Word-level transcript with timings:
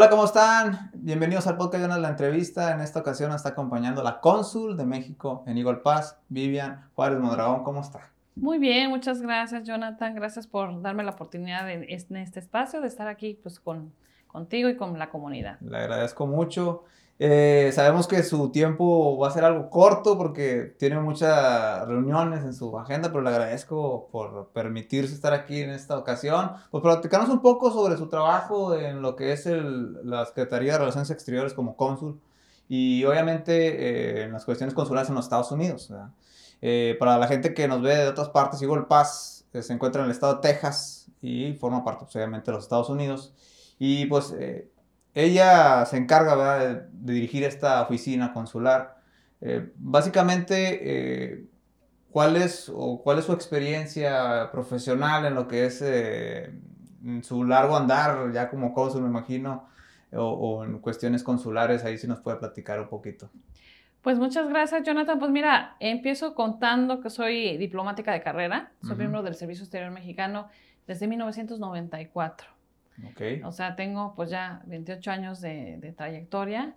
Hola, 0.00 0.08
¿cómo 0.08 0.24
están? 0.24 0.90
Bienvenidos 0.94 1.46
al 1.46 1.58
podcast 1.58 1.84
de 1.84 2.00
la 2.00 2.08
entrevista. 2.08 2.72
En 2.72 2.80
esta 2.80 3.00
ocasión 3.00 3.28
nos 3.28 3.36
está 3.36 3.50
acompañando 3.50 4.02
la 4.02 4.18
cónsul 4.20 4.74
de 4.78 4.86
México 4.86 5.44
en 5.46 5.58
Eagle 5.58 5.80
Pass, 5.84 6.18
Vivian 6.30 6.88
Juárez 6.94 7.18
Mondragón. 7.18 7.64
¿Cómo 7.64 7.82
está? 7.82 8.10
Muy 8.34 8.56
bien, 8.56 8.88
muchas 8.88 9.20
gracias, 9.20 9.64
Jonathan. 9.64 10.14
Gracias 10.14 10.46
por 10.46 10.80
darme 10.80 11.04
la 11.04 11.10
oportunidad 11.10 11.70
en 11.70 11.84
este 12.16 12.40
espacio 12.40 12.80
de 12.80 12.86
estar 12.86 13.08
aquí 13.08 13.38
pues, 13.42 13.60
con, 13.60 13.92
contigo 14.26 14.70
y 14.70 14.76
con 14.78 14.98
la 14.98 15.10
comunidad. 15.10 15.60
Le 15.60 15.76
agradezco 15.76 16.26
mucho. 16.26 16.84
Eh, 17.22 17.70
sabemos 17.74 18.08
que 18.08 18.22
su 18.22 18.50
tiempo 18.50 19.18
va 19.18 19.28
a 19.28 19.30
ser 19.30 19.44
algo 19.44 19.68
corto 19.68 20.16
porque 20.16 20.74
tiene 20.78 20.98
muchas 21.00 21.86
reuniones 21.86 22.44
en 22.44 22.54
su 22.54 22.78
agenda, 22.78 23.10
pero 23.10 23.20
le 23.20 23.28
agradezco 23.28 24.08
por 24.10 24.48
permitirse 24.54 25.12
estar 25.12 25.34
aquí 25.34 25.60
en 25.60 25.68
esta 25.68 25.98
ocasión. 25.98 26.52
Pues 26.70 26.82
platicarnos 26.82 27.28
un 27.28 27.42
poco 27.42 27.70
sobre 27.72 27.98
su 27.98 28.08
trabajo 28.08 28.74
en 28.74 29.02
lo 29.02 29.16
que 29.16 29.32
es 29.34 29.44
el, 29.44 29.98
la 30.08 30.24
Secretaría 30.24 30.72
de 30.72 30.78
Relaciones 30.78 31.10
Exteriores 31.10 31.52
como 31.52 31.76
cónsul 31.76 32.18
y 32.70 33.04
obviamente 33.04 34.22
eh, 34.22 34.24
en 34.24 34.32
las 34.32 34.46
cuestiones 34.46 34.74
consulares 34.74 35.10
en 35.10 35.14
los 35.14 35.26
Estados 35.26 35.52
Unidos. 35.52 35.92
Eh, 36.62 36.96
para 36.98 37.18
la 37.18 37.28
gente 37.28 37.52
que 37.52 37.68
nos 37.68 37.82
ve 37.82 37.96
de 37.96 38.08
otras 38.08 38.30
partes, 38.30 38.62
Eagle 38.62 38.86
Pass 38.88 39.44
se 39.52 39.72
encuentra 39.74 40.00
en 40.00 40.06
el 40.06 40.12
estado 40.12 40.36
de 40.36 40.40
Texas 40.40 41.10
y 41.20 41.52
forma 41.52 41.84
parte 41.84 42.04
pues, 42.06 42.16
obviamente 42.16 42.50
de 42.50 42.54
los 42.54 42.64
Estados 42.64 42.88
Unidos. 42.88 43.34
Y 43.78 44.06
pues 44.06 44.34
ella 45.14 45.84
se 45.86 45.96
encarga 45.96 46.58
de, 46.58 46.82
dirigir 46.92 47.44
esta 47.44 47.82
oficina 47.82 48.32
consular. 48.32 48.98
Eh, 49.40 49.72
básicamente, 49.76 50.80
eh, 50.82 51.44
¿cuál, 52.10 52.36
es, 52.36 52.70
o 52.72 53.00
¿cuál 53.02 53.18
es 53.18 53.24
su 53.24 53.32
experiencia 53.32 54.50
profesional 54.52 55.24
en 55.24 55.34
lo 55.34 55.48
que 55.48 55.66
es 55.66 55.82
eh, 55.82 56.52
su 57.22 57.44
largo 57.44 57.76
andar 57.76 58.32
ya 58.32 58.48
como 58.50 58.72
cónsul, 58.72 59.02
me 59.02 59.08
imagino, 59.08 59.68
o, 60.12 60.64
en 60.64 60.78
cuestiones 60.78 61.22
consulares? 61.22 61.84
Ahí 61.84 61.98
sí 61.98 62.06
nos 62.06 62.20
puede 62.20 62.36
platicar 62.36 62.80
un 62.80 62.88
poquito. 62.88 63.30
Pues 64.02 64.18
muchas 64.18 64.48
gracias, 64.48 64.82
Jonathan. 64.82 65.18
Pues 65.18 65.30
mira, 65.30 65.76
empiezo 65.78 66.34
contando 66.34 67.00
que 67.00 67.10
soy 67.10 67.58
diplomática 67.58 68.12
de 68.12 68.22
carrera, 68.22 68.72
soy 68.82 68.96
miembro 68.96 69.22
del 69.22 69.34
Servicio 69.34 69.64
Exterior 69.64 69.90
Mexicano 69.90 70.48
desde 70.86 71.06
1994. 71.06 72.59
O 73.44 73.52
sea, 73.52 73.76
tengo 73.76 74.14
pues 74.14 74.30
ya 74.30 74.62
28 74.66 75.10
años 75.10 75.40
de, 75.40 75.94
trayectoria. 75.96 76.74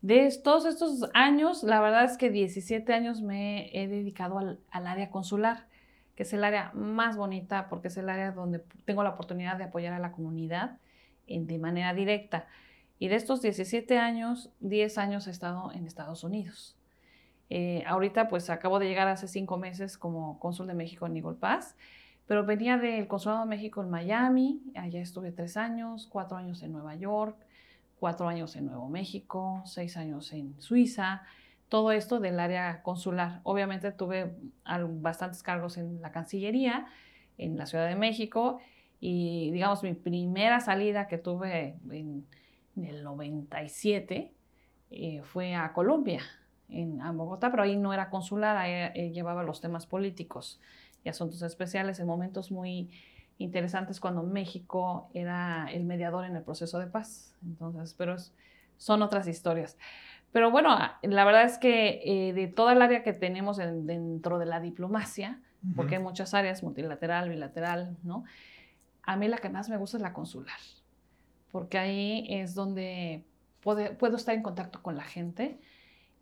De 0.00 0.32
todos 0.42 0.64
estos 0.66 1.10
años, 1.14 1.62
la 1.62 1.80
verdad 1.80 2.04
es 2.04 2.16
que 2.16 2.30
17 2.30 2.92
años 2.92 3.20
me 3.20 3.70
he 3.76 3.88
dedicado 3.88 4.38
al, 4.38 4.58
área 4.70 5.10
consular, 5.10 5.66
que 6.14 6.22
es 6.22 6.32
el 6.32 6.44
área 6.44 6.70
más 6.74 7.16
bonita 7.16 7.68
porque 7.68 7.88
es 7.88 7.96
el 7.96 8.08
área 8.08 8.32
donde 8.32 8.60
tengo 8.84 9.02
la 9.02 9.10
oportunidad 9.10 9.56
de 9.56 9.64
apoyar 9.64 9.92
a 9.92 9.98
la 9.98 10.12
comunidad 10.12 10.78
de 11.26 11.58
manera 11.58 11.94
directa. 11.94 12.46
Y 12.98 13.08
de 13.08 13.16
estos 13.16 13.42
17 13.42 13.98
años, 13.98 14.50
10 14.60 14.98
años 14.98 15.26
he 15.26 15.30
estado 15.30 15.72
en 15.72 15.86
Estados 15.86 16.24
Unidos. 16.24 16.76
Eh, 17.50 17.82
ahorita 17.86 18.28
pues 18.28 18.50
acabo 18.50 18.78
de 18.78 18.86
llegar 18.86 19.08
hace 19.08 19.26
5 19.26 19.56
meses 19.56 19.96
como 19.96 20.38
cónsul 20.38 20.66
de 20.66 20.74
México 20.74 21.06
en 21.06 21.16
Eagle 21.16 21.36
Pass 21.36 21.76
pero 22.28 22.44
venía 22.44 22.76
del 22.76 23.08
Consulado 23.08 23.40
de 23.40 23.48
México 23.48 23.82
en 23.82 23.88
Miami, 23.88 24.60
allá 24.74 25.00
estuve 25.00 25.32
tres 25.32 25.56
años, 25.56 26.06
cuatro 26.06 26.36
años 26.36 26.62
en 26.62 26.72
Nueva 26.72 26.94
York, 26.94 27.34
cuatro 27.98 28.28
años 28.28 28.54
en 28.54 28.66
Nuevo 28.66 28.90
México, 28.90 29.62
seis 29.64 29.96
años 29.96 30.30
en 30.34 30.60
Suiza, 30.60 31.22
todo 31.70 31.90
esto 31.90 32.20
del 32.20 32.38
área 32.38 32.82
consular. 32.82 33.40
Obviamente 33.44 33.92
tuve 33.92 34.36
bastantes 35.00 35.42
cargos 35.42 35.78
en 35.78 36.02
la 36.02 36.12
Cancillería, 36.12 36.86
en 37.38 37.56
la 37.56 37.64
Ciudad 37.64 37.88
de 37.88 37.96
México, 37.96 38.58
y 39.00 39.50
digamos 39.50 39.82
mi 39.82 39.94
primera 39.94 40.60
salida 40.60 41.08
que 41.08 41.16
tuve 41.16 41.78
en, 41.90 42.26
el 42.76 43.04
97 43.04 44.34
eh, 44.90 45.22
fue 45.22 45.54
a 45.54 45.72
Colombia, 45.72 46.20
en, 46.68 46.98
Bogotá, 47.16 47.50
pero 47.50 47.62
ahí 47.62 47.76
no 47.76 47.94
era 47.94 48.10
consular, 48.10 48.58
ahí 48.58 48.90
eh, 48.94 49.12
llevaba 49.12 49.42
los 49.44 49.62
temas 49.62 49.86
políticos 49.86 50.60
y 51.04 51.08
asuntos 51.08 51.42
especiales 51.42 52.00
en 52.00 52.06
momentos 52.06 52.50
muy 52.50 52.90
interesantes 53.38 54.00
cuando 54.00 54.22
México 54.22 55.10
era 55.14 55.68
el 55.72 55.84
mediador 55.84 56.24
en 56.24 56.36
el 56.36 56.42
proceso 56.42 56.78
de 56.78 56.86
paz. 56.86 57.34
Entonces, 57.42 57.94
pero 57.96 58.16
son 58.76 59.02
otras 59.02 59.28
historias. 59.28 59.78
Pero 60.32 60.50
bueno, 60.50 60.76
la 61.02 61.24
verdad 61.24 61.44
es 61.44 61.58
que 61.58 62.02
eh, 62.04 62.32
de 62.32 62.48
toda 62.48 62.72
el 62.72 62.82
área 62.82 63.02
que 63.02 63.12
tenemos 63.12 63.56
dentro 63.56 64.38
de 64.38 64.46
la 64.46 64.60
diplomacia, 64.60 65.40
porque 65.74 65.96
hay 65.96 66.02
muchas 66.02 66.34
áreas, 66.34 66.62
multilateral, 66.62 67.28
bilateral, 67.30 67.96
¿no? 68.04 68.24
A 69.02 69.16
mí 69.16 69.26
la 69.26 69.38
que 69.38 69.48
más 69.48 69.68
me 69.68 69.76
gusta 69.76 69.96
es 69.96 70.02
la 70.02 70.12
consular, 70.12 70.58
porque 71.50 71.78
ahí 71.78 72.26
es 72.28 72.54
donde 72.54 73.24
puedo 73.60 74.16
estar 74.16 74.34
en 74.34 74.42
contacto 74.42 74.82
con 74.82 74.96
la 74.96 75.02
gente 75.02 75.58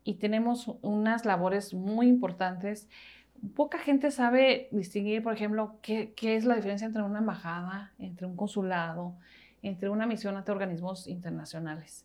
y 0.04 0.14
tenemos 0.14 0.70
unas 0.82 1.24
labores 1.24 1.74
muy 1.74 2.06
importantes 2.06 2.88
poca 3.54 3.78
gente 3.78 4.10
sabe 4.10 4.68
distinguir, 4.70 5.22
por 5.22 5.32
ejemplo, 5.32 5.78
qué, 5.82 6.12
es 6.20 6.44
la 6.44 6.56
diferencia 6.56 6.86
entre 6.86 7.02
una 7.02 7.18
embajada, 7.18 7.92
entre 7.98 8.26
un 8.26 8.36
consulado, 8.36 9.14
entre 9.62 9.88
una 9.88 10.06
misión 10.06 10.36
ante 10.36 10.52
organismos 10.52 11.06
internacionales. 11.06 12.04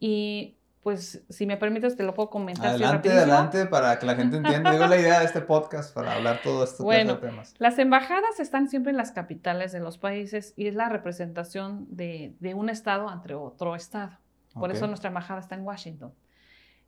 Y 0.00 0.56
pues, 0.82 1.24
si 1.30 1.46
me 1.46 1.56
permites, 1.56 1.96
te 1.96 2.02
lo 2.02 2.14
puedo 2.14 2.30
comentar. 2.30 2.66
Adelante, 2.66 3.10
adelante, 3.10 3.66
para 3.66 3.98
que 3.98 4.06
la 4.06 4.16
gente 4.16 4.36
entienda. 4.36 4.72
Digo 4.72 4.86
la 4.86 4.98
idea 4.98 5.20
de 5.20 5.26
este 5.26 5.40
podcast 5.40 5.94
para 5.94 6.12
hablar 6.12 6.40
todo 6.42 6.64
esto 6.64 6.84
bueno, 6.84 7.18
temas. 7.18 7.54
Las 7.58 7.78
embajadas 7.78 8.38
están 8.38 8.68
siempre 8.68 8.90
en 8.90 8.96
las 8.96 9.12
capitales 9.12 9.72
de 9.72 9.80
los 9.80 9.98
países 9.98 10.52
y 10.56 10.66
es 10.66 10.74
la 10.74 10.88
representación 10.88 11.86
de, 11.88 12.34
un 12.54 12.68
estado 12.68 13.08
ante 13.08 13.34
otro 13.34 13.74
estado. 13.74 14.18
Por 14.52 14.70
eso 14.70 14.86
nuestra 14.86 15.08
embajada 15.08 15.40
está 15.40 15.54
en 15.54 15.62
Washington. 15.62 16.12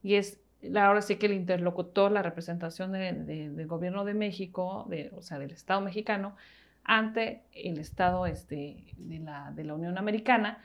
Y 0.03 0.15
es 0.15 0.41
ahora 0.75 1.03
sí 1.03 1.17
que 1.17 1.27
el 1.27 1.33
interlocutor, 1.33 2.11
la 2.11 2.23
representación 2.23 2.93
del 2.93 3.67
gobierno 3.67 4.05
de 4.05 4.15
México, 4.15 4.89
o 5.13 5.23
sea, 5.23 5.39
del 5.39 5.53
Estado 5.53 5.81
mexicano, 5.81 6.37
ante 6.85 7.43
el 7.53 7.79
Estado 7.79 8.27
este, 8.27 8.85
de, 8.97 9.19
la, 9.19 9.53
de 9.55 9.65
la 9.65 9.75
Unión 9.75 9.99
Americana, 9.99 10.63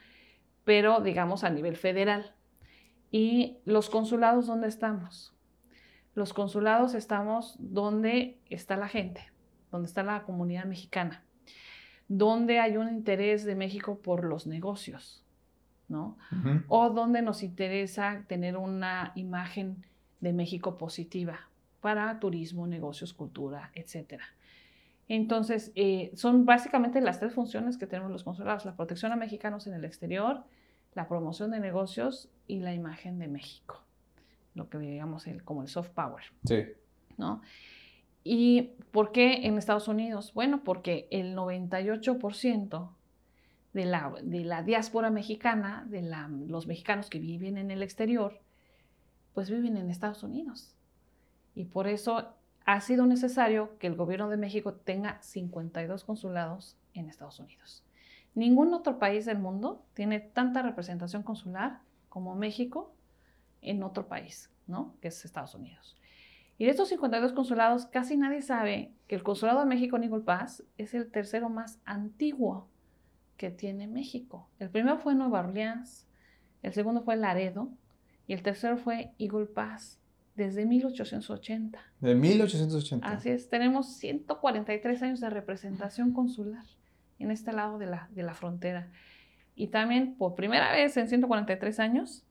pero 0.64 1.00
digamos 1.00 1.44
a 1.44 1.50
nivel 1.50 1.76
federal. 1.76 2.34
¿Y 3.10 3.58
los 3.64 3.90
consulados 3.90 4.46
dónde 4.46 4.68
estamos? 4.68 5.34
Los 6.14 6.32
consulados 6.32 6.94
estamos 6.94 7.56
donde 7.58 8.38
está 8.48 8.76
la 8.76 8.88
gente, 8.88 9.32
donde 9.70 9.88
está 9.88 10.02
la 10.02 10.22
comunidad 10.22 10.64
mexicana, 10.64 11.24
donde 12.08 12.60
hay 12.60 12.76
un 12.76 12.88
interés 12.88 13.44
de 13.44 13.54
México 13.54 13.98
por 13.98 14.24
los 14.24 14.46
negocios, 14.46 15.21
¿no? 15.92 16.16
O 16.68 16.90
donde 16.90 17.22
nos 17.22 17.42
interesa 17.42 18.24
tener 18.26 18.56
una 18.56 19.12
imagen 19.14 19.84
de 20.20 20.32
México 20.32 20.78
positiva 20.78 21.48
para 21.80 22.18
turismo, 22.18 22.66
negocios, 22.66 23.12
cultura, 23.12 23.70
etc. 23.74 24.20
Entonces, 25.06 25.70
eh, 25.74 26.10
son 26.14 26.46
básicamente 26.46 27.00
las 27.00 27.20
tres 27.20 27.34
funciones 27.34 27.76
que 27.76 27.86
tenemos 27.86 28.10
los 28.10 28.24
consulados, 28.24 28.64
la 28.64 28.74
protección 28.74 29.12
a 29.12 29.16
mexicanos 29.16 29.66
en 29.66 29.74
el 29.74 29.84
exterior, 29.84 30.44
la 30.94 31.06
promoción 31.06 31.50
de 31.50 31.60
negocios 31.60 32.30
y 32.46 32.60
la 32.60 32.72
imagen 32.72 33.18
de 33.18 33.28
México, 33.28 33.82
lo 34.54 34.68
que 34.70 34.78
digamos 34.78 35.26
el, 35.26 35.44
como 35.44 35.62
el 35.62 35.68
soft 35.68 35.90
power. 35.90 36.24
Sí. 36.44 36.64
¿no? 37.18 37.42
¿Y 38.24 38.70
por 38.92 39.12
qué 39.12 39.46
en 39.46 39.58
Estados 39.58 39.88
Unidos? 39.88 40.32
Bueno, 40.32 40.62
porque 40.64 41.08
el 41.10 41.36
98% 41.36 42.88
de 43.72 43.86
la, 43.86 44.12
de 44.22 44.44
la 44.44 44.62
diáspora 44.62 45.10
mexicana, 45.10 45.84
de 45.88 46.02
los 46.46 46.66
mexicanos 46.66 47.08
que 47.08 47.18
viven 47.18 47.56
en 47.56 47.70
el 47.70 47.82
exterior, 47.82 48.40
pues 49.34 49.50
viven 49.50 49.76
en 49.76 49.90
Estados 49.90 50.22
Unidos. 50.22 50.74
Y 51.54 51.64
por 51.64 51.86
eso 51.86 52.34
ha 52.64 52.80
sido 52.80 53.06
necesario 53.06 53.78
que 53.78 53.86
el 53.86 53.96
gobierno 53.96 54.28
de 54.28 54.36
México 54.36 54.74
tenga 54.74 55.20
52 55.22 56.04
consulados 56.04 56.76
en 56.94 57.08
Estados 57.08 57.40
Unidos. 57.40 57.84
Ningún 58.34 58.72
otro 58.72 58.98
país 58.98 59.26
del 59.26 59.38
mundo 59.38 59.84
tiene 59.94 60.20
tanta 60.20 60.62
representación 60.62 61.22
consular 61.22 61.80
como 62.08 62.34
México 62.34 62.94
en 63.60 63.82
otro 63.82 64.06
país, 64.06 64.50
¿no? 64.66 64.94
Que 65.00 65.08
es 65.08 65.24
Estados 65.24 65.54
Unidos. 65.54 65.96
Y 66.58 66.64
de 66.64 66.70
estos 66.70 66.88
52 66.90 67.32
consulados, 67.32 67.86
casi 67.86 68.16
nadie 68.16 68.42
sabe 68.42 68.92
que 69.06 69.14
el 69.14 69.22
Consulado 69.22 69.60
de 69.60 69.66
México 69.66 69.96
Eagle 69.96 70.20
Pass 70.20 70.62
es 70.78 70.94
el 70.94 71.10
tercero 71.10 71.48
más 71.48 71.80
antiguo 71.84 72.68
que 73.42 73.50
tiene 73.50 73.88
México. 73.88 74.48
El 74.60 74.70
primero 74.70 74.98
fue 74.98 75.16
Nueva 75.16 75.40
Orleans, 75.40 76.06
el 76.62 76.72
segundo 76.72 77.02
fue 77.02 77.16
Laredo 77.16 77.72
y 78.28 78.34
el 78.34 78.42
tercero 78.44 78.76
fue 78.76 79.10
Eagle 79.18 79.46
Pass, 79.46 79.98
desde 80.36 80.64
1880. 80.64 81.76
De 81.98 82.14
1880. 82.14 83.04
Así 83.04 83.30
es, 83.30 83.48
tenemos 83.48 83.96
143 83.96 85.02
años 85.02 85.20
de 85.20 85.28
representación 85.28 86.12
consular 86.12 86.64
en 87.18 87.32
este 87.32 87.52
lado 87.52 87.78
de 87.78 87.86
la, 87.86 88.08
de 88.12 88.22
la 88.22 88.34
frontera. 88.34 88.92
Y 89.56 89.66
también, 89.66 90.14
por 90.14 90.36
primera 90.36 90.70
vez 90.70 90.96
en 90.96 91.08
143 91.08 91.80
años, 91.80 92.24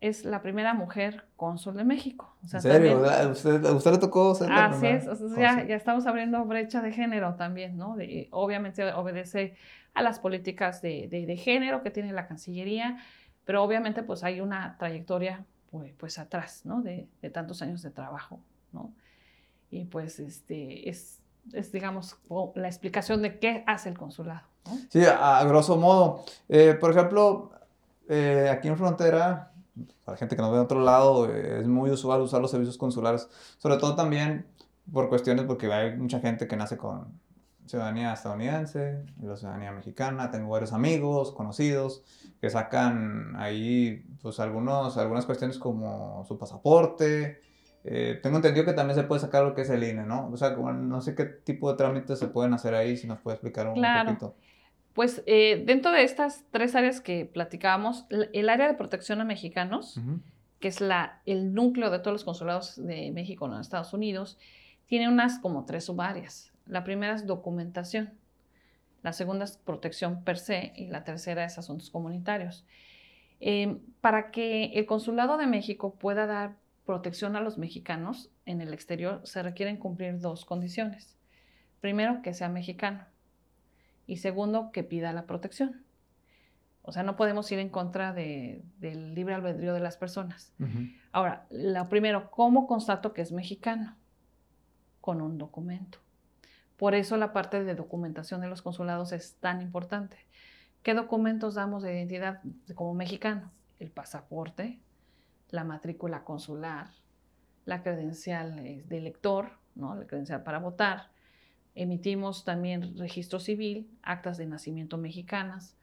es 0.00 0.24
la 0.24 0.40
primera 0.40 0.72
mujer 0.72 1.26
cónsul 1.36 1.76
de 1.76 1.84
México. 1.84 2.34
¿En 2.42 2.60
serio? 2.60 3.02
¿Usted, 3.30 3.64
¿Usted, 3.64 3.92
le 3.92 3.98
tocó 3.98 4.34
ser 4.34 4.50
Así 4.50 4.86
es, 4.86 5.06
ya, 5.36 5.64
ya, 5.66 5.76
estamos 5.76 6.06
abriendo 6.06 6.44
brecha 6.44 6.80
de 6.80 6.92
género 6.92 7.34
también, 7.34 7.76
¿no? 7.76 7.96
De, 7.96 8.28
obviamente 8.30 8.92
obedece 8.92 9.56
a 9.92 10.02
las 10.02 10.18
políticas 10.18 10.80
de, 10.80 11.08
de, 11.08 11.36
género 11.36 11.82
que 11.82 11.90
tiene 11.90 12.12
la 12.12 12.26
Cancillería, 12.26 12.98
pero 13.44 13.62
obviamente 13.62 14.02
pues 14.02 14.24
hay 14.24 14.40
una 14.40 14.76
trayectoria 14.78 15.44
pues, 15.70 15.92
pues 15.98 16.18
atrás, 16.18 16.62
¿no? 16.64 16.80
De, 16.80 17.06
de 17.20 17.30
tantos 17.30 17.60
años 17.60 17.82
de 17.82 17.90
trabajo, 17.90 18.40
¿no? 18.72 18.92
Y 19.70 19.84
pues 19.84 20.18
este, 20.18 20.88
es, 20.88 21.20
es, 21.52 21.72
digamos, 21.72 22.16
la 22.54 22.68
explicación 22.68 23.22
de 23.22 23.38
qué 23.38 23.64
hace 23.66 23.90
el 23.90 23.98
consulado. 23.98 24.46
¿no? 24.66 24.78
Sí, 24.88 25.02
a, 25.04 25.44
grosso 25.44 25.76
modo. 25.76 26.24
Eh, 26.48 26.76
por 26.80 26.90
ejemplo, 26.90 27.52
eh, 28.08 28.48
aquí 28.50 28.68
en 28.68 28.76
frontera, 28.76 29.49
para 30.04 30.16
gente 30.18 30.36
que 30.36 30.42
nos 30.42 30.50
ve 30.50 30.58
de 30.58 30.64
otro 30.64 30.80
lado, 30.80 31.32
es 31.32 31.66
muy 31.66 31.90
usual 31.90 32.20
usar 32.20 32.40
los 32.40 32.50
servicios 32.50 32.78
consulares, 32.78 33.28
sobre 33.58 33.76
todo 33.76 33.94
también 33.94 34.46
por 34.92 35.08
cuestiones 35.08 35.44
porque 35.44 35.72
hay 35.72 35.96
mucha 35.96 36.20
gente 36.20 36.46
que 36.48 36.56
nace 36.56 36.76
con 36.76 37.20
ciudadanía 37.70 38.12
estadounidense 38.12 39.04
y 39.22 39.26
la 39.26 39.36
ciudadanía 39.36 39.70
mexicana. 39.72 40.30
Tengo 40.30 40.48
varios 40.48 40.72
amigos, 40.72 41.32
conocidos, 41.32 42.02
que 42.40 42.50
sacan 42.50 43.36
ahí 43.36 44.04
pues 44.22 44.40
algunos, 44.40 44.98
algunas 44.98 45.24
cuestiones 45.24 45.58
como 45.58 46.24
su 46.26 46.36
pasaporte. 46.36 47.40
Eh, 47.84 48.18
tengo 48.22 48.36
entendido 48.36 48.66
que 48.66 48.72
también 48.72 48.98
se 48.98 49.04
puede 49.04 49.20
sacar 49.20 49.44
lo 49.44 49.54
que 49.54 49.62
es 49.62 49.70
el 49.70 49.84
INE, 49.84 50.04
¿no? 50.04 50.28
O 50.28 50.36
sea, 50.36 50.50
no 50.50 51.00
sé 51.00 51.14
qué 51.14 51.24
tipo 51.24 51.70
de 51.70 51.78
trámites 51.78 52.18
se 52.18 52.26
pueden 52.26 52.52
hacer 52.52 52.74
ahí, 52.74 52.96
si 52.96 53.06
nos 53.06 53.20
puede 53.20 53.36
explicar 53.36 53.68
un, 53.68 53.74
claro. 53.74 54.10
poquito. 54.10 54.34
Pues 54.94 55.22
eh, 55.26 55.62
dentro 55.64 55.92
de 55.92 56.02
estas 56.02 56.44
tres 56.50 56.74
áreas 56.74 57.00
que 57.00 57.24
platicábamos, 57.24 58.06
el 58.10 58.48
área 58.48 58.66
de 58.66 58.74
protección 58.74 59.20
a 59.20 59.24
mexicanos, 59.24 60.00
que 60.58 60.68
es 60.68 60.80
la, 60.80 61.22
el 61.26 61.54
núcleo 61.54 61.90
de 61.90 62.00
todos 62.00 62.12
los 62.12 62.24
consulados 62.24 62.76
de 62.76 63.12
México 63.12 63.46
en 63.46 63.60
Estados 63.60 63.92
Unidos, 63.92 64.36
tiene 64.86 65.08
unas 65.08 65.38
como 65.38 65.64
tres 65.64 65.84
subáreas. 65.84 66.52
La 66.66 66.82
primera 66.82 67.14
es 67.14 67.26
documentación, 67.26 68.12
la 69.02 69.12
segunda 69.12 69.44
es 69.44 69.56
protección 69.56 70.24
per 70.24 70.38
se 70.38 70.72
y 70.76 70.88
la 70.88 71.04
tercera 71.04 71.44
es 71.44 71.56
asuntos 71.56 71.90
comunitarios. 71.90 72.66
Eh, 73.38 73.78
para 74.00 74.30
que 74.30 74.66
el 74.74 74.86
Consulado 74.86 75.38
de 75.38 75.46
México 75.46 75.94
pueda 75.94 76.26
dar 76.26 76.56
protección 76.84 77.36
a 77.36 77.40
los 77.40 77.58
mexicanos 77.58 78.30
en 78.44 78.60
el 78.60 78.74
exterior, 78.74 79.20
se 79.24 79.42
requieren 79.42 79.76
cumplir 79.76 80.18
dos 80.18 80.44
condiciones. 80.44 81.16
Primero, 81.80 82.20
que 82.22 82.34
sea 82.34 82.48
mexicano 82.48 83.06
y 84.10 84.16
segundo, 84.16 84.72
que 84.72 84.82
pida 84.82 85.12
la 85.12 85.24
protección. 85.24 85.84
O 86.82 86.90
sea, 86.90 87.04
no 87.04 87.14
podemos 87.14 87.50
ir 87.52 87.60
en 87.60 87.68
contra 87.68 88.12
del 88.12 89.14
libre 89.14 89.34
albedrío 89.34 89.72
de 89.72 89.78
las 89.78 89.96
personas. 89.96 90.52
Ahora, 91.12 91.46
lo 91.48 91.88
primero, 91.88 92.28
¿cómo 92.32 92.66
constato 92.66 93.12
que 93.12 93.22
es 93.22 93.30
mexicano? 93.30 93.96
Con 95.00 95.22
un 95.22 95.38
documento. 95.38 95.98
Por 96.76 96.96
eso 96.96 97.16
la 97.18 97.32
parte 97.32 97.62
de 97.62 97.76
documentación 97.76 98.40
de 98.40 98.48
los 98.48 98.62
consulados 98.62 99.12
es 99.12 99.36
tan 99.36 99.62
importante. 99.62 100.16
¿Qué 100.82 100.94
documentos 100.94 101.54
damos 101.54 101.84
de 101.84 101.94
identidad 101.94 102.42
como 102.74 102.94
mexicano? 102.94 103.52
El 103.78 103.92
pasaporte, 103.92 104.80
la 105.50 105.62
matrícula 105.62 106.24
consular, 106.24 106.88
la 107.64 107.84
credencial 107.84 108.56
de 108.56 108.98
elector, 108.98 109.52
¿no? 109.76 109.94
la 109.94 110.08
credencial 110.08 110.42
para 110.42 110.58
votar, 110.58 111.12
Emitimos 111.74 112.44
también 112.44 112.96
registro 112.98 113.38
civil, 113.38 113.88
actas 114.02 114.36
de 114.38 114.46
nacimiento 114.46 114.98
mexicanas, 114.98 115.76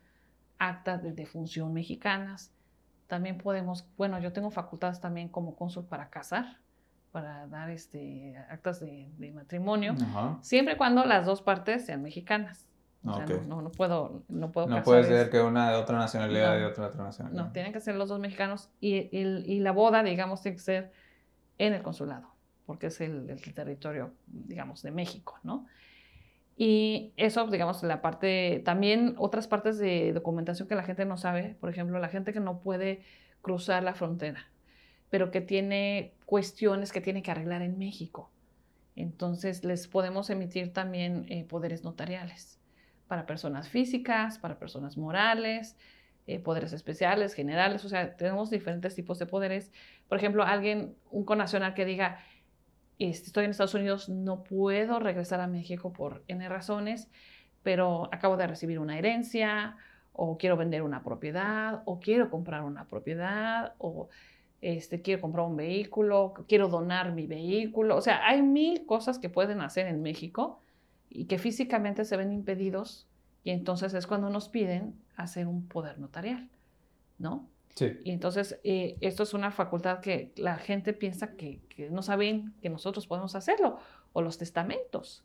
actas 0.59 1.01
de 1.01 1.13
defunción 1.13 1.73
mexicanas. 1.73 2.51
También 3.07 3.37
podemos, 3.37 3.85
bueno, 3.97 4.19
yo 4.19 4.33
tengo 4.33 4.51
facultades 4.51 4.99
también 4.99 5.29
como 5.29 5.55
cónsul 5.55 5.85
para 5.85 6.09
casar, 6.09 6.57
para 7.11 7.47
dar 7.47 7.69
este, 7.69 8.37
actas 8.49 8.81
de, 8.81 9.09
matrimonio, 9.33 9.95
siempre 10.41 10.73
y 10.73 10.77
cuando 10.77 11.05
las 11.05 11.25
dos 11.25 11.41
partes 11.41 11.85
sean 11.85 12.01
mexicanas. 12.01 12.65
no, 13.01 13.61
no, 13.61 13.71
puedo, 13.71 14.23
no 14.27 14.51
puedo 14.51 14.67
No 14.67 14.83
puede 14.83 15.05
ser 15.05 15.29
que 15.29 15.39
una 15.39 15.71
de 15.71 15.77
otra 15.77 15.97
nacionalidad 15.97 16.59
y 16.59 16.63
otra 16.63 16.83
de 16.85 16.89
otra 16.89 17.05
nacionalidad. 17.05 17.45
No, 17.45 17.51
tienen 17.53 17.71
que 17.71 17.79
ser 17.79 17.95
los 17.95 18.09
dos 18.09 18.19
mexicanos 18.19 18.69
y, 18.81 19.09
y, 19.17 19.59
la 19.61 19.71
boda, 19.71 20.03
digamos, 20.03 20.41
tiene 20.41 20.57
que 20.57 20.63
ser 20.63 20.91
en 21.57 21.73
el 21.73 21.81
consulado 21.81 22.36
porque 22.67 22.87
es 22.87 23.01
el, 23.01 23.41
territorio, 23.55 24.13
digamos, 24.27 24.83
de 24.83 24.91
México, 24.91 25.39
¿no? 25.41 25.65
Y 26.57 27.13
eso, 27.15 27.47
digamos, 27.47 27.81
la 27.83 28.01
parte, 28.01 28.61
también 28.65 29.15
otras 29.17 29.47
partes 29.47 29.79
de 29.79 30.11
documentación 30.11 30.67
que 30.67 30.75
la 30.75 30.83
gente 30.83 31.05
no 31.05 31.17
sabe, 31.17 31.55
por 31.59 31.69
ejemplo, 31.69 31.97
la 31.97 32.09
gente 32.09 32.33
que 32.33 32.41
no 32.41 32.59
puede 32.59 33.03
cruzar 33.41 33.83
la 33.83 33.93
frontera, 33.93 34.51
pero 35.09 35.31
que 35.31 35.39
tiene 35.39 36.13
cuestiones 36.25 36.91
que 36.91 36.99
tiene 36.99 37.23
que 37.23 37.31
arreglar 37.31 37.61
en 37.61 37.77
México. 37.77 38.29
Entonces, 38.95 39.63
les 39.63 39.87
podemos 39.87 40.29
emitir 40.29 40.73
también 40.73 41.25
eh, 41.29 41.45
poderes 41.45 41.83
notariales 41.83 42.59
para 43.07 43.25
personas 43.25 43.69
físicas, 43.69 44.39
para 44.39 44.59
personas 44.59 44.97
morales, 44.97 45.77
eh, 46.25 46.39
poderes 46.39 46.73
especiales, 46.73 47.33
generales, 47.33 47.85
o 47.85 47.89
sea, 47.89 48.17
tenemos 48.17 48.49
diferentes 48.49 48.93
tipos 48.95 49.19
de 49.19 49.25
poderes. 49.25 49.71
Por 50.09 50.17
ejemplo, 50.17 50.43
alguien, 50.43 50.97
un 51.09 51.23
conacional 51.23 51.73
que 51.73 51.85
diga, 51.85 52.19
estoy 52.99 53.45
en 53.45 53.51
Estados 53.51 53.73
Unidos, 53.73 54.09
no 54.09 54.43
puedo 54.43 54.99
regresar 54.99 55.39
a 55.39 55.47
México 55.47 55.93
por 55.93 56.23
N 56.27 56.47
razones, 56.49 57.09
pero 57.63 58.09
acabo 58.11 58.37
de 58.37 58.47
recibir 58.47 58.79
una 58.79 58.97
herencia, 58.97 59.77
o 60.13 60.37
quiero 60.37 60.57
vender 60.57 60.81
una 60.81 61.03
propiedad, 61.03 61.83
o 61.85 61.99
quiero 61.99 62.29
comprar 62.29 62.63
una 62.63 62.85
propiedad, 62.85 63.75
o 63.77 64.09
este, 64.61 65.01
quiero 65.01 65.21
comprar 65.21 65.45
un 65.45 65.55
vehículo, 65.55 66.33
quiero 66.47 66.67
donar 66.67 67.13
mi 67.13 67.27
vehículo. 67.27 67.95
O 67.95 68.01
sea, 68.01 68.25
hay 68.27 68.41
mil 68.41 68.85
cosas 68.85 69.19
que 69.19 69.29
pueden 69.29 69.61
hacer 69.61 69.87
en 69.87 70.01
México 70.01 70.59
y 71.09 71.25
que 71.25 71.37
físicamente 71.37 72.03
se 72.05 72.17
ven 72.17 72.31
impedidos 72.31 73.07
y 73.43 73.51
entonces 73.51 73.93
es 73.93 74.07
cuando 74.07 74.29
nos 74.29 74.49
piden 74.49 74.99
hacer 75.15 75.47
un 75.47 75.67
poder 75.67 75.99
notarial, 75.99 76.49
¿no? 77.17 77.47
Y 78.03 78.11
entonces, 78.11 78.59
eh, 78.63 78.97
esto 79.01 79.23
es 79.23 79.33
una 79.33 79.51
facultad 79.51 79.99
que 79.99 80.31
la 80.35 80.57
gente 80.57 80.93
piensa 80.93 81.33
que, 81.35 81.61
no 81.91 82.01
saben 82.01 82.53
que 82.61 82.69
nosotros 82.69 83.07
podemos 83.07 83.35
hacerlo, 83.35 83.79
o 84.13 84.21
los 84.21 84.37
testamentos, 84.37 85.23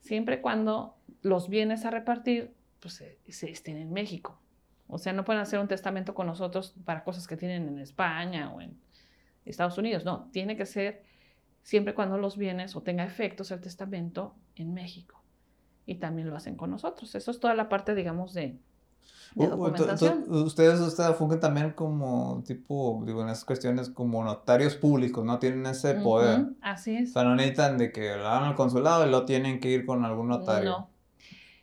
siempre 0.00 0.40
cuando 0.40 0.96
los 1.22 1.48
bienes 1.48 1.84
a 1.84 1.90
repartir 1.90 2.54
pues, 2.80 2.94
se, 2.94 3.50
estén 3.50 3.78
en 3.78 3.92
México. 3.92 4.40
O 4.86 4.98
sea, 4.98 5.12
no 5.12 5.24
pueden 5.24 5.40
hacer 5.40 5.58
un 5.58 5.68
testamento 5.68 6.14
con 6.14 6.26
nosotros 6.26 6.74
para 6.84 7.04
cosas 7.04 7.26
que 7.26 7.36
tienen 7.36 7.68
en 7.68 7.78
España 7.78 8.52
o 8.52 8.60
en 8.60 8.78
Estados 9.46 9.78
Unidos, 9.78 10.04
no, 10.04 10.28
tiene 10.32 10.56
que 10.56 10.66
ser 10.66 11.02
siempre 11.62 11.94
cuando 11.94 12.18
los 12.18 12.36
bienes 12.36 12.76
o 12.76 12.82
tenga 12.82 13.04
efectos 13.04 13.50
el 13.50 13.60
testamento 13.60 14.34
en 14.54 14.74
México. 14.74 15.22
Y 15.86 15.96
también 15.96 16.30
lo 16.30 16.36
hacen 16.36 16.56
con 16.56 16.70
nosotros. 16.70 17.14
Eso 17.14 17.30
es 17.30 17.40
toda 17.40 17.54
la 17.54 17.68
parte, 17.68 17.94
digamos, 17.94 18.32
de, 18.32 18.58
Ustedes, 19.36 20.80
ustedes 20.80 21.16
fungen 21.16 21.40
también 21.40 21.70
como 21.72 22.44
tipo, 22.46 23.02
digo, 23.04 23.22
en 23.22 23.28
esas 23.28 23.44
cuestiones 23.44 23.90
como 23.90 24.22
notarios 24.22 24.76
públicos, 24.76 25.24
¿no? 25.24 25.38
Tienen 25.38 25.66
ese 25.66 25.94
poder. 25.94 26.46
así 26.60 26.96
es. 26.96 27.10
O 27.10 27.12
sea, 27.14 27.24
no 27.24 27.34
necesitan 27.34 27.76
de 27.76 27.90
que 27.90 28.16
lo 28.16 28.26
hagan 28.28 28.50
al 28.50 28.54
consulado 28.54 29.06
y 29.06 29.10
lo 29.10 29.24
tienen 29.24 29.58
que 29.58 29.70
ir 29.70 29.86
con 29.86 30.04
algún 30.04 30.28
notario. 30.28 30.70
No. 30.70 30.94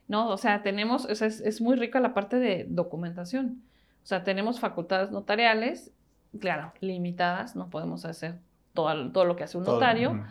No, 0.08 0.28
o 0.28 0.36
sea, 0.36 0.62
tenemos, 0.62 1.06
o 1.06 1.16
sea, 1.16 1.28
es, 1.28 1.40
es, 1.40 1.62
muy 1.62 1.78
rica 1.78 2.02
la 2.02 2.14
parte 2.14 2.38
de 2.38 2.66
documentación. 2.70 3.64
O 4.04 4.06
sea, 4.06 4.26
tenemos 4.26 4.60
facultades 4.60 5.10
notariales, 5.10 5.92
claro, 6.38 6.74
limitadas, 6.82 7.56
no 7.56 7.70
podemos 7.70 8.04
hacer 8.04 8.40
todo, 8.74 9.12
todo 9.14 9.24
lo 9.24 9.38
que 9.38 9.46
hace 9.46 9.58
un 9.58 9.64
notario, 9.64 10.26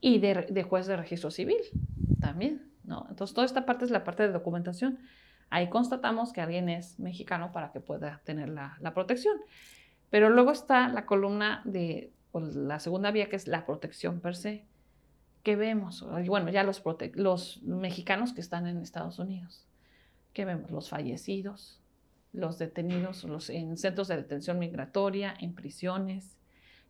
y 0.00 0.18
de, 0.20 0.46
de 0.48 0.62
juez 0.62 0.86
de 0.86 0.96
registro 0.96 1.30
civil 1.30 1.58
también, 2.20 2.70
¿no? 2.84 3.06
Entonces, 3.10 3.34
toda 3.34 3.44
esta 3.44 3.66
parte 3.66 3.84
es 3.84 3.90
la 3.90 4.02
parte 4.02 4.22
de 4.22 4.32
documentación. 4.32 4.98
Ahí 5.50 5.70
constatamos 5.70 6.32
que 6.32 6.40
alguien 6.40 6.68
es 6.68 6.98
mexicano 6.98 7.52
para 7.52 7.72
que 7.72 7.80
pueda 7.80 8.20
tener 8.24 8.48
la, 8.48 8.92
protección. 8.94 9.36
Pero 10.10 10.30
luego 10.30 10.50
está 10.52 10.88
la 10.88 11.06
columna 11.06 11.62
de 11.64 12.12
la 12.34 12.80
segunda 12.80 13.10
vía, 13.10 13.28
que 13.28 13.36
es 13.36 13.48
la 13.48 13.64
protección 13.64 14.20
per 14.20 14.36
se. 14.36 14.64
¿Qué 15.42 15.56
vemos? 15.56 16.06
Bueno, 16.26 16.50
ya 16.50 16.62
los, 16.62 17.62
mexicanos 17.62 18.32
que 18.32 18.40
están 18.40 18.66
en 18.66 18.78
Estados 18.78 19.18
Unidos. 19.18 19.66
¿Qué 20.34 20.44
vemos? 20.44 20.70
Los 20.70 20.90
fallecidos, 20.90 21.80
los 22.32 22.58
detenidos 22.58 23.24
en 23.48 23.76
centros 23.78 24.08
de 24.08 24.16
detención 24.16 24.58
migratoria, 24.58 25.34
en 25.40 25.54
prisiones, 25.54 26.36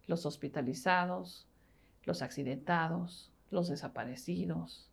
los 0.09 0.27
hospitalizados, 0.27 1.47
los 2.05 2.23
accidentados, 2.23 3.31
los 3.51 3.69
desaparecidos, 3.69 4.91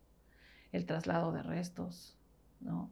el 0.72 0.86
traslado 0.86 1.32
de 1.32 1.42
restos, 1.42 2.16
¿no? 2.60 2.92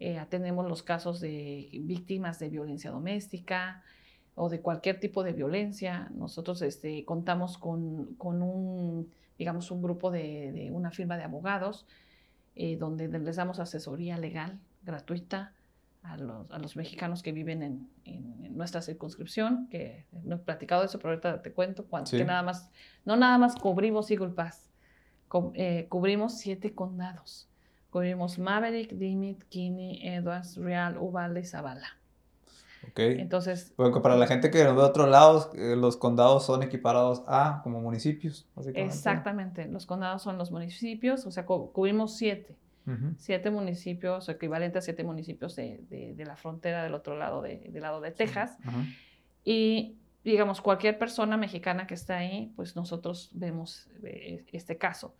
Eh, 0.00 0.18
atendemos 0.18 0.66
los 0.66 0.82
casos 0.82 1.20
de 1.20 1.68
víctimas 1.82 2.38
de 2.38 2.48
violencia 2.48 2.90
doméstica 2.90 3.82
o 4.34 4.48
de 4.48 4.62
cualquier 4.62 4.98
tipo 4.98 5.22
de 5.22 5.34
violencia. 5.34 6.10
Nosotros 6.14 6.62
este, 6.62 7.04
contamos 7.04 7.58
con, 7.58 8.16
un, 8.18 9.10
digamos, 9.38 9.70
un 9.70 9.82
grupo 9.82 10.10
de, 10.10 10.70
una 10.72 10.90
firma 10.90 11.18
de 11.18 11.24
abogados 11.24 11.86
eh, 12.56 12.78
donde 12.78 13.08
les 13.08 13.36
damos 13.36 13.60
asesoría 13.60 14.16
legal 14.16 14.58
gratuita 14.82 15.52
a 16.02 16.16
los, 16.16 16.76
mexicanos 16.76 17.22
que 17.22 17.32
viven 17.32 17.62
en, 18.06 18.56
nuestra 18.56 18.80
circunscripción, 18.80 19.68
que 19.68 20.06
no 20.24 20.36
he 20.36 20.38
platicado 20.38 20.82
eso, 20.82 20.98
pero 20.98 21.10
ahorita 21.10 21.42
te 21.42 21.52
cuento, 21.52 21.84
cuánto, 21.84 22.10
que 22.10 22.24
nada 22.24 22.42
más, 22.42 22.70
no 23.04 23.16
nada 23.16 23.36
más 23.38 23.54
cubrimos 23.54 24.10
Eagle 24.10 24.30
Pass, 24.30 24.70
eh, 25.54 25.86
cubrimos 25.88 26.38
siete 26.38 26.74
condados 26.74 27.49
Cubrimos 27.90 28.38
Maverick, 28.38 28.92
Dimit, 28.92 29.42
Kinney, 29.48 30.00
Edwards, 30.06 30.56
Real, 30.56 30.96
Uvalde 30.98 31.40
y 31.40 31.44
Zavala. 31.44 31.96
Ok. 32.88 32.98
Entonces. 32.98 33.74
Bueno, 33.76 34.00
para 34.00 34.16
la 34.16 34.26
gente 34.26 34.50
que 34.50 34.64
nos 34.64 34.74
ve 34.74 34.82
de 34.82 34.88
otros 34.88 35.08
lados, 35.08 35.50
eh, 35.54 35.76
los 35.76 35.96
condados 35.96 36.46
son 36.46 36.62
equiparados 36.62 37.22
a 37.26 37.60
como 37.62 37.80
municipios. 37.80 38.46
Exactamente. 38.74 39.66
Los 39.66 39.86
condados 39.86 40.22
son 40.22 40.38
los 40.38 40.50
municipios, 40.50 41.26
o 41.26 41.30
sea, 41.30 41.44
cubrimos 41.46 42.16
siete. 42.16 42.56
Siete 43.18 43.52
municipios, 43.52 44.28
equivalente 44.28 44.78
a 44.78 44.80
siete 44.80 45.04
municipios 45.04 45.54
de, 45.54 45.80
de, 45.88 46.24
la 46.24 46.34
frontera 46.34 46.82
del 46.82 46.92
otro 46.94 47.16
lado, 47.16 47.40
de, 47.40 47.58
del 47.58 47.82
lado 47.82 48.00
de 48.00 48.10
Texas. 48.10 48.58
Y 49.44 49.96
digamos, 50.24 50.60
cualquier 50.60 50.98
persona 50.98 51.36
mexicana 51.36 51.86
que 51.86 51.94
está 51.94 52.18
ahí, 52.18 52.52
pues 52.56 52.74
nosotros 52.74 53.30
vemos 53.32 53.88
eh, 54.02 54.44
este 54.52 54.76
caso. 54.76 55.14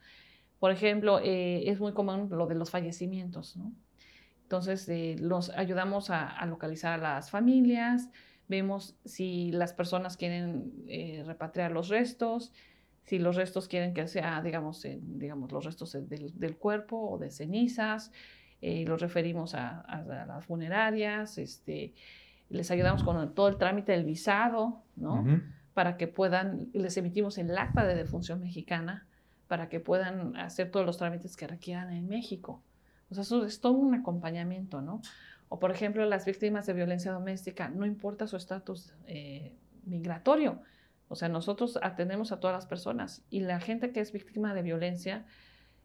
Por 0.60 0.70
ejemplo, 0.70 1.18
eh, 1.20 1.68
es 1.68 1.80
muy 1.80 1.92
común 1.92 2.28
lo 2.30 2.46
de 2.46 2.54
los 2.54 2.70
fallecimientos, 2.70 3.56
¿no? 3.56 3.72
Entonces, 4.42 4.88
eh, 4.88 5.16
los 5.18 5.50
ayudamos 5.50 6.10
a, 6.10 6.44
localizar 6.46 6.92
a 6.92 7.02
las 7.02 7.30
familias, 7.30 8.10
vemos 8.46 8.94
si 9.04 9.50
las 9.52 9.72
personas 9.72 10.16
quieren 10.16 10.72
repatriar 11.24 11.70
los 11.70 11.88
restos, 11.88 12.52
si 13.06 13.18
los 13.18 13.36
restos 13.36 13.68
quieren 13.68 13.94
que 13.94 14.06
sea, 14.08 14.42
digamos, 14.42 14.84
digamos 15.00 15.52
los 15.52 15.64
restos 15.64 15.92
del, 15.92 16.56
cuerpo 16.56 17.10
o 17.10 17.18
de 17.18 17.30
cenizas, 17.30 18.10
los 18.60 19.00
referimos 19.00 19.54
a, 19.54 19.80
a, 19.82 20.02
las 20.02 20.44
funerarias, 20.44 21.38
este, 21.38 21.94
les 22.50 22.70
ayudamos 22.72 23.04
con 23.04 23.34
todo 23.34 23.48
el 23.48 23.56
trámite 23.56 23.92
del 23.92 24.04
visado, 24.04 24.82
¿no? 24.96 25.24
Para 25.74 25.96
que 25.96 26.08
puedan, 26.08 26.68
les 26.72 26.96
emitimos 26.96 27.38
el 27.38 27.56
acta 27.56 27.86
de 27.86 27.94
defunción 27.94 28.40
mexicana 28.40 29.06
para 29.50 29.68
que 29.68 29.80
puedan 29.80 30.36
hacer 30.36 30.70
todos 30.70 30.86
los 30.86 30.96
trámites 30.96 31.36
que 31.36 31.48
requieran 31.48 31.90
en 31.92 32.06
México. 32.06 32.62
O 33.10 33.14
sea, 33.14 33.22
eso 33.22 33.44
es 33.44 33.60
todo 33.60 33.72
un 33.72 33.96
acompañamiento, 33.96 34.80
¿no? 34.80 35.02
O, 35.48 35.58
por 35.58 35.72
ejemplo, 35.72 36.06
las 36.06 36.24
víctimas 36.24 36.66
de 36.66 36.72
violencia 36.72 37.10
doméstica, 37.10 37.68
no 37.68 37.84
importa 37.84 38.28
su 38.28 38.36
estatus 38.36 38.94
eh, 39.08 39.56
migratorio. 39.86 40.60
O 41.08 41.16
sea, 41.16 41.28
nosotros 41.28 41.80
atendemos 41.82 42.30
a 42.30 42.38
todas 42.38 42.54
las 42.54 42.66
personas 42.66 43.24
y 43.28 43.40
la 43.40 43.58
gente 43.58 43.90
que 43.90 43.98
es 43.98 44.12
víctima 44.12 44.54
de 44.54 44.62
violencia 44.62 45.26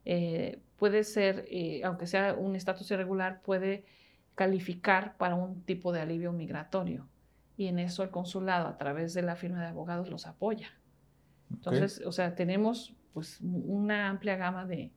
eh, 0.06 0.60
puede 0.78 1.04
ser, 1.04 1.48
eh, 1.50 1.82
aunque 1.86 2.06
sea 2.06 2.36
un 2.36 2.56
estatus 2.56 2.92
irregular, 2.92 3.42
puede 3.42 3.84
calificar 4.36 5.18
para 5.18 5.34
un 5.34 5.64
tipo 5.64 5.92
de 5.92 6.02
alivio 6.02 6.32
migratorio. 6.34 7.08
Y 7.58 7.66
en 7.66 7.80
eso 7.80 8.04
el 8.04 8.12
consulado, 8.12 8.68
a 8.68 8.78
través 8.78 9.16
de 9.16 9.24
la 9.24 9.36
firma 9.36 9.60
de 9.60 9.70
abogados, 9.70 10.12
los 10.12 10.28
apoya. 10.28 10.70
Entonces, 11.50 12.04
o 12.06 12.12
sea, 12.12 12.36
tenemos 12.36 12.94
pues 13.16 13.40
una 13.42 14.10
amplia 14.10 14.36
gama 14.36 14.66
de, 14.66 14.92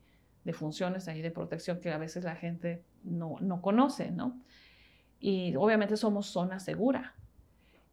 funciones 0.52 1.06
ahí 1.08 1.22
de 1.22 1.30
protección 1.30 1.78
que 1.78 1.92
a 1.92 1.98
veces 1.98 2.25
la 2.25 2.34
gente 2.34 2.82
no, 3.04 3.38
conoce, 3.62 4.10
¿no? 4.10 4.40
Y 5.20 5.54
obviamente 5.56 5.96
somos 5.96 6.26
zona 6.26 6.58
segura. 6.58 7.14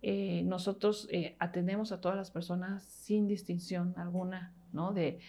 Eh, 0.01 0.41
nosotros 0.45 1.07
eh, 1.11 1.35
atendemos 1.37 1.91
a 1.91 1.99
todas 2.01 2.17
las 2.17 2.31
personas 2.31 2.83
sin 2.83 3.27
distinción 3.27 3.93
alguna, 3.97 4.53
¿no? 4.73 4.93
De, 4.93 5.19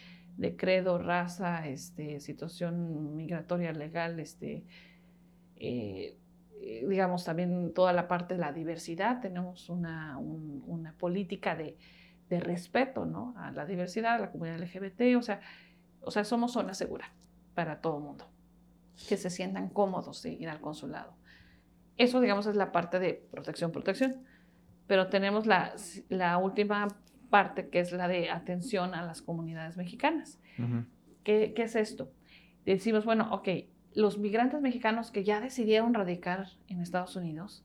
credo, 0.56 0.98
raza, 0.98 1.66
este, 1.66 2.20
situación 2.20 3.16
migratoria 3.16 3.72
legal, 3.72 4.18
este, 4.18 4.64
eh, 5.56 6.16
eh, 6.60 6.86
digamos, 6.88 7.24
también 7.24 7.74
toda 7.74 7.92
la 7.92 8.08
parte 8.08 8.34
de 8.34 8.40
la 8.40 8.52
diversidad, 8.52 9.20
tenemos 9.20 9.68
una, 9.68 10.16
una 10.18 10.92
política 10.94 11.54
de, 11.54 11.76
de, 12.28 12.40
respeto 12.40 13.06
¿no? 13.06 13.34
a 13.36 13.50
la 13.52 13.66
diversidad, 13.66 14.14
a 14.14 14.18
la 14.18 14.30
comunidad 14.30 14.58
LGBT, 14.58 15.16
o 15.16 15.22
sea, 15.22 15.40
o 16.00 16.10
sea, 16.10 16.24
somos 16.24 16.52
zona 16.52 16.74
segura 16.74 17.12
para 17.54 17.80
todo 17.80 17.98
el 17.98 18.04
mundo, 18.04 18.28
que 19.08 19.16
se 19.16 19.30
sientan 19.30 19.68
cómodos 19.68 20.22
de 20.22 20.32
ir 20.32 20.48
al 20.48 20.60
consulado. 20.60 21.14
Eso, 21.96 22.20
digamos, 22.20 22.46
es 22.46 22.56
la 22.56 22.72
parte 22.72 22.98
de 22.98 23.14
protección, 23.30 23.72
protección. 23.72 24.24
Pero 24.86 25.08
tenemos 25.08 25.46
la, 25.46 25.74
la 26.08 26.38
última 26.38 26.88
parte, 27.30 27.68
que 27.68 27.80
es 27.80 27.92
la 27.92 28.06
de 28.06 28.30
atención 28.30 28.94
a 28.94 29.04
las 29.04 29.22
comunidades 29.22 29.76
mexicanas. 29.76 30.38
¿Qué, 31.24 31.54
¿Qué, 31.56 31.62
es 31.62 31.74
esto? 31.74 32.12
Decimos, 32.64 33.04
bueno, 33.04 33.28
ok, 33.32 33.48
los 33.94 34.18
migrantes 34.18 34.60
mexicanos 34.60 35.10
que 35.10 35.24
ya 35.24 35.40
decidieron 35.40 35.94
radicar 35.94 36.48
en 36.68 36.80
Estados 36.80 37.16
Unidos, 37.16 37.64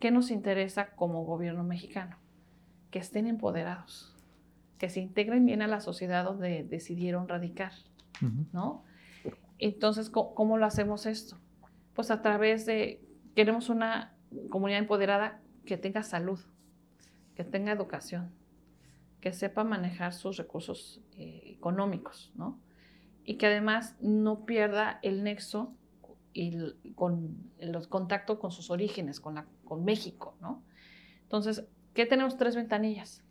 ¿qué 0.00 0.10
nos 0.10 0.30
interesa 0.30 0.92
como 0.94 1.24
gobierno 1.24 1.64
mexicano? 1.64 2.21
Que 2.92 3.00
estén 3.00 3.26
empoderados, 3.26 4.14
que 4.78 4.88
se 4.88 5.00
integren 5.00 5.44
bien 5.44 5.62
a 5.62 5.66
la 5.66 5.80
sociedad 5.80 6.24
donde 6.24 6.62
decidieron 6.62 7.26
radicar, 7.26 7.72
¿no? 8.52 8.84
Entonces, 9.58 10.10
¿cómo, 10.10 10.56
lo 10.56 10.66
hacemos 10.66 11.06
esto? 11.06 11.38
Pues 11.94 12.12
a 12.12 12.22
través 12.22 12.64
de, 12.66 13.00
queremos 13.34 13.68
una 13.68 14.14
comunidad 14.48 14.78
empoderada 14.78 15.40
que 15.66 15.76
tenga 15.76 16.04
salud, 16.04 16.38
que 17.34 17.42
tenga 17.42 17.72
educación, 17.72 18.30
que 19.20 19.32
sepa 19.32 19.64
manejar 19.64 20.12
sus 20.12 20.36
recursos 20.36 21.00
eh, 21.16 21.42
económicos, 21.46 22.30
¿no? 22.36 22.60
y 23.24 23.36
que 23.36 23.46
además 23.46 23.96
no 24.00 24.44
pierda 24.44 24.98
el 25.02 25.22
nexo 25.22 25.74
y 26.32 26.72
con 26.94 27.36
los 27.60 27.86
contactos 27.86 28.38
con 28.38 28.50
sus 28.50 28.70
orígenes, 28.70 29.20
con, 29.20 29.34
la, 29.34 29.46
con 29.64 29.84
México, 29.84 30.34
¿no? 30.40 30.62
Entonces, 31.22 31.64
¿qué 31.94 32.06
tenemos? 32.06 32.36
Tres 32.36 32.56
ventanillas. 32.56 33.22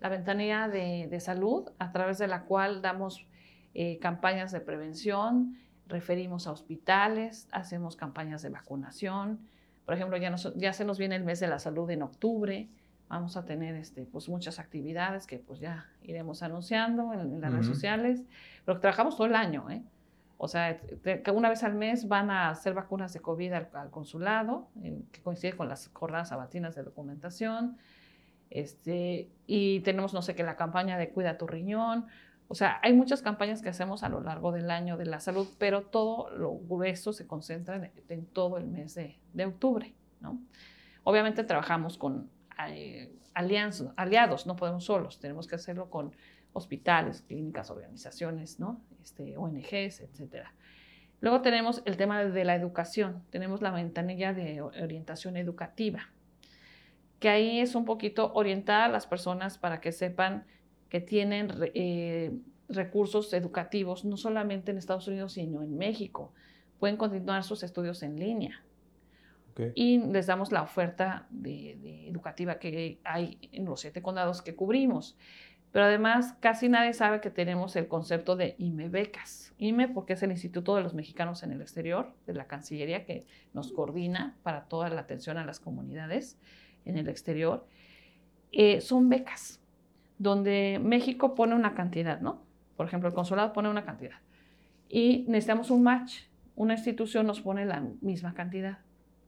La 0.00 0.08
ventanilla 0.08 0.68
de, 0.68 1.20
salud, 1.20 1.70
a 1.78 1.92
través 1.92 2.18
de 2.18 2.26
la 2.26 2.42
cual 2.44 2.82
damos 2.82 3.26
eh, 3.74 3.98
campañas 4.00 4.50
de 4.50 4.60
prevención, 4.60 5.56
referimos 5.86 6.46
a 6.46 6.52
hospitales, 6.52 7.48
hacemos 7.52 7.96
campañas 7.96 8.42
de 8.42 8.48
vacunación. 8.48 9.40
Por 9.84 9.94
ejemplo, 9.94 10.16
ya, 10.16 10.34
ya 10.56 10.72
se 10.72 10.84
nos 10.84 10.98
viene 10.98 11.16
el 11.16 11.24
mes 11.24 11.38
de 11.40 11.46
la 11.46 11.58
salud 11.58 11.88
en 11.90 12.02
octubre, 12.02 12.68
vamos 13.12 13.36
a 13.36 13.44
tener 13.44 13.76
este, 13.76 14.06
pues, 14.06 14.28
muchas 14.30 14.58
actividades 14.58 15.26
que 15.26 15.38
pues 15.38 15.60
ya 15.60 15.86
iremos 16.00 16.42
anunciando 16.42 17.12
en, 17.12 17.42
las 17.42 17.52
redes 17.52 17.66
sociales, 17.66 18.24
pero 18.64 18.80
trabajamos 18.80 19.16
todo 19.16 19.26
el 19.26 19.36
año, 19.36 19.70
¿eh? 19.70 19.82
O 20.38 20.48
sea, 20.48 20.80
que 20.80 21.30
una 21.30 21.50
vez 21.50 21.62
al 21.62 21.74
mes 21.74 22.08
van 22.08 22.30
a 22.30 22.48
hacer 22.48 22.74
vacunas 22.74 23.12
de 23.12 23.20
COVID 23.20 23.52
al, 23.52 23.90
consulado, 23.90 24.70
que 25.12 25.20
coincide 25.22 25.52
con 25.52 25.68
las 25.68 25.90
jornadas 25.92 26.30
sabatinas 26.30 26.74
de 26.74 26.82
documentación. 26.82 27.76
Este, 28.52 29.30
y 29.46 29.80
tenemos, 29.80 30.12
no 30.12 30.20
sé, 30.20 30.34
que 30.34 30.42
la 30.42 30.56
campaña 30.56 30.98
de 30.98 31.08
Cuida 31.08 31.38
tu 31.38 31.46
riñón. 31.46 32.06
O 32.48 32.54
sea, 32.54 32.78
hay 32.82 32.92
muchas 32.92 33.22
campañas 33.22 33.62
que 33.62 33.70
hacemos 33.70 34.02
a 34.02 34.10
lo 34.10 34.20
largo 34.20 34.52
del 34.52 34.70
año 34.70 34.98
de 34.98 35.06
la 35.06 35.20
salud, 35.20 35.48
pero 35.58 35.82
todo 35.82 36.28
lo 36.30 36.52
grueso 36.52 37.14
se 37.14 37.26
concentra 37.26 37.90
en, 38.08 38.26
todo 38.26 38.58
el 38.58 38.66
mes 38.66 38.94
de, 38.94 39.18
de 39.32 39.46
octubre, 39.46 39.94
¿no? 40.20 40.38
Obviamente 41.04 41.44
trabajamos 41.44 41.96
con 41.96 42.30
eh, 42.68 43.10
aliados, 43.34 44.46
no 44.46 44.56
podemos 44.56 44.84
solos, 44.84 45.18
tenemos 45.18 45.46
que 45.46 45.54
hacerlo 45.54 45.88
con 45.90 46.14
hospitales, 46.52 47.22
clínicas, 47.22 47.70
organizaciones, 47.70 48.60
¿no? 48.60 48.82
este, 49.02 49.36
ONGs, 49.36 50.00
etc. 50.00 50.46
Luego 51.20 51.40
tenemos 51.40 51.82
el 51.86 51.96
tema 51.96 52.22
de 52.22 52.44
la 52.44 52.54
educación, 52.54 53.22
tenemos 53.30 53.62
la 53.62 53.70
ventanilla 53.70 54.34
de 54.34 54.60
orientación 54.60 55.36
educativa, 55.36 56.11
que 57.22 57.28
ahí 57.28 57.60
es 57.60 57.76
un 57.76 57.84
poquito 57.84 58.32
orientar 58.34 58.82
a 58.82 58.88
las 58.88 59.06
personas 59.06 59.56
para 59.56 59.80
que 59.80 59.92
sepan 59.92 60.44
que 60.88 61.00
tienen 61.00 61.52
eh, 61.72 62.36
recursos 62.68 63.32
educativos, 63.32 64.04
no 64.04 64.16
solamente 64.16 64.72
en 64.72 64.76
Estados 64.76 65.06
Unidos, 65.06 65.34
sino 65.34 65.62
en 65.62 65.78
México. 65.78 66.32
Pueden 66.80 66.96
continuar 66.96 67.44
sus 67.44 67.62
estudios 67.62 68.02
en 68.02 68.18
línea. 68.18 68.64
Y 69.76 69.98
les 69.98 70.26
damos 70.26 70.50
la 70.50 70.62
oferta 70.62 71.28
de, 71.30 72.08
educativa 72.08 72.58
que 72.58 72.98
hay 73.04 73.38
en 73.52 73.66
los 73.66 73.82
siete 73.82 74.02
condados 74.02 74.42
que 74.42 74.56
cubrimos. 74.56 75.16
Pero 75.70 75.84
además, 75.84 76.34
casi 76.40 76.68
nadie 76.68 76.92
sabe 76.92 77.20
que 77.20 77.30
tenemos 77.30 77.76
el 77.76 77.86
concepto 77.86 78.34
de 78.34 78.56
IME 78.58 78.88
becas. 78.88 79.54
IME 79.58 79.86
porque 79.86 80.14
es 80.14 80.22
el 80.24 80.32
Instituto 80.32 80.74
de 80.74 80.82
los 80.82 80.92
Mexicanos 80.92 81.44
en 81.44 81.52
el 81.52 81.60
Exterior, 81.60 82.12
de 82.26 82.34
la 82.34 82.48
Cancillería, 82.48 83.04
que 83.04 83.26
nos 83.54 83.70
coordina 83.70 84.36
para 84.42 84.64
toda 84.64 84.88
la 84.88 85.02
atención 85.02 85.38
a 85.38 85.44
las 85.44 85.60
comunidades 85.60 86.36
en 86.84 86.98
el 86.98 87.08
exterior. 87.08 87.66
Eh, 88.50 88.80
son 88.80 89.08
becas, 89.08 89.60
donde 90.18 90.80
México 90.82 91.34
pone 91.34 91.54
una 91.54 91.74
cantidad, 91.74 92.20
¿no? 92.20 92.42
Por 92.76 92.86
ejemplo, 92.86 93.08
el 93.08 93.14
consulado 93.14 93.52
pone 93.52 93.68
una 93.68 93.84
cantidad. 93.84 94.16
Y 94.88 95.24
necesitamos 95.28 95.70
un 95.70 95.82
match. 95.82 96.22
Una 96.54 96.74
institución 96.74 97.26
nos 97.26 97.40
pone 97.40 97.64
la 97.64 97.80
misma 98.00 98.34
cantidad. 98.34 98.78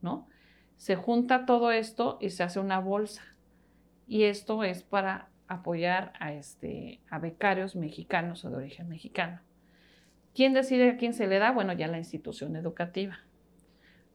¿no? 0.04 0.28
Se 0.76 0.94
junta 0.94 1.46
todo 1.46 1.72
esto 1.72 2.18
y 2.20 2.30
se 2.30 2.44
hace 2.44 2.60
una 2.60 2.78
bolsa. 2.78 3.22
Y 4.06 4.24
esto 4.24 4.62
es 4.62 4.84
para 4.84 5.30
apoyar 5.48 6.12
a, 6.20 6.32
este, 6.32 7.00
a 7.10 7.18
becarios 7.18 7.74
mexicanos 7.74 8.44
o 8.44 8.50
de 8.50 8.56
origen 8.56 8.88
mexicano. 8.88 9.40
¿Quién 10.34 10.52
decide 10.52 10.90
a 10.90 10.96
quién 10.96 11.14
se 11.14 11.26
le 11.26 11.38
da? 11.38 11.52
Bueno, 11.52 11.72
ya 11.72 11.88
la 11.88 11.98
institución 11.98 12.54
educativa. 12.54 13.18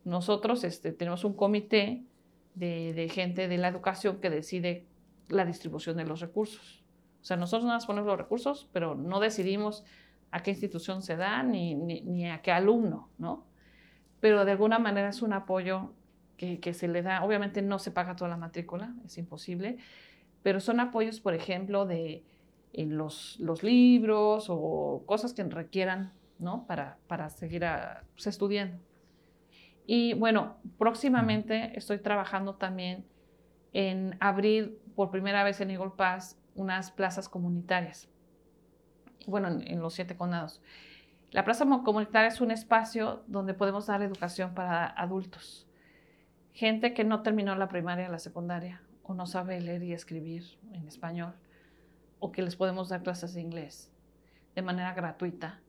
Nosotros 0.06 0.64
este, 0.64 0.92
tenemos 0.92 1.24
un 1.24 1.34
comité 1.34 2.04
de, 2.60 3.10
gente 3.10 3.48
de 3.48 3.58
la 3.58 3.68
educación 3.68 4.20
que 4.20 4.30
decide 4.30 4.86
la 5.28 5.46
distribución 5.46 5.98
de 5.98 6.06
los 6.06 6.20
recursos. 6.20 6.84
O 7.22 7.26
sea, 7.26 7.38
nosotros 7.38 7.66
no 7.66 7.74
nos 7.74 7.86
ponemos 7.86 8.08
los 8.08 8.18
recursos, 8.18 8.70
pero 8.72 8.96
no 8.96 9.20
decidimos 9.20 9.84
a 10.32 10.42
qué 10.42 10.52
institución 10.52 11.02
se 11.02 11.16
da 11.16 11.44
ni, 11.44 11.76
ni, 11.76 12.30
a 12.30 12.42
qué 12.42 12.52
alumno, 12.52 13.10
¿no? 13.18 13.46
Pero 14.20 14.46
de 14.46 14.52
alguna 14.52 14.80
manera 14.80 15.10
es 15.10 15.22
un 15.22 15.34
apoyo 15.34 15.94
que, 16.38 16.60
que, 16.60 16.74
se 16.74 16.88
le 16.88 17.02
da, 17.02 17.24
obviamente 17.24 17.62
no 17.62 17.80
se 17.80 17.92
paga 17.92 18.16
toda 18.16 18.30
la 18.30 18.38
matrícula, 18.38 18.94
es 19.06 19.18
imposible, 19.18 19.78
pero 20.44 20.60
son 20.60 20.80
apoyos, 20.80 21.20
por 21.20 21.34
ejemplo, 21.34 21.86
de 21.86 22.24
los, 22.74 23.40
los 23.40 23.64
libros 23.64 24.48
o 24.50 25.04
cosas 25.06 25.34
que 25.34 25.44
requieran, 25.44 26.14
¿no? 26.38 26.66
Para, 26.68 26.98
para 27.08 27.30
seguir 27.30 27.66
pues, 28.14 28.28
estudiando. 28.28 28.78
Y 29.92 30.14
bueno, 30.14 30.58
próximamente 30.78 31.76
estoy 31.76 31.98
trabajando 31.98 32.54
también 32.54 33.08
en 33.74 34.16
abrir 34.20 34.80
por 34.94 35.10
primera 35.10 35.44
vez 35.44 35.62
en 35.62 35.72
Eagle 35.72 35.94
Pass 35.98 36.38
unas 36.54 36.92
plazas 36.92 37.28
comunitarias. 37.28 38.08
Bueno, 39.26 39.48
en, 39.48 39.80
los 39.82 39.96
siete 39.96 40.16
condados. 40.16 40.62
La 41.32 41.44
plaza 41.44 41.66
comunitaria 41.84 42.28
es 42.28 42.40
un 42.40 42.52
espacio 42.52 43.24
donde 43.26 43.56
podemos 43.56 43.88
dar 43.88 44.04
educación 44.04 44.54
para 44.54 44.86
adultos. 44.86 45.68
Gente 46.54 46.94
que 46.94 47.04
no 47.04 47.24
terminó 47.24 47.56
la 47.56 47.68
primaria, 47.68 48.10
la 48.10 48.20
secundaria, 48.20 48.84
o 49.02 49.16
no 49.16 49.26
sabe 49.26 49.60
leer 49.60 49.82
y 49.82 49.94
escribir 49.94 50.44
en 50.72 50.88
español, 50.88 51.34
o 52.20 52.32
que 52.32 52.44
les 52.44 52.56
podemos 52.56 52.90
dar 52.90 53.02
clases 53.02 53.34
de 53.34 53.42
inglés 53.42 53.92
de 54.54 54.62
manera 54.62 54.94
gratuita 54.94 55.62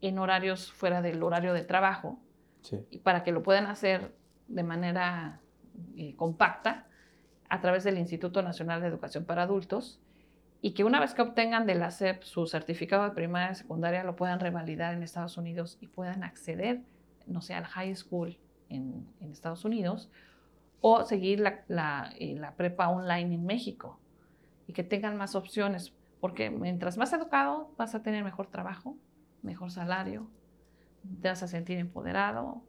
en 0.00 0.18
horarios 0.18 0.72
fuera 0.72 1.00
del 1.00 1.22
horario 1.22 1.54
de 1.54 1.62
trabajo 1.62 2.18
y 2.90 2.98
para 2.98 3.22
que 3.24 3.32
lo 3.32 3.42
puedan 3.42 3.66
hacer 3.66 4.12
de 4.48 4.62
manera 4.62 5.40
eh, 5.96 6.14
compacta 6.16 6.86
a 7.48 7.60
través 7.60 7.84
del 7.84 7.98
Instituto 7.98 8.42
Nacional 8.42 8.80
de 8.80 8.88
Educación 8.88 9.24
para 9.24 9.42
Adultos 9.42 10.00
y 10.60 10.72
que 10.72 10.84
una 10.84 11.00
vez 11.00 11.12
que 11.14 11.22
obtengan 11.22 11.66
de 11.66 11.74
la 11.74 11.90
SEP 11.90 12.22
su 12.22 12.46
certificado 12.46 13.04
de 13.04 13.10
primaria 13.10 13.52
y 13.52 13.54
secundaria 13.56 14.04
lo 14.04 14.16
puedan 14.16 14.40
revalidar 14.40 14.94
en 14.94 15.02
Estados 15.02 15.36
Unidos 15.36 15.76
y 15.80 15.88
puedan 15.88 16.22
acceder, 16.22 16.82
no 17.26 17.40
sé, 17.42 17.54
al 17.54 17.64
high 17.64 17.94
school 17.96 18.38
en, 18.68 19.06
en 19.20 19.32
Estados 19.32 19.64
Unidos 19.64 20.08
o 20.80 21.04
seguir 21.04 21.40
la, 21.40 21.64
la, 21.68 22.12
eh, 22.18 22.36
la 22.38 22.54
prepa 22.54 22.88
online 22.88 23.34
en 23.34 23.44
México 23.44 23.98
y 24.66 24.72
que 24.72 24.84
tengan 24.84 25.16
más 25.16 25.34
opciones, 25.34 25.94
porque 26.20 26.50
mientras 26.50 26.96
más 26.96 27.12
educado 27.12 27.72
vas 27.76 27.94
a 27.94 28.02
tener 28.02 28.22
mejor 28.24 28.48
trabajo, 28.48 28.96
mejor 29.42 29.70
salario, 29.70 30.28
te 31.20 31.28
vas 31.28 31.42
a 31.42 31.48
sentir 31.48 31.78
empoderado. 31.78 32.62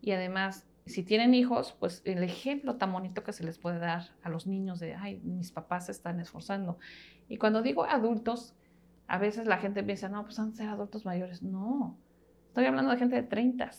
Y 0.00 0.12
además, 0.12 0.66
si 0.86 1.02
tienen 1.02 1.34
hijos, 1.34 1.76
pues 1.78 2.02
el 2.04 2.22
ejemplo 2.22 2.76
tan 2.76 2.92
bonito 2.92 3.24
que 3.24 3.32
se 3.32 3.44
les 3.44 3.58
puede 3.58 3.78
dar 3.78 4.10
a 4.22 4.28
los 4.28 4.46
niños 4.46 4.78
de, 4.78 4.94
ay, 4.94 5.20
mis 5.24 5.50
papás 5.50 5.86
se 5.86 5.92
están 5.92 6.20
esforzando. 6.20 6.78
Y 7.28 7.38
cuando 7.38 7.62
digo 7.62 7.84
adultos, 7.84 8.54
a 9.08 9.18
veces 9.18 9.46
la 9.46 9.58
gente 9.58 9.82
piensa, 9.82 10.08
no, 10.08 10.24
pues 10.24 10.38
han 10.38 10.50
de 10.50 10.56
ser 10.56 10.68
adultos 10.68 11.04
mayores. 11.04 11.42
No, 11.42 11.98
estoy 12.48 12.66
hablando 12.66 12.92
de 12.92 12.98
gente 12.98 13.16
de 13.16 13.22
30. 13.24 13.70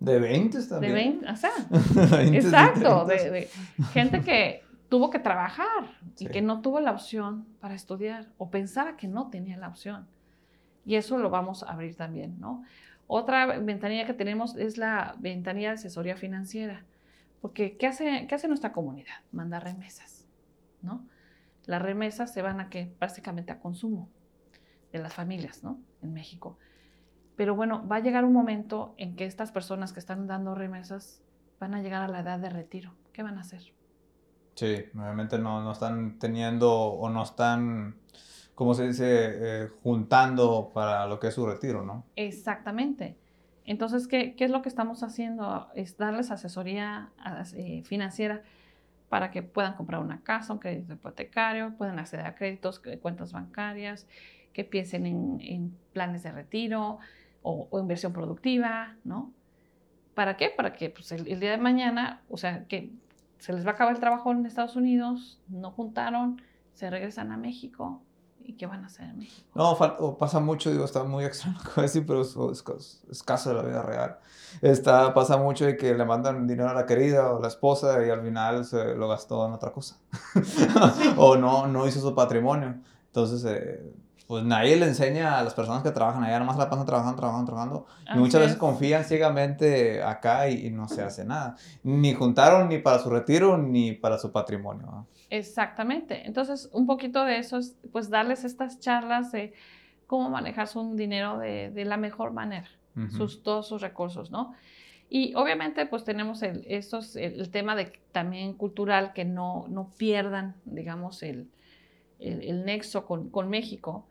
De 0.00 0.18
20 0.18 0.62
también. 0.66 0.94
De 0.94 1.00
20, 1.00 1.30
o 1.30 1.36
sea, 1.36 1.50
exacto, 2.32 3.04
de, 3.04 3.48
gente 3.92 4.20
que 4.22 4.64
tuvo 4.88 5.10
que 5.10 5.20
trabajar 5.20 5.96
y 6.18 6.26
que 6.26 6.42
no 6.42 6.60
tuvo 6.60 6.80
la 6.80 6.90
opción 6.90 7.46
para 7.60 7.74
estudiar 7.74 8.28
o 8.36 8.50
pensaba 8.50 8.96
que 8.96 9.06
no 9.06 9.30
tenía 9.30 9.56
la 9.56 9.68
opción. 9.68 10.08
Y 10.84 10.96
eso 10.96 11.18
lo 11.18 11.30
vamos 11.30 11.62
a 11.62 11.70
abrir 11.70 11.94
también, 11.94 12.40
¿no? 12.40 12.64
Otra 13.06 13.58
ventanilla 13.58 14.06
que 14.06 14.14
tenemos 14.14 14.56
es 14.56 14.78
la 14.78 15.16
ventanilla 15.18 15.68
de 15.68 15.74
asesoría 15.74 16.16
financiera. 16.16 16.84
Porque, 17.40 17.76
¿qué 17.76 17.86
hace, 17.86 18.26
qué 18.28 18.34
hace 18.34 18.48
nuestra 18.48 18.72
comunidad? 18.72 19.14
Manda 19.32 19.58
remesas, 19.60 20.26
¿no? 20.80 21.06
Las 21.66 21.82
remesas 21.82 22.32
se 22.32 22.42
van 22.42 22.60
a 22.60 22.68
que 22.70 22.94
básicamente 22.98 23.52
a 23.52 23.60
consumo 23.60 24.08
de 24.92 24.98
las 25.00 25.14
familias, 25.14 25.62
¿no? 25.62 25.80
En 26.02 26.12
México. 26.12 26.58
Pero 27.36 27.54
bueno, 27.54 27.86
va 27.88 27.96
a 27.96 28.00
llegar 28.00 28.24
un 28.24 28.32
momento 28.32 28.94
en 28.98 29.16
que 29.16 29.24
estas 29.24 29.52
personas 29.52 29.92
que 29.92 30.00
están 30.00 30.26
dando 30.26 30.54
remesas 30.54 31.22
van 31.58 31.74
a 31.74 31.82
llegar 31.82 32.02
a 32.02 32.08
la 32.08 32.20
edad 32.20 32.38
de 32.38 32.50
retiro. 32.50 32.94
¿Qué 33.12 33.22
van 33.22 33.38
a 33.38 33.40
hacer? 33.40 33.62
Sí, 34.54 34.84
obviamente 34.94 35.38
no, 35.38 35.62
no 35.62 35.72
están 35.72 36.18
teniendo 36.18 36.72
o 36.72 37.08
no 37.08 37.22
están 37.22 37.96
como 38.62 38.74
se 38.74 38.86
dice, 38.86 39.04
eh, 39.08 39.68
juntando 39.82 40.70
para 40.72 41.08
lo 41.08 41.18
que 41.18 41.26
es 41.26 41.34
su 41.34 41.44
retiro, 41.44 41.84
¿no? 41.84 42.04
Exactamente. 42.14 43.16
Entonces, 43.64 44.06
¿qué, 44.06 44.36
¿qué, 44.36 44.44
es 44.44 44.52
lo 44.52 44.62
que 44.62 44.68
estamos 44.68 45.02
haciendo? 45.02 45.66
Es 45.74 45.96
darles 45.96 46.30
asesoría 46.30 47.10
eh, 47.56 47.82
financiera 47.84 48.42
para 49.08 49.32
que 49.32 49.42
puedan 49.42 49.74
comprar 49.74 50.00
una 50.00 50.22
casa, 50.22 50.52
un 50.52 50.60
crédito 50.60 50.92
hipotecario, 50.92 51.74
puedan 51.76 51.98
acceder 51.98 52.24
a 52.24 52.36
créditos, 52.36 52.80
cuentas 53.00 53.32
bancarias, 53.32 54.06
que 54.52 54.62
piensen 54.62 55.06
en, 55.06 55.76
planes 55.92 56.22
de 56.22 56.30
retiro 56.30 57.00
o, 57.42 57.68
inversión 57.80 58.12
productiva, 58.12 58.94
¿no? 59.02 59.32
¿Para 60.14 60.36
qué? 60.36 60.50
Para 60.50 60.72
que 60.72 60.88
pues, 60.90 61.10
el, 61.10 61.40
día 61.40 61.50
de 61.50 61.58
mañana, 61.58 62.22
o 62.30 62.36
sea, 62.36 62.64
que 62.66 62.92
se 63.38 63.52
les 63.52 63.66
va 63.66 63.72
a 63.72 63.74
acabar 63.74 63.92
el 63.92 64.00
trabajo 64.00 64.30
en 64.30 64.46
Estados 64.46 64.76
Unidos, 64.76 65.40
no 65.48 65.72
juntaron, 65.72 66.40
se 66.74 66.88
regresan 66.90 67.32
a 67.32 67.36
México, 67.36 68.00
¿Y 68.44 68.54
qué 68.54 68.66
van 68.66 68.82
a 68.84 68.86
hacer 68.86 69.06
en 69.06 69.18
México? 69.18 69.48
No, 69.54 69.76
pasa 70.18 70.40
mucho, 70.40 70.70
digo, 70.70 70.84
está 70.84 71.04
muy 71.04 71.24
extraño 71.24 71.58
decir, 71.76 72.04
pero 72.06 72.22
es, 72.22 72.36
es, 73.10 73.22
caso 73.22 73.50
de 73.50 73.56
la 73.56 73.62
vida 73.62 73.82
real. 73.82 74.18
Está, 74.60 75.14
pasa 75.14 75.36
mucho 75.36 75.64
de 75.64 75.76
que 75.76 75.94
le 75.94 76.04
mandan 76.04 76.46
dinero 76.46 76.68
a 76.68 76.74
la 76.74 76.86
querida 76.86 77.32
o 77.32 77.40
la 77.40 77.48
esposa 77.48 78.04
y 78.04 78.10
al 78.10 78.22
final 78.22 78.64
se 78.64 78.94
lo 78.94 79.08
gastó 79.08 79.46
en 79.46 79.52
otra 79.52 79.72
cosa. 79.72 79.98
o 81.16 81.36
no, 81.36 81.66
no 81.66 81.86
hizo 81.86 82.00
su 82.00 82.14
patrimonio. 82.14 82.74
Entonces, 83.06 83.44
eh, 83.44 83.92
pues 84.26 84.44
nadie 84.44 84.76
le 84.76 84.86
enseña 84.86 85.38
a 85.38 85.44
las 85.44 85.54
personas 85.54 85.82
que 85.82 85.90
trabajan 85.90 86.24
allá, 86.24 86.38
nomás 86.38 86.56
la 86.56 86.70
pasan 86.70 86.86
trabajando, 86.86 87.16
trabajando, 87.16 87.46
trabajando. 87.52 87.86
y 88.14 88.18
muchas 88.18 88.40
veces 88.40 88.56
confían 88.56 89.04
ciegamente 89.04 90.02
acá 90.02 90.48
y, 90.48 90.70
no 90.70 90.88
se 90.88 91.02
hace 91.02 91.24
nada. 91.24 91.56
Ni 91.82 92.14
juntaron 92.14 92.68
ni 92.68 92.78
para 92.78 92.98
su 92.98 93.10
retiro 93.10 93.58
ni 93.58 93.92
para 93.92 94.18
su 94.18 94.32
patrimonio. 94.32 95.06
Exactamente. 95.28 96.26
Entonces, 96.26 96.68
un 96.72 96.86
poquito 96.86 97.24
de 97.24 97.38
eso 97.38 97.58
es, 97.58 97.76
pues, 97.90 98.10
darles 98.10 98.44
estas 98.44 98.80
charlas 98.80 99.32
de 99.32 99.54
cómo 100.06 100.30
manejar 100.30 100.68
su 100.68 100.94
dinero 100.94 101.38
de, 101.38 101.70
de 101.70 101.84
la 101.84 101.96
mejor 101.96 102.32
manera, 102.32 102.68
sus, 103.16 103.42
todos 103.42 103.66
sus 103.66 103.80
recursos, 103.80 104.30
¿no? 104.30 104.54
Y 105.14 105.34
obviamente, 105.34 105.84
pues 105.84 106.04
tenemos 106.04 106.42
el, 106.42 106.64
estos, 106.66 107.16
el, 107.16 107.50
tema 107.50 107.76
de 107.76 107.92
también 108.12 108.54
cultural, 108.54 109.12
que 109.12 109.26
no, 109.26 109.66
no 109.68 109.90
pierdan, 109.98 110.54
digamos, 110.64 111.22
el, 111.22 111.50
el, 112.18 112.42
el 112.42 112.64
nexo 112.64 113.04
con, 113.04 113.28
con, 113.28 113.50
México. 113.50 114.06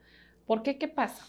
¿Por 0.51 0.63
qué? 0.63 0.77
¿Qué 0.77 0.89
pasa? 0.89 1.23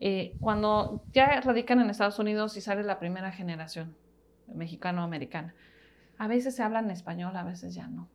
Eh, 0.00 0.36
cuando 0.38 1.02
ya 1.14 1.40
radican 1.40 1.80
en 1.80 1.88
Estados 1.88 2.18
Unidos 2.18 2.58
y 2.58 2.60
sale 2.60 2.82
la 2.82 2.98
primera 2.98 3.32
generación 3.32 3.96
mexicano-americana, 4.48 5.54
a 6.18 6.28
veces 6.28 6.56
se 6.56 6.62
habla 6.62 6.80
en 6.80 6.90
español, 6.90 7.34
a 7.38 7.42
veces 7.42 7.74
ya 7.74 7.86
no. 7.86 8.06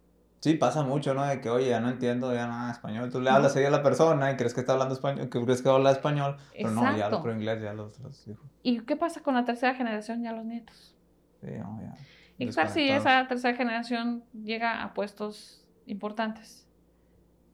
Sí, 0.41 0.53
pasa 0.53 0.84
mucho, 0.84 1.15
¿no? 1.15 1.25
De 1.25 1.41
que, 1.41 1.49
oye, 1.49 1.69
ya 1.69 1.79
no 1.79 1.89
entiendo 1.89 2.31
ya 2.31 2.45
nada 2.45 2.67
de 2.67 2.73
español. 2.73 3.10
Tú 3.10 3.21
le 3.21 3.31
hablas 3.31 3.55
ahí 3.55 3.65
a 3.65 3.71
la 3.71 3.81
persona 3.81 4.31
y 4.31 4.36
crees 4.36 4.53
que 4.53 4.60
está 4.60 4.73
hablando 4.73 4.93
español, 4.93 5.29
que 5.29 5.43
crees 5.43 5.63
que 5.63 5.69
habla 5.69 5.89
español, 5.89 6.38
pero 6.55 6.69
no, 6.69 6.95
ya 6.95 7.10
lo 7.10 7.31
inglés, 7.31 7.63
ya 7.63 7.73
los, 7.73 7.99
los 8.01 8.27
hijos. 8.27 8.45
¿Y 8.62 8.81
qué 8.81 8.95
pasa 8.95 9.21
con 9.21 9.34
la 9.34 9.45
tercera 9.45 9.73
generación, 9.73 10.21
ya 10.21 10.31
los 10.31 10.45
nietos? 10.45 10.95
Sí, 11.41 11.49
no, 11.58 11.81
ya. 11.81 11.95
Y 12.38 12.49
claro, 12.49 12.69
si 12.69 12.88
esa 12.88 13.27
tercera 13.27 13.58
generación 13.58 14.23
llega 14.31 14.84
a 14.84 14.93
puestos 14.93 15.65
importantes 15.88 16.67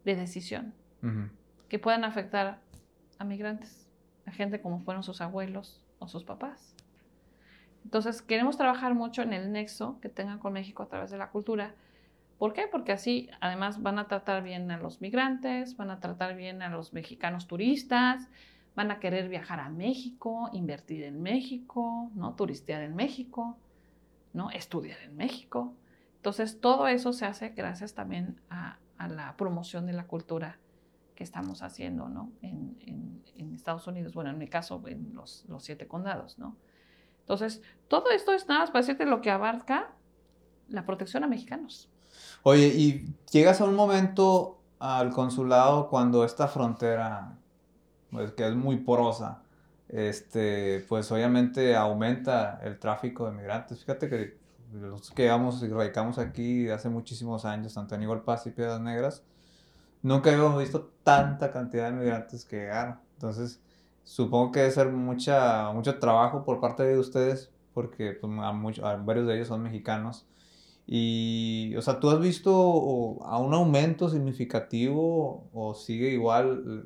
de 0.03 0.17
decisión 0.17 0.73
que 1.69 1.79
puedan 1.79 2.03
afectar 2.03 2.59
a 3.21 3.23
migrantes, 3.23 3.87
a 4.25 4.31
gente 4.31 4.61
como 4.61 4.79
fueron 4.79 5.03
sus 5.03 5.21
abuelos 5.21 5.81
o 5.99 6.07
sus 6.07 6.23
papás. 6.23 6.75
Entonces, 7.83 8.21
queremos 8.21 8.57
trabajar 8.57 8.93
mucho 8.93 9.21
en 9.21 9.33
el 9.33 9.51
nexo 9.51 9.99
que 10.01 10.09
tengan 10.09 10.39
con 10.39 10.53
México 10.53 10.83
a 10.83 10.87
través 10.87 11.09
de 11.11 11.17
la 11.17 11.29
cultura 11.29 11.73
¿Por 12.41 12.53
qué? 12.53 12.67
Porque 12.67 12.91
así 12.91 13.29
además 13.39 13.83
van 13.83 13.99
a 13.99 14.07
tratar 14.07 14.41
bien 14.41 14.71
a 14.71 14.77
los 14.79 14.99
migrantes, 14.99 15.77
van 15.77 15.91
a 15.91 15.99
tratar 15.99 16.35
bien 16.35 16.63
a 16.63 16.69
los 16.69 16.91
mexicanos 16.91 17.45
turistas, 17.45 18.29
van 18.75 18.89
a 18.89 18.99
querer 18.99 19.29
viajar 19.29 19.59
a 19.59 19.69
México, 19.69 20.49
invertir 20.51 21.03
en 21.03 21.21
México, 21.21 22.09
¿no? 22.15 22.33
turistear 22.33 22.81
en 22.81 22.95
México, 22.95 23.59
¿no? 24.33 24.49
estudiar 24.49 24.97
en 25.03 25.15
México. 25.17 25.75
Entonces, 26.15 26.59
todo 26.59 26.87
eso 26.87 27.13
se 27.13 27.25
hace 27.25 27.49
gracias 27.49 27.93
también 27.93 28.41
a, 28.49 28.79
la 29.07 29.37
promoción 29.37 29.85
de 29.85 29.93
la 29.93 30.07
cultura 30.07 30.57
que 31.13 31.23
estamos 31.23 31.61
haciendo 31.61 32.09
¿no? 32.09 32.31
en, 32.41 32.75
Estados 33.61 33.87
Unidos, 33.87 34.13
bueno, 34.13 34.29
en 34.31 34.37
mi 34.37 34.47
caso, 34.47 34.81
en 34.87 35.13
los, 35.13 35.45
los 35.47 35.63
siete 35.63 35.87
condados. 35.87 36.37
¿no? 36.37 36.57
Entonces, 37.21 37.61
todo 37.87 38.09
esto 38.11 38.33
es 38.33 38.47
nada 38.47 38.61
más 38.61 38.71
para 38.71 38.81
decirte 38.81 39.05
lo 39.05 39.21
que 39.21 39.31
abarca 39.31 39.93
la 40.67 40.85
protección 40.85 41.23
a 41.23 41.27
mexicanos. 41.27 41.89
Oye, 42.43 42.67
y 42.67 43.13
llegas 43.31 43.61
a 43.61 43.65
un 43.65 43.75
momento 43.75 44.59
al 44.79 45.11
consulado 45.11 45.89
cuando 45.89 46.25
esta 46.25 46.47
frontera, 46.47 47.37
pues, 48.09 48.31
que 48.33 48.47
es 48.47 48.55
muy 48.55 48.77
porosa, 48.77 49.43
este, 49.87 50.85
pues 50.87 51.11
obviamente 51.11 51.75
aumenta 51.75 52.59
el 52.63 52.79
tráfico 52.79 53.25
de 53.25 53.33
migrantes. 53.33 53.79
Fíjate 53.79 54.09
que 54.09 54.37
los 54.73 55.11
que 55.11 55.29
vamos 55.29 55.61
y 55.63 55.67
radicamos 55.67 56.17
aquí 56.17 56.69
hace 56.69 56.89
muchísimos 56.89 57.45
años, 57.45 57.73
tanto 57.73 57.95
en 57.95 58.03
Igual 58.03 58.21
Paz 58.21 58.47
y 58.47 58.51
Piedras 58.51 58.79
Negras, 58.79 59.23
nunca 60.01 60.31
habíamos 60.31 60.57
visto 60.59 60.91
tanta 61.03 61.51
cantidad 61.51 61.91
de 61.91 61.97
migrantes 61.97 62.45
que 62.45 62.57
llegaron. 62.57 62.99
Entonces, 63.21 63.61
supongo 64.03 64.51
que 64.51 64.61
debe 64.61 64.71
ser 64.71 64.89
mucha, 64.89 65.71
mucho 65.73 65.99
trabajo 65.99 66.43
por 66.43 66.59
parte 66.59 66.83
de 66.83 66.97
ustedes, 66.97 67.51
porque 67.73 68.13
pues, 68.13 68.79
a, 68.79 68.95
varios 68.97 69.27
de 69.27 69.35
ellos 69.35 69.47
son 69.47 69.61
mexicanos. 69.61 70.25
Y, 70.87 71.75
o 71.77 71.81
sea, 71.81 71.99
¿tú 71.99 72.09
has 72.09 72.19
visto 72.19 73.21
a 73.23 73.37
un 73.37 73.53
aumento 73.53 74.09
significativo 74.09 75.47
o 75.53 75.73
sigue 75.75 76.09
igual 76.09 76.83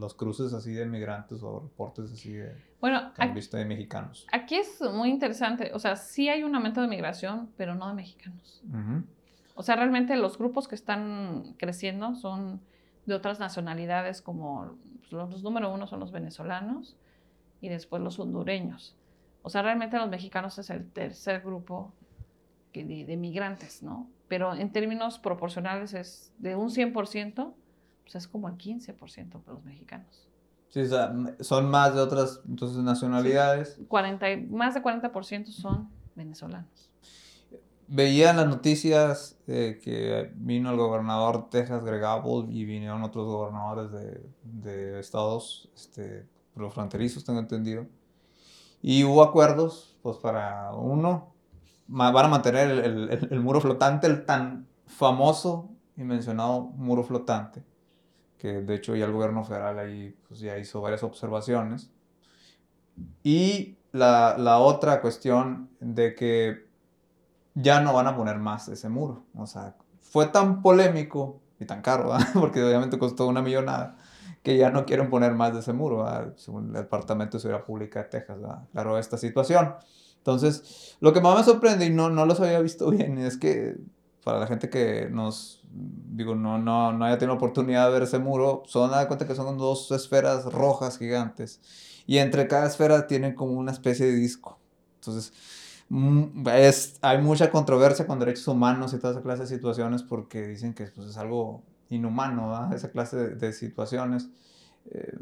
los 0.00 0.14
cruces 0.14 0.52
así 0.54 0.72
de 0.72 0.86
migrantes 0.86 1.42
o 1.42 1.60
reportes 1.60 2.12
así 2.12 2.32
de, 2.32 2.56
bueno, 2.80 3.12
que 3.12 3.22
han 3.22 3.34
visto 3.34 3.56
de 3.56 3.64
mexicanos? 3.64 4.26
Aquí 4.32 4.54
es 4.54 4.80
muy 4.80 5.10
interesante, 5.10 5.72
o 5.74 5.78
sea, 5.80 5.96
sí 5.96 6.28
hay 6.28 6.44
un 6.44 6.54
aumento 6.54 6.80
de 6.80 6.86
migración, 6.86 7.50
pero 7.56 7.74
no 7.74 7.88
de 7.88 7.94
mexicanos. 7.94 8.62
O 9.56 9.62
sea, 9.62 9.74
realmente 9.74 10.16
los 10.16 10.38
grupos 10.38 10.68
que 10.68 10.76
están 10.76 11.54
creciendo 11.58 12.14
son 12.14 12.60
de 13.06 13.14
otras 13.14 13.38
nacionalidades 13.38 14.20
como 14.22 14.76
pues, 14.98 15.12
los 15.12 15.42
número 15.42 15.72
uno 15.72 15.86
son 15.86 16.00
los 16.00 16.12
venezolanos 16.12 16.96
y 17.60 17.68
después 17.68 18.02
los 18.02 18.18
hondureños. 18.18 18.96
O 19.42 19.50
sea, 19.50 19.62
realmente 19.62 19.96
los 19.96 20.08
mexicanos 20.08 20.58
es 20.58 20.70
el 20.70 20.90
tercer 20.90 21.40
grupo 21.40 21.92
de, 22.72 23.16
migrantes, 23.16 23.82
¿no? 23.82 24.10
Pero 24.28 24.54
en 24.54 24.70
términos 24.72 25.18
proporcionales 25.18 25.94
es 25.94 26.32
de 26.38 26.56
un 26.56 26.68
100%, 26.68 27.54
pues 28.02 28.14
es 28.14 28.28
como 28.28 28.48
el 28.48 28.56
15% 28.56 29.40
para 29.40 29.54
los 29.54 29.64
mexicanos. 29.64 30.28
Sí, 30.68 30.80
o 30.80 30.86
sea, 30.86 31.14
son 31.40 31.70
más 31.70 31.94
de 31.94 32.00
otras 32.00 32.42
entonces, 32.46 32.78
nacionalidades. 32.78 33.80
40, 33.88 34.26
más 34.50 34.74
de 34.74 34.82
40% 34.82 35.46
son 35.46 35.88
venezolanos. 36.14 36.90
Veía 37.88 38.30
en 38.30 38.36
las 38.36 38.48
noticias 38.48 39.38
eh, 39.46 39.80
que 39.82 40.32
vino 40.34 40.70
el 40.70 40.76
gobernador 40.76 41.44
de 41.44 41.60
Texas, 41.60 41.84
Greg 41.84 42.04
Abbott, 42.04 42.50
y 42.50 42.64
vinieron 42.64 43.02
otros 43.02 43.26
gobernadores 43.26 43.92
de, 43.92 44.22
de 44.42 44.98
estados 44.98 45.70
este, 45.74 46.26
fronterizos, 46.70 47.24
tengo 47.24 47.38
entendido. 47.38 47.86
Y 48.82 49.04
hubo 49.04 49.22
acuerdos, 49.22 49.96
pues 50.02 50.16
para 50.16 50.72
uno, 50.74 51.34
van 51.86 52.16
a 52.16 52.28
mantener 52.28 52.70
el, 52.70 52.78
el, 53.10 53.28
el, 53.30 53.40
muro 53.40 53.60
flotante, 53.60 54.06
el 54.06 54.24
tan 54.24 54.66
famoso 54.86 55.70
y 55.96 56.02
mencionado 56.02 56.62
muro 56.62 57.02
flotante, 57.02 57.64
que 58.38 58.62
de 58.62 58.74
hecho 58.74 58.96
ya 58.96 59.06
el 59.06 59.12
gobierno 59.12 59.44
federal 59.44 59.78
ahí 59.78 60.16
pues, 60.28 60.40
ya 60.40 60.58
hizo 60.58 60.80
varias 60.80 61.02
observaciones. 61.02 61.90
Y 63.22 63.76
la, 63.92 64.36
la 64.38 64.58
otra 64.58 65.00
cuestión 65.00 65.70
de 65.80 66.14
que 66.14 66.65
ya 67.56 67.80
no 67.80 67.92
van 67.92 68.06
a 68.06 68.14
poner 68.14 68.38
más 68.38 68.68
ese 68.68 68.88
muro. 68.88 69.24
O 69.34 69.46
sea, 69.46 69.74
fue 70.02 70.26
tan 70.26 70.62
polémico 70.62 71.40
y 71.58 71.64
tan 71.64 71.82
caro, 71.82 72.12
porque 72.34 72.62
obviamente 72.62 72.98
costó 72.98 73.26
una 73.26 73.42
millonada, 73.42 73.96
que 74.42 74.56
ya 74.56 74.70
no 74.70 74.84
quieren 74.84 75.10
poner 75.10 75.34
más 75.34 75.54
de 75.54 75.60
ese 75.60 75.72
muro, 75.72 76.06
según 76.36 76.68
el 76.68 76.72
Departamento 76.74 77.38
de 77.38 77.40
Seguridad 77.40 77.64
Pública 77.64 78.02
de 78.02 78.08
Texas. 78.10 78.38
Claro, 78.72 78.98
esta 78.98 79.16
situación. 79.16 79.74
Entonces, 80.18 80.96
lo 81.00 81.12
que 81.12 81.20
más 81.20 81.36
me 81.36 81.44
sorprende, 81.44 81.86
y 81.86 81.90
no, 81.90 82.10
no 82.10 82.26
los 82.26 82.40
había 82.40 82.60
visto 82.60 82.90
bien, 82.90 83.18
es 83.18 83.38
que 83.38 83.76
para 84.22 84.38
la 84.38 84.46
gente 84.46 84.68
que 84.68 85.08
nos, 85.10 85.62
digo, 85.72 86.34
no, 86.34 86.58
no, 86.58 86.92
no 86.92 87.04
haya 87.04 87.16
tenido 87.16 87.36
oportunidad 87.36 87.86
de 87.86 87.92
ver 87.92 88.02
ese 88.02 88.18
muro, 88.18 88.64
son, 88.66 88.90
da 88.90 89.06
cuenta 89.08 89.26
que 89.26 89.34
son 89.34 89.56
dos 89.56 89.90
esferas 89.92 90.44
rojas 90.52 90.98
gigantes. 90.98 91.60
Y 92.06 92.18
entre 92.18 92.48
cada 92.48 92.66
esfera 92.66 93.06
tienen 93.06 93.34
como 93.34 93.52
una 93.52 93.72
especie 93.72 94.06
de 94.06 94.12
disco. 94.12 94.58
Entonces, 94.96 95.32
es, 96.54 96.98
hay 97.00 97.22
mucha 97.22 97.50
controversia 97.50 98.06
con 98.06 98.18
derechos 98.18 98.48
humanos 98.48 98.92
y 98.92 98.98
toda 98.98 99.12
esa 99.12 99.22
clase 99.22 99.42
de 99.42 99.48
situaciones 99.48 100.02
porque 100.02 100.46
dicen 100.46 100.74
que 100.74 100.86
pues, 100.86 101.08
es 101.08 101.16
algo 101.16 101.62
inhumano, 101.90 102.72
esa 102.74 102.90
clase 102.90 103.34
de, 103.36 103.52
situaciones. 103.52 104.28
Eh, 104.90 105.16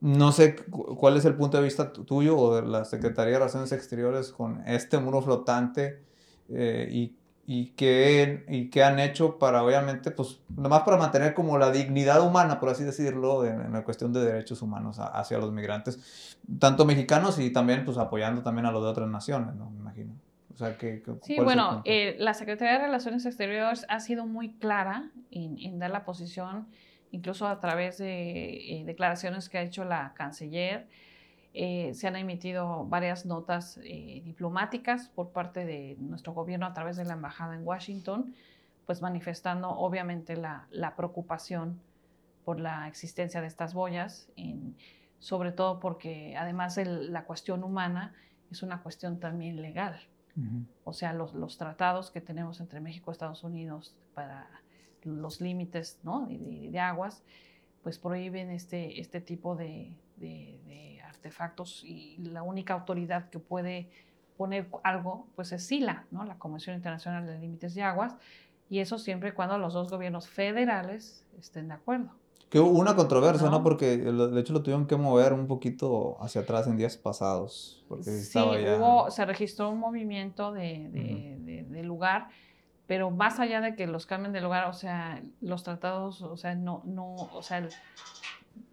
no 0.00 0.32
sé 0.32 0.56
cuál 0.56 1.16
es 1.16 1.24
el 1.24 1.34
punto 1.34 1.58
de 1.58 1.64
vista 1.64 1.92
tuyo 1.92 2.36
o 2.38 2.56
de 2.56 2.62
la 2.62 2.84
Secretaría 2.84 3.34
de 3.34 3.38
Relaciones 3.38 3.72
Exteriores 3.72 4.32
con 4.32 4.62
este 4.66 4.98
muro 4.98 5.20
flotante 5.20 6.02
eh, 6.48 6.88
y, 6.90 7.16
y, 7.52 7.72
qué, 7.72 8.44
y 8.46 8.70
qué 8.70 8.84
han 8.84 9.00
hecho 9.00 9.36
para, 9.36 9.64
obviamente, 9.64 10.12
pues, 10.12 10.38
nomás 10.56 10.82
para 10.82 10.96
mantener 10.96 11.34
como 11.34 11.58
la 11.58 11.72
dignidad 11.72 12.24
humana, 12.24 12.60
por 12.60 12.68
así 12.68 12.84
decirlo, 12.84 13.44
en, 13.44 13.72
la 13.72 13.82
cuestión 13.82 14.12
de 14.12 14.20
derechos 14.20 14.62
humanos 14.62 15.00
hacia 15.00 15.36
los 15.38 15.50
migrantes, 15.50 16.38
tanto 16.60 16.84
mexicanos 16.84 17.40
y 17.40 17.50
también, 17.50 17.84
pues, 17.84 17.98
apoyando 17.98 18.44
también 18.44 18.66
a 18.66 18.70
los 18.70 18.84
de 18.84 18.88
otras 18.90 19.08
naciones, 19.08 19.56
¿no? 19.56 19.68
Me 19.68 19.80
imagino. 19.80 20.12
O 20.54 20.56
sea, 20.56 20.78
que, 20.78 21.02
sí, 21.22 21.40
bueno, 21.40 21.82
eh, 21.86 22.14
la 22.20 22.34
Secretaría 22.34 22.74
de 22.74 22.86
Relaciones 22.86 23.26
Exteriores 23.26 23.84
ha 23.88 23.98
sido 23.98 24.26
muy 24.26 24.52
clara 24.52 25.10
en, 25.32 25.58
en 25.58 25.80
dar 25.80 25.90
la 25.90 26.04
posición 26.04 26.68
incluso 27.10 27.48
a 27.48 27.58
través 27.58 27.98
de 27.98 28.78
eh, 28.78 28.84
declaraciones 28.84 29.48
que 29.48 29.58
ha 29.58 29.62
hecho 29.62 29.84
la 29.84 30.14
canciller. 30.14 30.86
Eh, 31.52 31.92
se 31.94 32.06
han 32.06 32.14
emitido 32.14 32.86
varias 32.86 33.26
notas 33.26 33.78
eh, 33.82 34.22
diplomáticas 34.24 35.08
por 35.08 35.30
parte 35.30 35.64
de 35.64 35.96
nuestro 35.98 36.32
gobierno 36.32 36.66
a 36.66 36.74
través 36.74 36.96
de 36.96 37.04
la 37.04 37.14
embajada 37.14 37.56
en 37.56 37.66
Washington, 37.66 38.34
pues 38.86 39.02
manifestando 39.02 39.70
obviamente 39.70 40.36
la, 40.36 40.68
preocupación 40.96 41.80
por 42.44 42.60
la 42.60 42.86
existencia 42.88 43.40
de 43.40 43.48
estas 43.48 43.74
boyas, 43.74 44.28
sobre 45.18 45.52
todo 45.52 45.80
porque 45.80 46.36
además 46.36 46.74
de 46.76 46.84
la 46.84 47.24
cuestión 47.24 47.62
humana 47.62 48.14
es 48.50 48.62
una 48.62 48.82
cuestión 48.82 49.20
también 49.20 49.60
legal. 49.60 50.00
O 50.84 50.94
sea, 50.94 51.12
los, 51.12 51.34
los, 51.34 51.58
tratados 51.58 52.10
que 52.10 52.22
tenemos 52.22 52.60
entre 52.60 52.80
México 52.80 53.10
y 53.10 53.12
Estados 53.12 53.44
Unidos 53.44 53.94
para 54.14 54.48
los 55.04 55.40
límites 55.40 55.98
¿no? 56.02 56.26
de, 56.28 56.78
aguas, 56.78 57.22
pues 57.82 57.98
prohíben 57.98 58.50
este, 58.50 59.00
este 59.00 59.20
tipo 59.20 59.54
de, 59.54 59.92
de, 60.16 60.58
artefactos 61.20 61.84
y 61.84 62.16
la 62.18 62.42
única 62.42 62.72
autoridad 62.72 63.28
que 63.28 63.38
puede 63.38 63.90
poner 64.36 64.68
algo, 64.82 65.26
pues 65.36 65.52
es 65.52 65.66
SILA, 65.66 66.06
¿no? 66.10 66.24
la 66.24 66.38
Convención 66.38 66.74
Internacional 66.74 67.26
de 67.26 67.38
Límites 67.38 67.74
de 67.74 67.82
Aguas, 67.82 68.16
y 68.70 68.78
eso 68.78 68.98
siempre 68.98 69.34
cuando 69.34 69.58
los 69.58 69.74
dos 69.74 69.90
gobiernos 69.90 70.28
federales 70.28 71.26
estén 71.38 71.68
de 71.68 71.74
acuerdo. 71.74 72.10
Que 72.48 72.58
hubo 72.58 72.78
una 72.78 72.96
controversia, 72.96 73.48
¿no? 73.48 73.62
Porque 73.62 73.98
de 73.98 74.40
hecho 74.40 74.52
lo 74.52 74.62
tuvieron 74.62 74.86
que 74.86 74.96
mover 74.96 75.32
un 75.32 75.46
poquito 75.46 76.16
hacia 76.20 76.40
atrás 76.40 76.66
en 76.66 76.76
días 76.76 76.96
pasados. 76.96 77.84
Porque 77.88 78.10
sí, 78.10 78.38
hubo, 78.38 79.08
se 79.10 79.24
registró 79.24 79.70
un 79.70 79.78
movimiento 79.78 80.50
de, 80.50 80.88
de, 80.90 81.64
de 81.68 81.82
lugar 81.84 82.28
pero 82.90 83.12
más 83.12 83.38
allá 83.38 83.60
de 83.60 83.76
que 83.76 83.86
los 83.86 84.04
cambien 84.04 84.32
de 84.32 84.40
lugar, 84.40 84.64
o 84.64 84.72
sea, 84.72 85.22
los 85.40 85.62
tratados, 85.62 86.22
o 86.22 86.36
sea, 86.36 86.56
no, 86.56 86.82
no, 86.84 87.14
o 87.14 87.40
sea, 87.40 87.68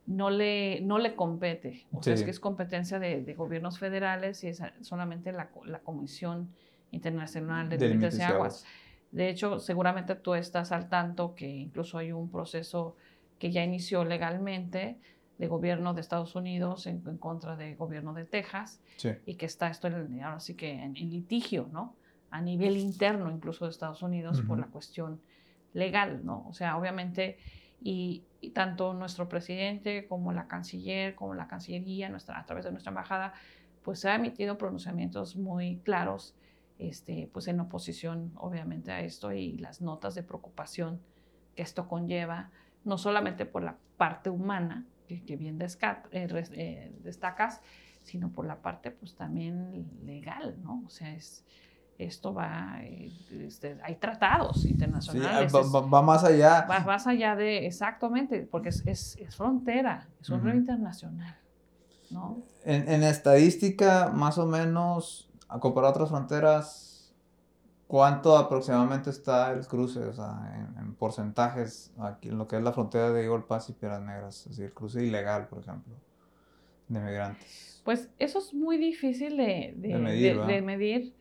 no 0.07 0.29
le, 0.29 0.81
no 0.81 0.97
le 0.97 1.15
compete. 1.15 1.85
O 1.91 2.01
sea, 2.01 2.13
es 2.13 2.23
que 2.23 2.31
es 2.31 2.39
competencia 2.39 2.97
de, 2.99 3.33
gobiernos 3.35 3.77
federales 3.77 4.43
y 4.43 4.47
es 4.47 4.61
solamente 4.81 5.31
la, 5.31 5.49
la 5.65 5.79
Comisión 5.79 6.49
Internacional 6.91 7.69
de, 7.69 7.77
Límites 7.77 8.17
de 8.17 8.23
Aguas. 8.23 8.65
De 9.11 9.29
hecho, 9.29 9.59
seguramente 9.59 10.15
tú 10.15 10.33
estás 10.33 10.71
al 10.71 10.89
tanto 10.89 11.35
que 11.35 11.47
incluso 11.47 11.97
hay 11.97 12.11
un 12.11 12.29
proceso 12.29 12.95
que 13.37 13.51
ya 13.51 13.63
inició 13.63 14.03
legalmente 14.03 14.97
de 15.37 15.47
gobierno 15.47 15.93
de 15.93 16.01
Estados 16.01 16.35
Unidos 16.35 16.87
en, 16.87 17.01
contra 17.17 17.55
del 17.55 17.75
gobierno 17.75 18.13
de 18.13 18.25
Texas 18.25 18.81
y 19.25 19.35
que 19.35 19.45
está 19.45 19.69
esto 19.69 19.87
ahora 19.87 20.39
sí 20.39 20.55
que 20.55 20.71
en 20.71 20.93
litigio, 20.93 21.69
¿no? 21.71 21.95
a 22.31 22.41
nivel 22.41 22.77
interno 22.77 23.31
incluso 23.31 23.65
de 23.65 23.71
Estados 23.71 24.01
Unidos 24.01 24.41
por 24.41 24.59
la 24.59 24.67
cuestión 24.67 25.21
legal, 25.73 26.21
¿no? 26.23 26.45
O 26.47 26.53
sea, 26.53 26.77
obviamente, 26.77 27.37
y, 27.81 28.23
tanto 28.53 28.93
nuestro 28.93 29.27
presidente 29.27 30.07
como 30.07 30.31
la 30.31 30.47
canciller, 30.47 31.15
como 31.15 31.33
la 31.33 31.47
cancillería, 31.47 32.09
nuestra, 32.09 32.39
a 32.39 32.45
través 32.45 32.65
de 32.65 32.71
nuestra 32.71 32.91
embajada, 32.91 33.33
pues 33.83 34.05
ha 34.05 34.15
emitido 34.15 34.57
pronunciamientos 34.57 35.35
muy 35.35 35.77
claros, 35.79 36.35
este, 36.77 37.29
pues 37.33 37.47
en 37.47 37.59
oposición 37.59 38.31
obviamente 38.35 38.91
a 38.91 39.01
esto 39.01 39.31
y 39.31 39.57
las 39.57 39.81
notas 39.81 40.13
de 40.15 40.23
preocupación 40.23 41.01
que 41.55 41.63
esto 41.63 41.87
conlleva, 41.87 42.51
no 42.83 42.97
solamente 42.97 43.45
por 43.45 43.63
la 43.63 43.77
parte 43.97 44.29
humana, 44.29 44.85
que, 45.07 45.37
bien 45.37 45.59
eh, 45.61 45.67
eh, 46.11 46.91
destacas, 47.01 47.61
sino 48.03 48.31
por 48.31 48.45
la 48.45 48.61
parte 48.61 48.91
pues 48.91 49.15
también 49.15 49.89
legal, 50.03 50.57
¿no? 50.61 50.83
O 50.85 50.89
sea, 50.89 51.13
es, 51.13 51.45
esto 51.97 52.33
va, 52.33 52.77
eh, 52.81 53.11
este, 53.31 53.77
hay 53.83 53.95
tratados 53.95 54.65
internacionales. 54.65 55.51
va, 55.53 56.01
más 56.01 56.23
allá. 56.23 56.65
Va 56.69 56.79
más 56.81 57.07
allá 57.07 57.35
de, 57.35 57.65
exactamente, 57.65 58.47
porque 58.49 58.69
es, 58.69 58.85
es, 58.85 59.17
es 59.17 59.35
frontera, 59.35 60.07
es 60.21 60.29
un 60.29 60.43
río 60.43 60.53
internacional. 60.53 61.35
¿no? 62.11 62.43
En, 62.63 62.87
en, 62.87 63.03
estadística, 63.03 64.11
más 64.13 64.37
o 64.37 64.45
menos, 64.45 65.29
a 65.49 65.59
comparar 65.59 65.91
otras 65.91 66.09
fronteras, 66.09 67.13
¿cuánto 67.87 68.37
aproximadamente 68.37 69.09
está 69.09 69.51
el 69.51 69.65
cruce? 69.65 69.99
O 69.99 70.13
sea, 70.13 70.73
en, 70.79 70.93
porcentajes, 70.93 71.91
aquí 71.99 72.29
en 72.29 72.37
lo 72.37 72.47
que 72.47 72.57
es 72.57 72.63
la 72.63 72.73
frontera 72.73 73.11
de 73.11 73.27
Pass 73.47 73.69
y 73.69 73.73
Piedras 73.73 74.01
Negras, 74.01 74.41
es 74.41 74.49
decir, 74.49 74.65
el 74.65 74.73
cruce 74.73 75.03
ilegal, 75.03 75.47
por 75.47 75.59
ejemplo, 75.59 75.93
de 76.87 76.99
migrantes. 76.99 77.81
Pues 77.83 78.09
eso 78.19 78.39
es 78.39 78.53
muy 78.53 78.77
difícil 78.77 79.37
de, 79.37 79.73
de, 79.77 79.97
medir, 79.97 80.41
de 80.41 80.61
medir 80.61 81.16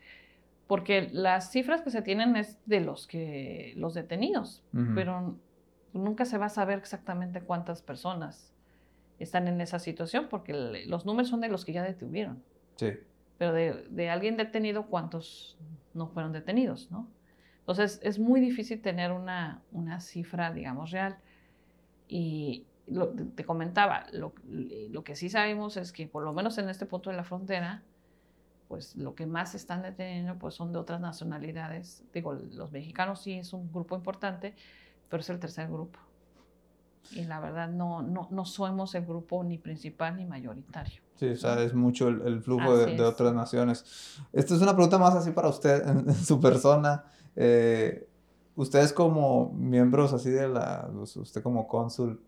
porque 0.67 1.09
las 1.13 1.51
cifras 1.51 1.83
que 1.83 1.91
se 1.91 2.03
tienen 2.03 2.37
es 2.37 2.59
de 2.67 2.81
los 2.81 3.07
que 3.07 3.73
los 3.77 3.95
detenidos, 3.95 4.65
pero 4.95 5.37
nunca 5.93 6.25
se 6.25 6.39
va 6.39 6.47
a 6.47 6.51
saber 6.51 6.79
exactamente 6.79 7.41
cuántas 7.41 7.83
personas 7.83 8.53
están 9.19 9.49
en 9.49 9.61
esa 9.61 9.79
situación 9.79 10.27
porque 10.29 10.53
los 10.87 11.07
números 11.07 11.29
son 11.29 11.41
de 11.41 11.49
los 11.49 11.65
que 11.65 11.73
ya 11.73 11.83
detuvieron. 11.83 12.43
Sí. 12.77 12.93
Pero 13.39 13.53
de, 13.53 13.87
de, 13.91 14.11
alguien 14.11 14.37
detenido, 14.37 14.87
¿cuántos 14.87 15.57
no 15.95 16.09
fueron 16.09 16.33
detenidos, 16.33 16.91
no? 16.91 17.09
Entonces, 17.61 18.01
es 18.03 18.19
muy 18.19 18.41
difícil 18.41 18.81
tener 18.81 19.11
una, 19.11 19.63
una 19.73 20.01
cifra, 20.01 20.53
digamos, 20.53 20.93
real. 20.93 21.19
Y 22.09 22.65
lo, 22.87 23.09
te 23.09 23.45
comentaba, 23.45 24.07
lo, 24.13 24.33
lo, 24.49 25.03
que 25.03 25.17
sí 25.17 25.29
sabemos 25.29 25.77
es 25.77 25.93
que 25.93 26.07
por 26.07 26.23
lo 26.23 26.33
menos 26.33 26.59
en 26.59 26.69
este 26.69 26.87
punto 26.87 27.11
de 27.11 27.17
la 27.17 27.25
frontera, 27.25 27.83
pues 28.69 28.97
lo 28.97 29.15
que 29.15 29.27
más 29.27 29.55
están 29.55 29.83
deteniendo 29.83 30.37
pues 30.39 30.55
son 30.55 30.73
de 30.73 30.79
otras 30.79 31.01
nacionalidades. 31.01 32.03
Digo, 32.13 32.35
los 32.35 32.73
mexicanos 32.73 33.21
sí 33.23 33.35
es 33.35 33.53
un 33.53 33.71
grupo 33.73 33.95
importante, 33.97 34.55
pero 35.09 35.21
es 35.21 35.31
el 35.31 35.39
tercer 35.39 35.69
grupo. 35.69 35.99
Y 37.13 37.25
la 37.25 37.39
verdad 37.39 37.69
no, 37.69 38.03
no, 38.03 38.29
no 38.31 38.45
somos 38.45 38.95
el 38.95 39.07
grupo 39.07 39.45
ni 39.45 39.59
principal 39.59 40.17
ni 40.17 40.25
mayoritario. 40.25 41.03
Sí, 41.15 41.29
o 41.29 41.37
sea, 41.37 41.61
es 41.63 41.73
mucho 41.73 42.09
el, 42.09 42.43
flujo 42.43 42.77
de, 42.77 42.97
de, 42.97 43.03
otras 43.03 43.33
naciones. 43.33 44.21
Esta 44.33 44.55
es 44.55 44.61
una 44.61 44.75
pregunta 44.75 44.99
más 44.99 45.15
así 45.15 45.31
para 45.31 45.49
usted, 45.49 45.87
en, 45.89 46.15
su 46.15 46.41
persona. 46.41 47.05
Eh, 47.37 48.07
ustedes 48.57 48.93
como 48.93 49.53
miembros 49.53 50.13
así 50.13 50.31
de 50.31 50.49
la, 50.49 50.91
pues, 50.93 51.17
usted 51.17 51.43
como 51.43 51.67
cónsul, 51.69 52.21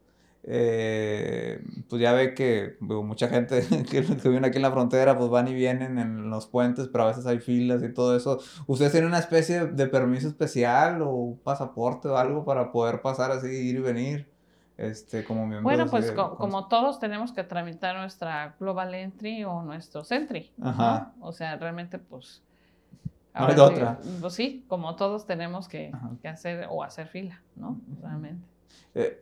eh, 0.45 1.63
pues 1.89 2.01
ya 2.01 2.13
ve 2.13 2.35
que 2.35 2.77
mucha 2.81 3.29
gente 3.29 3.61
que, 3.91 4.01
viene 4.31 4.47
aquí 4.47 4.57
en 4.57 4.63
la 4.63 4.71
frontera 4.71 5.19
pues 5.19 5.31
van 5.31 5.49
y 5.49 5.55
vienen 5.55 5.99
en 5.99 6.31
los 6.31 6.47
puentes, 6.47 6.89
pero 6.89 7.05
a 7.05 7.09
veces 7.09 7.27
hay 7.27 7.39
filas 7.41 7.83
y 7.83 7.93
todo 7.93 8.17
eso. 8.17 8.41
¿Ustedes 8.67 8.93
tienen 8.93 9.09
una 9.09 9.19
especie 9.19 9.67
de 9.67 9.87
permiso 9.87 10.29
especial 10.29 11.03
o 11.03 11.11
un 11.11 11.39
pasaporte 11.39 12.09
o 12.09 12.17
algo 12.17 12.45
para 12.45 12.73
poder 12.73 13.03
pasar 13.03 13.31
así, 13.31 13.49
ir 13.49 13.77
y 13.77 13.81
venir? 13.81 14.31
Este, 14.77 15.25
como 15.25 15.61
bueno, 15.61 15.87
pues 15.87 16.13
como 16.13 16.69
todos 16.69 17.01
tenemos 17.01 17.33
que 17.33 17.43
tramitar 17.43 17.97
nuestra 17.97 18.55
Global 18.61 18.95
Entry 18.95 19.43
o 19.43 19.63
nuestro 19.63 20.05
Sentry. 20.05 20.53
Ajá. 20.63 21.13
O 21.21 21.33
sea, 21.33 21.57
realmente 21.57 21.99
pues... 21.99 22.43
No 23.35 23.47
hay 23.47 23.59
otra. 23.59 24.01
Pues 24.21 24.35
sí, 24.35 24.65
como 24.69 24.97
todos 24.97 25.27
tenemos 25.27 25.69
que, 25.69 25.93
que 26.23 26.29
hacer 26.29 26.67
o 26.71 26.83
hacer 26.83 27.07
fila, 27.09 27.41
¿no? 27.55 27.81
Realmente. 28.01 28.45
Eh, 28.95 29.21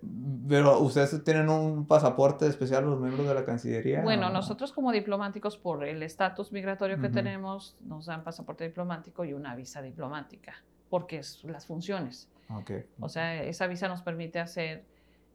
pero 0.49 0.81
ustedes 0.81 1.23
tienen 1.25 1.49
un 1.49 1.87
pasaporte 1.87 2.47
especial 2.47 2.85
los 2.85 3.01
miembros 3.01 3.27
de 3.27 3.35
la 3.35 3.45
Cancillería. 3.45 4.03
Bueno, 4.03 4.31
nosotros 4.31 4.73
como 4.73 4.93
diplomáticos 4.93 5.59
por 5.59 5.85
el 5.85 6.03
estatus 6.03 6.53
migratorio 6.53 7.01
que 7.01 7.09
tenemos 7.09 7.77
nos 7.81 8.07
dan 8.07 8.23
pasaporte 8.25 8.65
diplomático 8.65 9.25
y 9.25 9.33
una 9.33 9.55
visa 9.55 9.83
diplomática 9.83 10.55
porque 10.89 11.19
es 11.19 11.43
las 11.45 11.67
funciones. 11.67 12.29
Okay. 12.49 12.87
O 13.01 13.09
sea, 13.09 13.43
esa 13.43 13.67
visa 13.67 13.89
nos 13.89 14.03
permite 14.03 14.39
hacer 14.39 14.85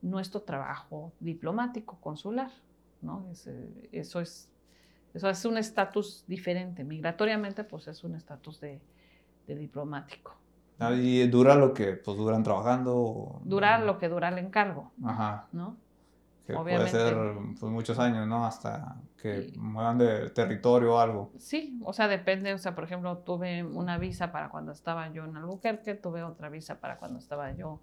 nuestro 0.02 0.42
trabajo 0.42 1.12
diplomático 1.20 1.98
consular, 2.00 2.52
¿no? 3.02 3.28
eso 3.92 4.22
es 4.22 4.52
eso 5.14 5.30
es 5.30 5.46
un 5.46 5.58
estatus 5.58 6.24
diferente. 6.28 6.84
Migratoriamente, 6.84 7.64
pues 7.64 7.88
es 7.88 8.04
un 8.04 8.16
estatus 8.16 8.60
de, 8.62 8.80
de 9.48 9.56
diplomático. 9.56 10.36
Ah, 10.82 10.94
y 10.94 11.28
dura 11.28 11.56
lo 11.56 11.74
que 11.74 11.94
pues 11.94 12.18
duran 12.18 12.42
trabajando. 12.42 13.40
Dura 13.44 13.78
lo 13.80 14.00
que 14.00 14.10
dura 14.10 14.30
el 14.30 14.40
encargo. 14.40 14.92
Ajá. 15.06 15.48
¿No? 15.52 15.78
Que 16.48 16.56
puede 16.56 16.88
ser 16.88 17.16
pues, 17.60 17.72
muchos 17.72 18.00
años, 18.00 18.28
¿no? 18.28 18.46
Hasta 18.46 18.96
que 19.22 19.54
muevan 19.58 20.00
de 20.00 20.32
territorio 20.32 20.96
o 20.96 21.00
algo. 21.00 21.32
Sí, 21.38 21.80
o 21.84 21.94
sea, 21.94 22.08
depende. 22.08 22.52
O 22.54 22.58
sea, 22.58 22.74
por 22.74 22.84
ejemplo, 22.84 23.20
tuve 23.20 23.64
una 23.64 24.00
visa 24.00 24.32
para 24.32 24.50
cuando 24.50 24.72
estaba 24.72 25.08
yo 25.10 25.24
en 25.24 25.38
Albuquerque, 25.38 25.94
tuve 25.94 26.24
otra 26.24 26.50
visa 26.50 26.80
para 26.80 26.98
cuando 26.98 27.20
estaba 27.20 27.52
yo 27.52 27.80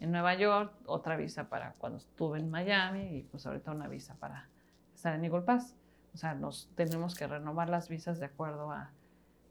en 0.00 0.10
Nueva 0.10 0.34
York, 0.34 0.72
otra 0.86 1.16
visa 1.16 1.50
para 1.50 1.72
cuando 1.72 1.98
estuve 1.98 2.38
en 2.38 2.50
Miami 2.50 3.18
y 3.18 3.22
pues 3.24 3.46
ahorita 3.46 3.72
una 3.72 3.88
visa 3.88 4.14
para 4.18 4.48
estar 4.94 5.14
en 5.14 5.24
Eagle 5.24 5.42
Pass. 5.42 5.76
O 6.14 6.16
sea, 6.16 6.34
nos 6.34 6.70
tenemos 6.74 7.14
que 7.14 7.26
renovar 7.26 7.68
las 7.68 7.90
visas 7.90 8.18
de 8.18 8.26
acuerdo 8.26 8.72
a, 8.72 8.90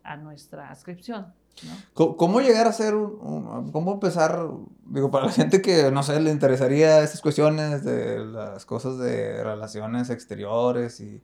a 0.03 0.17
nuestra 0.17 0.71
inscripción. 1.63 2.15
¿Cómo 2.15 2.41
llegar 2.41 2.67
a 2.67 2.71
ser 2.71 2.95
un, 2.95 3.71
cómo 3.71 3.93
empezar, 3.93 4.49
digo, 4.85 5.11
para 5.11 5.25
la 5.25 5.31
gente 5.31 5.61
que, 5.61 5.91
no 5.91 6.03
sé, 6.03 6.19
le 6.19 6.31
interesaría 6.31 7.01
estas 7.01 7.21
cuestiones 7.21 7.83
de 7.83 8.25
las 8.25 8.65
cosas 8.65 8.97
de 8.97 9.43
relaciones 9.43 10.09
exteriores 10.09 10.99
y 10.99 11.21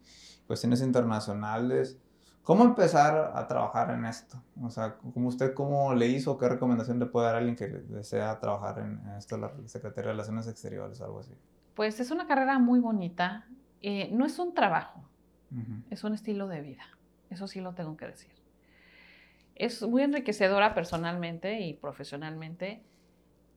cuestiones 0.47 0.81
internacionales, 0.81 1.97
¿cómo 2.43 2.63
empezar 2.63 3.31
a 3.35 3.47
trabajar 3.47 3.91
en 3.91 4.05
esto? 4.05 4.41
O 4.61 4.69
sea, 4.69 4.95
¿cómo 5.13 5.29
usted 5.29 5.53
cómo 5.53 5.93
le 5.93 6.07
hizo, 6.07 6.37
qué 6.37 6.49
recomendación 6.49 6.99
le 6.99 7.05
puede 7.05 7.27
dar 7.27 7.35
a 7.35 7.37
alguien 7.39 7.55
que 7.55 7.67
desea 7.67 8.39
trabajar 8.39 8.79
en, 8.79 9.01
esto, 9.17 9.37
la 9.37 9.51
Secretaría 9.65 10.07
de 10.07 10.13
Relaciones 10.13 10.47
Exteriores, 10.47 11.01
algo 11.01 11.19
así? 11.19 11.33
Pues 11.75 11.99
es 11.99 12.11
una 12.11 12.27
carrera 12.27 12.59
muy 12.59 12.79
bonita, 12.79 13.47
eh, 13.81 14.09
no 14.11 14.25
es 14.25 14.37
un 14.39 14.53
trabajo, 14.53 15.01
es 15.91 16.03
un 16.03 16.15
estilo 16.15 16.47
de 16.47 16.61
vida, 16.61 16.83
eso 17.29 17.47
sí 17.47 17.61
lo 17.61 17.73
tengo 17.73 17.95
que 17.95 18.07
decir 18.07 18.42
es 19.55 19.81
muy 19.83 20.03
enriquecedora 20.03 20.73
personalmente 20.73 21.61
y 21.61 21.73
profesionalmente, 21.73 22.81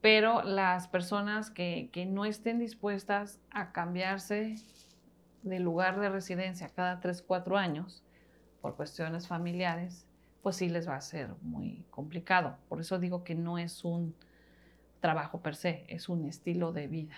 pero 0.01 0.43
las 0.43 0.87
personas 0.87 1.49
que, 1.49 1.89
no 2.07 2.25
estén 2.25 2.59
dispuestas 2.59 3.39
a 3.49 3.71
cambiarse 3.71 4.55
de 5.43 5.59
lugar 5.59 5.99
de 5.99 6.09
residencia 6.09 6.69
cada 6.69 6.99
3, 6.99 7.21
4 7.23 7.57
años 7.57 8.03
por 8.61 8.75
cuestiones 8.75 9.27
familiares, 9.27 10.05
pues 10.43 10.57
sí 10.57 10.69
les 10.69 10.87
va 10.87 10.95
a 10.95 11.01
ser 11.01 11.29
muy 11.41 11.83
complicado. 11.89 12.57
Por 12.69 12.79
eso 12.79 12.99
digo 12.99 13.23
que 13.23 13.35
no 13.35 13.57
es 13.57 13.83
un 13.83 14.15
trabajo 14.99 15.41
per 15.41 15.55
se, 15.55 15.85
es 15.87 16.09
un 16.09 16.25
estilo 16.25 16.71
de 16.71 16.87
vida. 16.87 17.15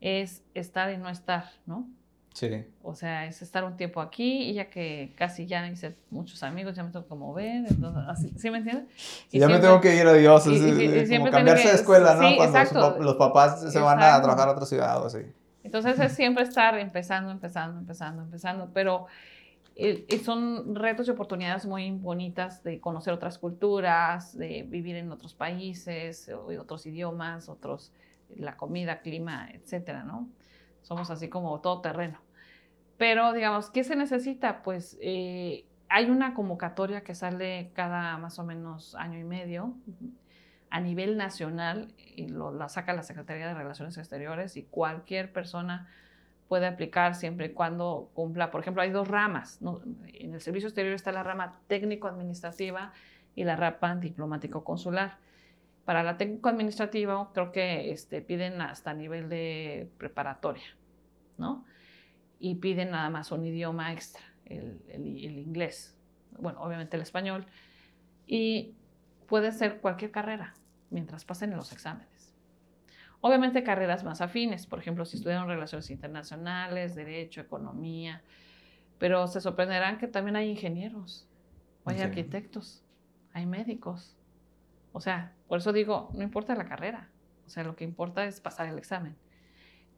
Es 0.00 0.44
estar 0.54 0.92
y 0.92 0.96
no 0.96 1.08
estar, 1.08 1.50
¿no? 1.66 1.88
Sí. 2.32 2.64
O 2.82 2.94
sea, 2.94 3.26
es 3.26 3.42
estar 3.42 3.64
un 3.64 3.76
tiempo 3.76 4.00
aquí 4.00 4.50
y 4.50 4.54
ya 4.54 4.70
que 4.70 5.12
casi 5.16 5.46
ya 5.46 5.66
hice 5.66 5.96
muchos 6.10 6.42
amigos, 6.42 6.76
ya 6.76 6.84
me 6.84 6.90
tengo 6.90 7.06
que 7.06 7.14
mover, 7.14 7.66
entonces, 7.68 8.02
así, 8.08 8.32
¿sí 8.38 8.50
me 8.50 8.58
entiendes? 8.58 8.86
Y 9.32 9.40
ya 9.40 9.48
me 9.48 9.58
tengo 9.58 9.80
que 9.80 9.96
ir 9.96 10.06
a 10.06 10.12
Dios, 10.12 10.46
es, 10.46 11.10
como 11.10 11.30
cambiarse 11.30 11.68
de 11.68 11.74
escuela, 11.74 12.14
¿no? 12.14 12.36
Cuando 12.36 12.98
los, 13.00 13.16
papás 13.16 13.72
se 13.72 13.78
van 13.80 14.00
a 14.00 14.22
trabajar 14.22 14.48
a 14.48 14.52
otra 14.52 14.64
ciudad 14.64 15.02
o 15.02 15.06
así. 15.06 15.18
Entonces 15.64 15.98
es 15.98 16.12
siempre 16.12 16.44
estar 16.44 16.78
empezando, 16.78 17.30
empezando, 17.30 17.80
empezando, 17.80 18.22
empezando, 18.22 18.70
pero 18.72 19.06
eh, 19.76 20.06
son 20.24 20.74
retos 20.74 21.08
y 21.08 21.10
oportunidades 21.10 21.66
muy 21.66 21.90
bonitas 21.90 22.62
de 22.62 22.80
conocer 22.80 23.12
otras 23.12 23.38
culturas, 23.38 24.36
de 24.36 24.64
vivir 24.68 24.96
en 24.96 25.10
otros 25.10 25.34
países, 25.34 26.30
otros 26.58 26.86
idiomas, 26.86 27.48
otros, 27.48 27.92
la 28.36 28.56
comida, 28.56 29.00
clima, 29.00 29.48
etcétera, 29.52 30.04
¿no? 30.04 30.28
Somos 30.82 31.10
así 31.10 31.28
como 31.28 31.60
todo 31.60 31.80
terreno. 31.80 32.20
Pero 32.96 33.32
digamos, 33.32 33.70
¿qué 33.70 33.84
se 33.84 33.96
necesita? 33.96 34.62
Pues 34.62 34.98
eh, 35.00 35.64
hay 35.88 36.10
una 36.10 36.34
convocatoria 36.34 37.02
que 37.02 37.14
sale 37.14 37.70
cada 37.74 38.16
más 38.18 38.38
o 38.38 38.44
menos 38.44 38.94
año 38.94 39.18
y 39.18 39.24
medio 39.24 39.74
a 40.70 40.80
nivel 40.80 41.16
nacional 41.16 41.92
y 41.96 42.28
la 42.28 42.68
saca 42.68 42.92
la 42.92 43.02
Secretaría 43.02 43.48
de 43.48 43.54
Relaciones 43.54 43.98
Exteriores 43.98 44.56
y 44.56 44.62
cualquier 44.62 45.32
persona 45.32 45.88
puede 46.48 46.66
aplicar 46.66 47.14
siempre 47.14 47.46
y 47.46 47.52
cuando 47.52 48.10
cumpla. 48.14 48.50
Por 48.50 48.60
ejemplo, 48.60 48.82
hay 48.82 48.90
dos 48.90 49.08
ramas. 49.08 49.60
En 50.14 50.34
el 50.34 50.40
servicio 50.40 50.68
exterior 50.68 50.94
está 50.94 51.12
la 51.12 51.22
rama 51.22 51.60
técnico-administrativa 51.68 52.92
y 53.34 53.44
la 53.44 53.56
rama 53.56 53.96
diplomático-consular. 53.96 55.18
Para 55.90 56.04
la 56.04 56.16
técnico-administrativa 56.16 57.32
creo 57.34 57.50
que 57.50 57.90
este, 57.90 58.22
piden 58.22 58.60
hasta 58.60 58.94
nivel 58.94 59.28
de 59.28 59.90
preparatoria, 59.98 60.76
¿no? 61.36 61.64
Y 62.38 62.54
piden 62.54 62.92
nada 62.92 63.10
más 63.10 63.32
un 63.32 63.44
idioma 63.44 63.92
extra, 63.92 64.22
el, 64.44 64.80
el, 64.86 65.04
inglés, 65.36 65.98
bueno, 66.38 66.60
obviamente 66.62 66.96
el 66.96 67.02
español, 67.02 67.44
y 68.24 68.76
puede 69.26 69.50
ser 69.50 69.80
cualquier 69.80 70.12
carrera 70.12 70.54
mientras 70.90 71.24
pasen 71.24 71.56
los 71.56 71.72
exámenes. 71.72 72.36
Obviamente 73.20 73.64
carreras 73.64 74.04
más 74.04 74.20
afines, 74.20 74.68
por 74.68 74.78
ejemplo, 74.78 75.04
si 75.04 75.16
estudian 75.16 75.48
relaciones 75.48 75.90
internacionales, 75.90 76.94
derecho, 76.94 77.40
economía, 77.40 78.22
pero 79.00 79.26
se 79.26 79.40
sorprenderán 79.40 79.98
que 79.98 80.06
también 80.06 80.36
hay 80.36 80.50
ingenieros, 80.50 81.28
hay 81.84 82.00
arquitectos, 82.00 82.84
hay 83.32 83.44
médicos, 83.44 84.19
o 84.92 85.00
sea, 85.00 85.34
por 85.48 85.58
eso 85.58 85.72
digo, 85.72 86.10
no 86.14 86.22
importa 86.22 86.54
la 86.54 86.66
carrera, 86.66 87.08
o 87.46 87.50
sea, 87.50 87.64
lo 87.64 87.76
que 87.76 87.84
importa 87.84 88.24
es 88.24 88.40
pasar 88.40 88.68
el 88.68 88.78
examen. 88.78 89.16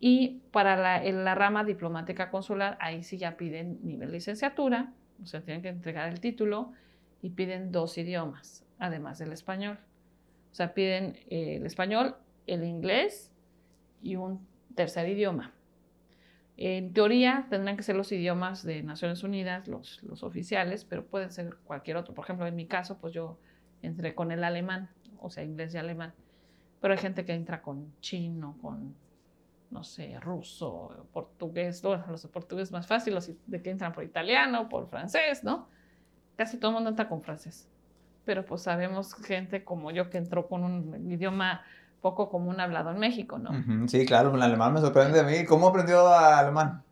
Y 0.00 0.42
para 0.50 0.76
la, 0.76 1.04
en 1.04 1.24
la 1.24 1.34
rama 1.34 1.64
diplomática 1.64 2.30
consular, 2.30 2.76
ahí 2.80 3.02
sí 3.02 3.18
ya 3.18 3.36
piden 3.36 3.78
nivel 3.84 4.10
licenciatura, 4.10 4.92
o 5.22 5.26
sea, 5.26 5.42
tienen 5.42 5.62
que 5.62 5.68
entregar 5.68 6.08
el 6.08 6.20
título 6.20 6.72
y 7.20 7.30
piden 7.30 7.70
dos 7.70 7.96
idiomas, 7.98 8.66
además 8.78 9.18
del 9.18 9.32
español. 9.32 9.78
O 10.50 10.54
sea, 10.54 10.74
piden 10.74 11.16
eh, 11.30 11.56
el 11.56 11.66
español, 11.66 12.16
el 12.46 12.64
inglés 12.64 13.32
y 14.02 14.16
un 14.16 14.46
tercer 14.74 15.08
idioma. 15.08 15.52
En 16.56 16.92
teoría 16.92 17.46
tendrán 17.48 17.76
que 17.76 17.82
ser 17.82 17.96
los 17.96 18.12
idiomas 18.12 18.62
de 18.64 18.82
Naciones 18.82 19.22
Unidas, 19.22 19.68
los, 19.68 20.02
los 20.02 20.22
oficiales, 20.22 20.84
pero 20.84 21.06
pueden 21.06 21.30
ser 21.30 21.56
cualquier 21.64 21.96
otro. 21.96 22.12
Por 22.12 22.24
ejemplo, 22.24 22.46
en 22.46 22.56
mi 22.56 22.66
caso, 22.66 22.98
pues 22.98 23.14
yo 23.14 23.38
entré 23.82 24.14
con 24.14 24.32
el 24.32 24.44
alemán, 24.44 24.90
o 25.20 25.30
sea, 25.30 25.44
inglés 25.44 25.74
y 25.74 25.78
alemán. 25.78 26.14
Pero 26.80 26.94
hay 26.94 26.98
gente 26.98 27.24
que 27.24 27.32
entra 27.32 27.62
con 27.62 27.92
chino, 28.00 28.56
con 28.60 28.94
no 29.72 29.84
sé, 29.84 30.20
ruso, 30.20 31.06
portugués, 31.12 31.82
los 31.82 32.22
de 32.22 32.28
portugués 32.28 32.70
más 32.70 32.86
fácil, 32.86 33.14
los 33.14 33.30
de 33.46 33.62
que 33.62 33.70
entran 33.70 33.92
por 33.92 34.04
italiano, 34.04 34.68
por 34.68 34.86
francés, 34.88 35.42
¿no? 35.42 35.66
Casi 36.36 36.58
todo 36.58 36.72
el 36.72 36.74
mundo 36.74 36.90
entra 36.90 37.08
con 37.08 37.22
francés. 37.22 37.68
Pero 38.24 38.44
pues 38.44 38.62
sabemos 38.62 39.14
gente 39.14 39.64
como 39.64 39.90
yo 39.90 40.10
que 40.10 40.18
entró 40.18 40.46
con 40.46 40.62
un 40.62 41.10
idioma 41.10 41.62
poco 42.02 42.28
común 42.28 42.60
hablado 42.60 42.90
en 42.90 42.98
México, 42.98 43.38
¿no? 43.38 43.88
Sí, 43.88 44.04
claro, 44.04 44.34
el 44.34 44.42
alemán 44.42 44.74
me 44.74 44.80
sorprende 44.80 45.20
a 45.20 45.22
mí. 45.22 45.44
¿Cómo 45.46 45.68
aprendió 45.68 46.06
alemán? 46.06 46.82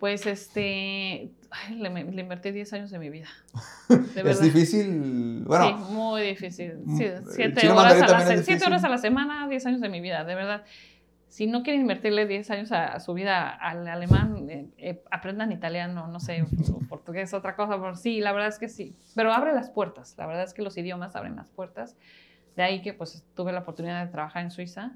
Pues 0.00 0.26
este, 0.26 1.30
le, 1.70 2.00
invertí 2.00 2.50
10 2.50 2.72
años 2.72 2.90
de 2.90 2.98
mi 2.98 3.10
vida. 3.10 3.28
es 4.24 4.40
difícil, 4.40 5.44
bueno. 5.46 5.68
Sí, 5.68 5.92
muy 5.92 6.22
difícil. 6.22 6.72
Sí, 6.96 7.04
siete, 7.30 7.70
horas 7.70 8.02
a, 8.02 8.08
la, 8.08 8.42
siete 8.42 8.64
horas 8.64 8.82
a 8.82 8.88
la 8.88 8.98
semana, 8.98 9.46
10 9.46 9.66
años 9.66 9.80
de 9.80 9.88
mi 9.88 10.00
vida, 10.00 10.24
de 10.24 10.34
verdad 10.34 10.64
si 11.30 11.46
no 11.46 11.62
quieren 11.62 11.82
invertirle 11.82 12.26
10 12.26 12.50
años 12.50 12.72
a, 12.72 12.98
su 12.98 13.14
vida 13.14 13.48
al 13.48 13.86
alemán, 13.86 14.50
eh, 14.50 14.66
eh, 14.78 15.02
aprendan 15.12 15.52
italiano, 15.52 16.08
no 16.08 16.18
sé, 16.18 16.44
portugués, 16.88 17.32
otra 17.32 17.54
cosa. 17.54 17.80
Pero 17.80 17.94
sí, 17.94 18.20
la 18.20 18.32
verdad 18.32 18.48
es 18.48 18.58
que 18.58 18.68
sí. 18.68 18.96
Pero 19.14 19.32
abre 19.32 19.52
las 19.54 19.70
puertas. 19.70 20.16
La 20.18 20.26
verdad 20.26 20.42
es 20.42 20.52
que 20.52 20.62
los 20.62 20.76
idiomas 20.76 21.14
abren 21.14 21.36
las 21.36 21.48
puertas. 21.48 21.96
De 22.56 22.64
ahí 22.64 22.82
que 22.82 22.94
pues 22.94 23.24
tuve 23.36 23.52
la 23.52 23.60
oportunidad 23.60 24.04
de 24.04 24.10
trabajar 24.10 24.42
en 24.42 24.50
Suiza. 24.50 24.92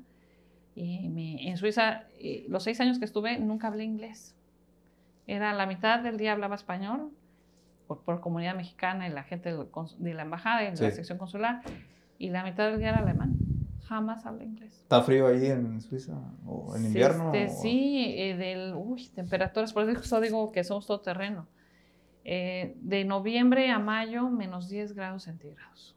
Y 0.75 1.49
en 1.49 1.57
Suiza, 1.57 2.03
eh, 2.19 2.45
los 2.49 2.65
seis 2.65 2.81
años 2.81 2.99
que 2.99 3.05
estuve, 3.05 3.39
nunca 3.39 3.69
hablé 3.69 3.85
inglés. 3.85 4.35
Era 5.27 5.53
la 5.53 5.67
mitad 5.67 6.01
del 6.01 6.17
día 6.17 6.33
hablaba 6.33 6.55
español 6.55 7.11
por, 7.87 8.03
por 8.03 8.21
comunidad 8.21 8.55
mexicana 8.55 9.09
y 9.09 9.11
la 9.11 9.23
gente 9.23 9.53
de 9.53 10.15
la 10.15 10.23
embajada 10.23 10.63
y 10.63 10.71
de 10.73 10.83
la 10.83 10.91
sección 10.91 11.19
consular. 11.19 11.63
Y 12.19 12.31
la 12.31 12.45
mitad 12.45 12.71
del 12.71 12.79
día 12.79 12.91
era 12.91 12.99
alemán 12.99 13.39
jamás 13.85 14.25
habla 14.27 14.45
inglés. 14.45 14.73
¿Está 14.83 15.03
frío 15.03 15.27
ahí 15.27 15.47
en 15.47 15.81
Suiza? 15.81 16.15
¿O 16.47 16.75
en 16.77 16.87
invierno? 16.87 17.33
Este, 17.35 17.63
Sí, 17.63 18.15
eh, 18.17 18.37
del, 18.37 18.75
uy, 18.75 19.09
temperaturas, 19.09 19.73
por 19.73 19.89
eso 19.89 20.21
digo 20.21 20.53
que 20.53 20.65
somos 20.65 20.87
todo 20.87 21.01
terreno. 21.01 21.47
Eh, 22.25 22.77
de 22.81 23.05
noviembre 23.05 23.71
a 23.71 23.79
mayo, 23.79 24.29
menos 24.31 24.69
10 24.69 24.95
grados 24.95 25.25
centígrados. 25.25 25.95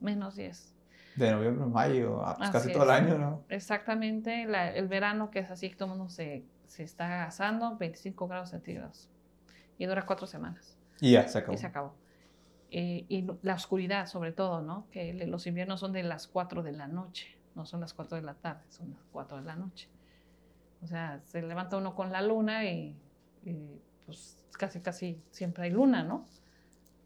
Menos 0.00 0.36
10. 0.36 0.74
De 1.16 1.30
noviembre 1.30 1.64
a 1.64 1.68
mayo, 1.68 2.22
ah, 2.24 2.36
pues 2.38 2.50
casi 2.50 2.72
todo 2.72 2.84
el 2.84 2.90
año, 2.90 3.18
¿no? 3.18 3.44
Exactamente, 3.50 4.44
el 4.44 4.88
verano 4.88 5.30
que 5.30 5.40
es 5.40 5.50
así, 5.50 5.68
todo 5.68 5.92
el 5.92 5.98
mundo 5.98 6.10
se, 6.10 6.42
se 6.72 6.84
está 6.84 7.24
asando, 7.24 7.76
25 7.76 8.26
grados 8.28 8.48
centígrados. 8.48 9.10
Y 9.76 9.84
dura 9.84 10.06
cuatro 10.06 10.26
semanas. 10.26 10.78
Y 11.02 11.12
ya, 11.12 11.28
se 11.28 11.36
acabó. 11.36 11.52
Y 11.52 11.58
se 11.58 11.66
acabó. 11.66 11.94
Eh, 12.70 13.04
y 13.10 13.26
la 13.42 13.54
oscuridad 13.56 14.06
sobre 14.06 14.32
todo, 14.32 14.62
¿no? 14.62 14.86
Que 14.90 15.12
los 15.26 15.46
inviernos 15.46 15.80
son 15.80 15.92
de 15.92 16.02
las 16.02 16.26
4 16.28 16.62
de 16.62 16.72
la 16.72 16.88
noche, 16.88 17.36
no 17.54 17.66
son 17.66 17.80
las 17.80 17.92
4 17.92 18.16
de 18.16 18.22
la 18.22 18.32
tarde, 18.32 18.62
son 18.70 18.88
las 18.88 19.00
4 19.12 19.36
de 19.36 19.42
la 19.42 19.54
noche. 19.54 19.90
O 20.80 20.86
sea, 20.86 21.20
se 21.26 21.42
levanta 21.42 21.76
uno 21.76 21.94
con 21.94 22.10
la 22.10 22.22
luna 22.22 22.64
y, 22.64 22.96
pues 24.06 24.42
casi, 24.58 24.80
casi 24.80 25.22
siempre 25.30 25.64
hay 25.64 25.70
luna, 25.70 26.04
¿no? 26.04 26.26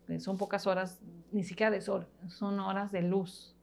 Eh, 0.06 0.20
son 0.20 0.38
pocas 0.38 0.68
horas, 0.68 1.00
ni 1.32 1.42
siquiera 1.42 1.72
de 1.72 1.80
sol, 1.80 2.06
son 2.28 2.60
horas 2.60 2.92
de 2.92 3.02
luz, 3.02 3.56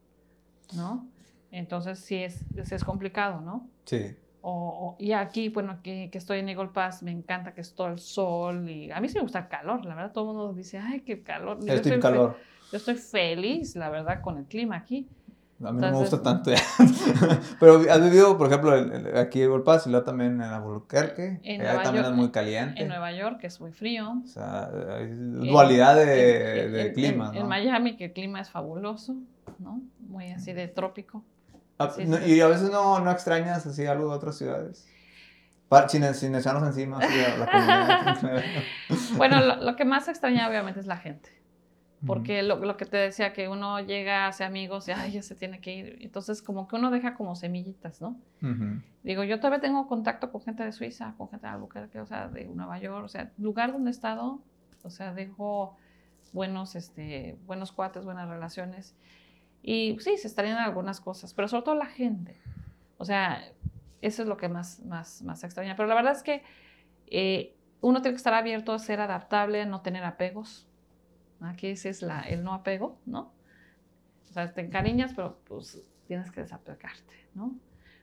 ¿no? 0.76 1.08
Entonces 1.50 2.00
sí 2.00 2.18
es, 2.18 2.44
es 2.58 2.84
complicado, 2.84 3.40
¿no? 3.40 3.70
Sí. 3.86 4.18
O, 4.46 4.98
y 5.00 5.14
aquí, 5.14 5.48
bueno, 5.48 5.72
aquí 5.72 6.10
que 6.10 6.18
estoy 6.18 6.40
en 6.40 6.50
Eagle 6.50 6.68
Pass, 6.68 7.02
me 7.02 7.12
encanta 7.12 7.54
que 7.54 7.62
es 7.62 7.74
todo 7.74 7.88
el 7.88 8.00
sol 8.00 8.70
y 8.70 8.92
a 8.92 9.00
mí 9.00 9.08
sí 9.08 9.16
me 9.16 9.22
gusta 9.22 9.40
el 9.40 9.48
calor, 9.48 9.86
la 9.86 9.96
verdad, 9.96 10.12
todo 10.12 10.32
el 10.32 10.36
mundo 10.36 10.54
dice, 10.54 10.80
ay, 10.80 11.00
qué 11.00 11.24
calor. 11.24 11.66
Yo 11.66 11.74
estoy, 11.74 11.98
calor. 12.02 12.36
Yo 12.70 12.78
estoy 12.78 12.96
feliz, 12.96 13.78
la 13.78 13.90
verdad, 13.90 14.20
con 14.22 14.38
el 14.38 14.44
clima 14.44 14.76
aquí. 14.76 15.08
A 15.64 15.72
mí 15.72 15.80
no 15.80 15.92
me 15.92 15.98
gusta 15.98 16.22
tanto 16.22 16.52
Pero 17.60 17.90
has 17.90 18.04
vivido, 18.04 18.38
por 18.38 18.48
ejemplo, 18.48 18.74
aquí 19.16 19.42
en 19.42 19.50
Eagle 19.50 19.64
Pass 19.64 19.88
y 19.88 19.92
luego 19.92 20.04
también 20.04 20.34
en 20.34 20.42
Albuquerque. 20.42 21.40
En 21.44 21.64
también 21.82 22.04
es 22.04 22.12
muy 22.12 22.30
caliente. 22.30 22.82
En 22.82 22.90
Nueva 22.90 23.14
York, 23.14 23.40
que 23.40 23.48
es 23.48 23.62
muy 23.62 23.72
frío. 23.72 24.22
O 24.26 24.28
sea, 24.28 24.70
hay 24.98 25.08
dualidad 25.08 25.96
de, 25.96 26.68
de 26.68 26.92
clima. 26.92 27.32
En, 27.34 27.48
Miami, 27.48 27.96
que 27.96 28.06
el 28.06 28.12
clima 28.12 28.42
es 28.42 28.50
fabuloso, 28.50 29.16
¿no? 29.60 29.82
Muy 30.02 30.32
así 30.32 30.52
de 30.52 30.68
trópico. 30.68 31.24
Ah, 31.80 31.92
y 32.26 32.40
a 32.40 32.48
veces 32.48 32.70
no, 32.70 33.00
no, 33.00 33.12
extrañas 33.12 33.66
así 33.66 33.86
algo 33.86 34.10
de 34.10 34.16
otras 34.16 34.38
ciudades. 34.38 34.88
sin, 35.88 36.14
sin 36.14 36.36
echarnos 36.36 36.64
encima 36.64 37.00
la 37.00 37.52
comunidad. 37.52 38.44
bueno, 39.18 39.56
lo, 39.56 39.76
que 39.76 39.86
más 39.86 40.08
extraña 40.08 40.48
obviamente 40.48 40.80
es 40.80 40.86
la 40.86 40.98
gente. 40.98 41.30
Porque 42.06 42.44
lo, 42.44 42.58
lo, 42.58 42.76
que 42.76 42.86
te 42.86 42.98
decía, 42.98 43.32
que 43.32 43.48
uno 43.48 43.80
llega, 43.80 44.28
hace 44.28 44.44
amigos 44.44 44.90
y 44.90 44.92
ay, 44.92 45.14
ya 45.14 45.22
se 45.22 45.36
tiene 45.36 45.62
que 45.62 45.74
ir. 45.74 45.98
Entonces, 46.02 46.42
como 46.42 46.68
que 46.68 46.76
uno 46.76 46.92
deja 46.92 47.14
como 47.14 47.34
semillitas, 47.36 48.02
¿no? 48.02 48.18
Digo, 49.04 49.24
yo 49.24 49.38
todavía 49.38 49.62
tengo 49.62 49.88
contacto 49.88 50.30
con 50.30 50.42
gente 50.42 50.64
de 50.64 50.74
Suiza, 50.74 51.14
con 51.18 51.30
gente 51.30 51.48
de 51.48 51.54
Albuquerque, 51.54 52.02
o 52.02 52.06
sea, 52.06 52.28
de 52.28 52.44
Nueva 52.46 52.78
York, 52.80 53.06
o 53.06 53.08
sea, 53.08 53.32
lugar 53.38 53.72
donde 53.72 53.90
he 53.90 53.94
estado, 53.94 54.42
o 54.84 54.90
sea, 54.90 55.14
dejo 55.14 55.78
buenos, 56.34 56.76
este, 56.76 57.38
buenos 57.46 57.72
cuates, 57.72 58.04
buenas 58.04 58.28
relaciones. 58.28 58.96
Y 59.64 59.98
sí, 60.02 60.18
se 60.18 60.28
extrañan 60.28 60.58
algunas 60.58 61.00
cosas, 61.00 61.34
pero 61.34 61.48
sobre 61.48 61.64
todo 61.64 61.76
la 61.76 61.86
gente. 61.86 62.38
O 62.98 63.06
sea, 63.06 63.42
eso 64.02 64.22
es 64.22 64.28
lo 64.28 64.36
que 64.36 64.50
más, 64.50 64.82
más, 64.82 65.22
más 65.24 65.44
extraña. 65.46 65.76
Pero 65.78 65.88
la 65.88 65.96
verdad 65.96 66.12
es 66.12 66.22
que 66.22 66.44
eh, 67.08 67.56
uno 67.80 68.02
tiene 68.02 68.14
que 68.14 68.18
estar 68.18 68.34
abierto 68.34 68.74
a 68.74 68.80
ser 68.80 69.00
adaptable, 69.00 69.62
a 69.62 69.66
no 69.66 69.82
tener 69.82 70.04
apegos. 70.04 70.68
Aquí 71.40 71.68
ese 71.68 71.90
es 71.90 72.02
la, 72.02 72.22
el 72.22 72.44
no 72.44 72.54
apego, 72.54 73.00
¿no? 73.06 73.32
O 74.30 74.34
sea, 74.34 74.54
te 74.54 74.62
encariñas, 74.62 75.14
pero 75.14 75.40
pues 75.46 75.82
tienes 76.08 76.32
que 76.32 76.42
desapegarte, 76.42 77.14
¿no? 77.34 77.56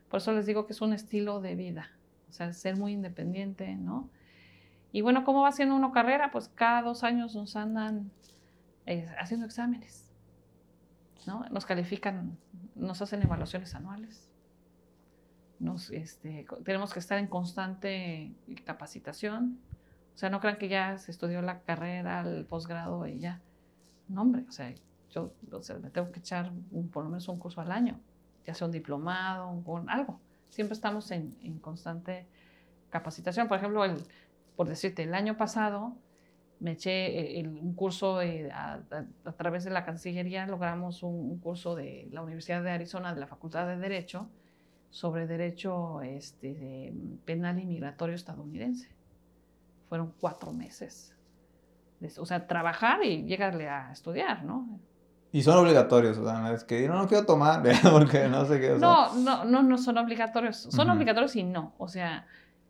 Por 0.08 0.18
eso 0.18 0.32
les 0.32 0.46
digo 0.46 0.66
que 0.66 0.72
es 0.72 0.80
un 0.80 0.92
estilo 0.92 1.40
de 1.40 1.54
vida. 1.54 1.90
O 2.28 2.32
sea, 2.32 2.52
ser 2.52 2.76
muy 2.76 2.92
independiente, 2.92 3.74
¿no? 3.76 4.08
Y 4.92 5.02
bueno, 5.02 5.24
¿cómo 5.24 5.42
va 5.42 5.48
haciendo 5.48 5.74
uno 5.76 5.92
carrera? 5.92 6.30
Pues 6.30 6.48
cada 6.48 6.82
dos 6.82 7.04
años 7.04 7.34
nos 7.34 7.56
andan 7.56 8.10
eh, 8.86 9.06
haciendo 9.18 9.46
exámenes. 9.46 10.09
Nos 11.26 11.66
califican, 11.66 12.38
nos 12.74 13.02
hacen 13.02 13.22
evaluaciones 13.22 13.74
anuales. 13.74 14.30
Nos, 15.58 15.90
este, 15.90 16.46
tenemos 16.64 16.92
que 16.92 16.98
estar 16.98 17.18
en 17.18 17.26
constante 17.26 18.32
capacitación. 18.64 19.60
O 20.14 20.18
sea, 20.18 20.30
no 20.30 20.40
crean 20.40 20.56
que 20.56 20.68
ya 20.68 20.96
se 20.98 21.10
estudió 21.10 21.42
la 21.42 21.60
carrera, 21.60 22.20
el 22.20 22.46
posgrado 22.46 23.06
y 23.06 23.18
ya. 23.18 23.40
No, 24.08 24.22
hombre, 24.22 24.44
o 24.48 24.52
sea, 24.52 24.74
yo 25.10 25.32
me 25.82 25.90
tengo 25.90 26.10
que 26.10 26.20
echar 26.20 26.52
por 26.92 27.04
lo 27.04 27.10
menos 27.10 27.28
un 27.28 27.38
curso 27.38 27.60
al 27.60 27.72
año, 27.72 28.00
ya 28.46 28.54
sea 28.54 28.66
un 28.66 28.72
diplomado, 28.72 29.50
un, 29.50 29.90
algo. 29.90 30.20
Siempre 30.48 30.74
estamos 30.74 31.10
en, 31.10 31.36
en, 31.42 31.58
constante 31.58 32.26
capacitación. 32.88 33.46
Por 33.46 33.58
ejemplo, 33.58 33.84
el, 33.84 34.02
por 34.56 34.68
decirte, 34.68 35.04
el 35.04 35.14
año 35.14 35.36
pasado 35.36 35.96
me 36.60 36.72
eché 36.72 37.38
eh, 37.40 37.48
un 37.48 37.74
curso 37.74 38.20
a, 38.20 38.80
través 39.36 39.64
de 39.64 39.70
la 39.70 39.84
Cancillería, 39.84 40.46
logramos 40.46 41.02
un, 41.02 41.38
curso 41.38 41.74
de 41.74 42.08
la 42.12 42.22
Universidad 42.22 42.62
de 42.62 42.70
Arizona, 42.70 43.14
de 43.14 43.20
la 43.20 43.26
Facultad 43.26 43.66
de 43.66 43.76
Derecho, 43.76 44.28
sobre 44.90 45.26
derecho 45.26 46.02
este, 46.02 46.92
penal 47.24 47.58
y 47.60 47.64
migratorio 47.64 48.14
estadounidense. 48.14 48.88
Fueron 49.88 50.12
cuatro 50.20 50.52
meses. 50.52 51.16
O 52.18 52.26
sea, 52.26 52.46
trabajar 52.46 53.04
y 53.04 53.24
llegarle 53.24 53.68
a 53.68 53.92
estudiar, 53.92 54.44
¿no? 54.44 54.80
Y 55.32 55.42
son 55.42 55.58
obligatorios, 55.58 56.18
o 56.18 56.24
sea, 56.24 56.52
es 56.52 56.64
que 56.64 56.82
yo 56.82 56.92
no 56.92 57.06
quiero 57.06 57.24
tomar, 57.24 57.62
porque 57.92 58.28
no 58.28 58.44
sé 58.46 58.60
qué. 58.60 58.76
No, 58.78 59.14
no, 59.14 59.44
no, 59.44 59.62
no 59.62 59.78
son 59.78 59.96
obligatorios. 59.98 60.56
Son 60.56 60.90
obligatorios 60.90 61.36
y 61.36 61.44
no. 61.44 61.74
O 61.78 61.88
sea, 61.88 62.26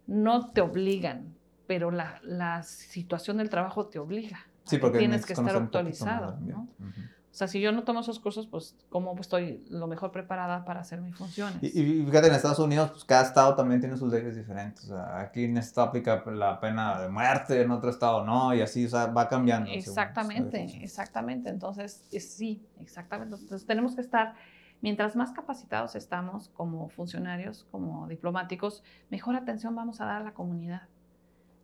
no 0.06 0.50
te 0.50 0.60
obligan 0.60 1.39
pero 1.70 1.92
la, 1.92 2.18
la 2.24 2.64
situación 2.64 3.36
del 3.36 3.48
trabajo 3.48 3.86
te 3.86 4.00
obliga. 4.00 4.40
Sí, 4.64 4.78
porque 4.78 4.98
tienes 4.98 5.24
que 5.24 5.34
estar 5.34 5.54
actualizado. 5.54 6.36
¿no? 6.40 6.66
O 6.80 7.30
sea, 7.30 7.46
si 7.46 7.60
yo 7.60 7.70
no 7.70 7.84
tomo 7.84 8.00
esos 8.00 8.18
cursos, 8.18 8.48
pues, 8.48 8.74
¿cómo 8.88 9.16
estoy 9.20 9.64
lo 9.70 9.86
mejor 9.86 10.10
preparada 10.10 10.64
para 10.64 10.80
hacer 10.80 11.00
mis 11.00 11.14
funciones? 11.14 11.62
Y, 11.62 11.68
y 11.80 12.04
fíjate, 12.04 12.26
en 12.26 12.34
Estados 12.34 12.58
Unidos, 12.58 12.90
pues 12.90 13.04
cada 13.04 13.22
estado 13.22 13.54
también 13.54 13.80
tiene 13.80 13.96
sus 13.96 14.12
leyes 14.12 14.34
diferentes. 14.34 14.82
O 14.86 14.96
sea, 14.96 15.20
aquí 15.20 15.44
en 15.44 15.58
este 15.58 15.80
aplica 15.80 16.24
la 16.32 16.58
pena 16.58 17.00
de 17.02 17.08
muerte, 17.08 17.62
en 17.62 17.70
otro 17.70 17.90
estado 17.90 18.24
no, 18.24 18.52
y 18.52 18.62
así, 18.62 18.86
o 18.86 18.88
sea, 18.88 19.06
va 19.06 19.28
cambiando. 19.28 19.70
Exactamente, 19.70 20.64
exactamente. 20.82 21.50
Entonces, 21.50 22.04
sí, 22.10 22.66
exactamente. 22.80 23.36
Entonces, 23.36 23.64
tenemos 23.64 23.94
que 23.94 24.00
estar, 24.00 24.34
mientras 24.80 25.14
más 25.14 25.30
capacitados 25.30 25.94
estamos 25.94 26.48
como 26.48 26.88
funcionarios, 26.88 27.64
como 27.70 28.08
diplomáticos, 28.08 28.82
mejor 29.08 29.36
atención 29.36 29.76
vamos 29.76 30.00
a 30.00 30.06
dar 30.06 30.22
a 30.22 30.24
la 30.24 30.34
comunidad. 30.34 30.88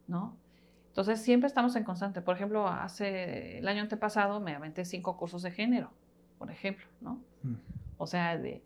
¿No? 0.08 0.36
Entonces 0.88 1.20
siempre 1.20 1.46
estamos 1.46 1.76
en 1.76 1.84
constante. 1.84 2.22
Por 2.22 2.36
ejemplo, 2.36 2.66
hace 2.66 3.58
el 3.58 3.68
año 3.68 3.82
antepasado 3.82 4.40
me 4.40 4.54
aventé 4.54 4.84
cinco 4.84 5.16
cursos 5.16 5.42
de 5.42 5.50
género, 5.50 5.90
por 6.38 6.50
ejemplo, 6.50 6.86
¿no? 7.00 7.20
Mm. 7.42 7.54
O 7.98 8.06
sea, 8.06 8.38
de, 8.38 8.62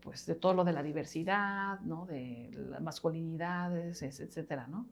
pues, 0.00 0.26
de 0.26 0.34
todo 0.34 0.54
lo 0.54 0.64
de 0.64 0.72
la 0.72 0.82
diversidad, 0.82 1.80
¿no? 1.80 2.06
De 2.06 2.50
las 2.54 2.80
masculinidades, 2.80 4.02
etcétera, 4.02 4.66
¿no? 4.68 4.86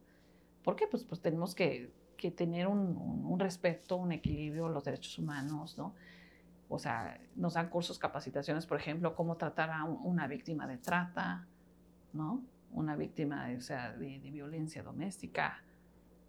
¿Por 0.62 0.76
qué? 0.76 0.86
Pues, 0.86 1.04
pues 1.04 1.20
tenemos 1.20 1.54
que, 1.54 1.92
que 2.16 2.30
tener 2.30 2.66
un, 2.66 2.96
un, 3.24 3.40
respeto, 3.40 3.96
un 3.96 4.12
equilibrio, 4.12 4.68
los 4.68 4.84
derechos 4.84 5.18
humanos, 5.18 5.78
¿no? 5.78 5.94
O 6.68 6.78
sea, 6.78 7.18
nos 7.36 7.54
dan 7.54 7.68
cursos, 7.68 7.98
capacitaciones, 7.98 8.66
por 8.66 8.78
ejemplo, 8.78 9.14
cómo 9.14 9.36
tratar 9.36 9.70
a 9.70 9.84
una 9.84 10.26
víctima 10.26 10.66
de 10.66 10.78
trata, 10.78 11.46
¿no? 12.12 12.42
una 12.74 12.96
víctima 12.96 13.48
o 13.56 13.60
sea, 13.60 13.92
de, 13.92 14.18
violencia 14.18 14.82
doméstica. 14.82 15.62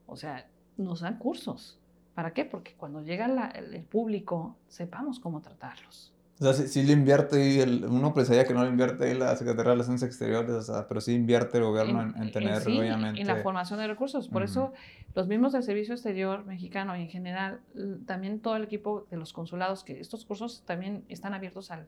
O 0.07 0.15
sea, 0.15 0.47
nos 0.77 1.01
dan 1.01 1.17
cursos. 1.17 1.79
¿Para 2.13 2.33
qué? 2.33 2.45
Porque 2.45 2.73
cuando 2.75 3.01
llega 3.01 3.25
el 3.49 3.83
público, 3.83 4.55
sepamos 4.67 5.19
cómo 5.19 5.41
tratarlos. 5.41 6.15
O 6.39 6.43
sea, 6.43 6.67
sí, 6.67 6.83
le 6.83 6.91
invierte 6.91 7.49
y 7.49 7.59
el, 7.61 7.85
uno 7.85 8.13
pensaría 8.13 8.45
que 8.45 8.53
no 8.53 8.63
le 8.63 8.69
invierte 8.69 9.15
la 9.15 9.37
Secretaría 9.37 9.63
de 9.63 9.71
Relaciones 9.71 10.03
Exteriores, 10.03 10.51
o 10.51 10.61
sea, 10.61 10.85
pero 10.85 10.99
sí 10.99 11.13
invierte 11.13 11.59
el 11.59 11.63
gobierno 11.63 12.01
en, 12.01 12.31
tener, 12.33 12.61
sí, 12.61 12.77
obviamente. 12.77 13.21
En 13.21 13.27
la 13.27 13.37
formación 13.37 13.79
de 13.79 13.87
recursos. 13.87 14.27
Por 14.27 14.43
eso, 14.43 14.73
los 15.13 15.27
mismos 15.27 15.53
del 15.53 15.63
Servicio 15.63 15.93
Exterior 15.93 16.45
mexicano 16.45 16.97
y 16.97 17.03
en 17.03 17.09
general, 17.09 17.61
también 18.05 18.41
todo 18.41 18.57
el 18.57 18.63
equipo 18.65 19.07
de 19.09 19.15
los 19.15 19.31
consulados, 19.31 19.85
que 19.85 20.01
estos 20.01 20.25
cursos 20.25 20.63
también 20.65 21.05
están 21.07 21.33
abiertos 21.33 21.71
al, 21.71 21.87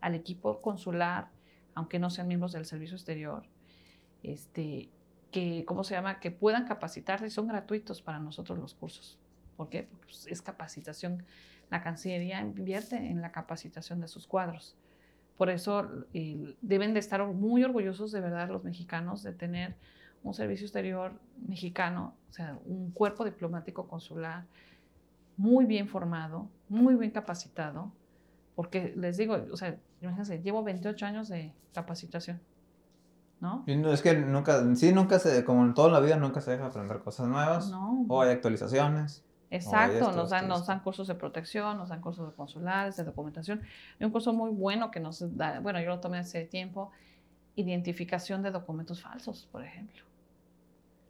al 0.00 0.16
equipo 0.16 0.60
consular, 0.60 1.28
aunque 1.74 2.00
no 2.00 2.10
sean 2.10 2.26
miembros 2.26 2.52
del 2.52 2.64
Servicio 2.64 2.96
Exterior, 2.96 3.44
este, 4.24 4.88
que, 5.36 5.66
¿cómo 5.66 5.84
se 5.84 5.94
llama? 5.94 6.18
Que 6.18 6.30
puedan 6.30 6.64
capacitarse 6.64 7.26
y 7.26 7.30
son 7.30 7.46
gratuitos 7.46 8.00
para 8.00 8.18
nosotros 8.18 8.58
los 8.58 8.72
cursos. 8.72 9.18
¿Por 9.58 9.68
qué? 9.68 9.82
Porque 9.82 10.06
pues, 10.06 10.26
es 10.28 10.40
capacitación 10.40 11.26
la 11.70 11.82
Cancillería 11.82 12.40
invierte 12.40 12.96
en 12.96 13.20
la 13.20 13.32
capacitación 13.32 14.00
de 14.00 14.08
sus 14.08 14.26
cuadros. 14.26 14.76
Por 15.36 15.50
eso 15.50 16.06
deben 16.62 16.94
de 16.94 17.00
estar 17.00 17.22
muy 17.26 17.62
orgullosos 17.64 18.12
de 18.12 18.20
verdad 18.20 18.48
los 18.48 18.64
mexicanos 18.64 19.22
de 19.22 19.34
tener 19.34 19.74
un 20.22 20.32
servicio 20.32 20.64
exterior 20.64 21.12
mexicano, 21.46 22.14
o 22.30 22.32
sea, 22.32 22.58
un 22.64 22.90
cuerpo 22.92 23.22
diplomático 23.22 23.86
consular 23.86 24.46
muy 25.36 25.66
bien 25.66 25.86
formado, 25.86 26.48
muy 26.70 26.94
bien 26.94 27.10
capacitado, 27.10 27.92
porque 28.54 28.94
les 28.96 29.18
digo, 29.18 29.36
o 29.52 29.56
sea, 29.58 29.76
imagínense, 30.00 30.40
llevo 30.40 30.64
28 30.64 31.04
años 31.04 31.28
de 31.28 31.52
capacitación. 31.74 32.40
¿No? 33.38 33.64
es 33.66 34.00
que 34.00 34.14
nunca, 34.14 34.62
sí, 34.76 34.92
nunca 34.92 35.18
se, 35.18 35.44
como 35.44 35.62
en 35.64 35.74
toda 35.74 35.90
la 35.90 36.00
vida, 36.00 36.16
nunca 36.16 36.40
se 36.40 36.52
deja 36.52 36.66
aprender 36.66 37.00
cosas 37.00 37.28
nuevas. 37.28 37.70
No. 37.70 38.06
O 38.08 38.22
hay 38.22 38.30
actualizaciones. 38.30 39.26
Exacto, 39.50 40.12
nos, 40.12 40.30
dan, 40.30 40.48
nos 40.48 40.66
dan 40.66 40.80
cursos 40.80 41.06
de 41.06 41.14
protección, 41.14 41.78
nos 41.78 41.90
dan 41.90 42.00
cursos 42.00 42.28
de 42.28 42.34
consulares, 42.34 42.96
de 42.96 43.04
documentación. 43.04 43.60
Hay 44.00 44.06
un 44.06 44.10
curso 44.10 44.32
muy 44.32 44.50
bueno 44.50 44.90
que 44.90 44.98
nos 45.00 45.36
da, 45.36 45.60
bueno, 45.60 45.80
yo 45.80 45.88
lo 45.88 46.00
tomé 46.00 46.18
hace 46.18 46.44
tiempo, 46.44 46.90
identificación 47.54 48.42
de 48.42 48.50
documentos 48.50 49.02
falsos, 49.02 49.48
por 49.52 49.64
ejemplo. 49.64 50.02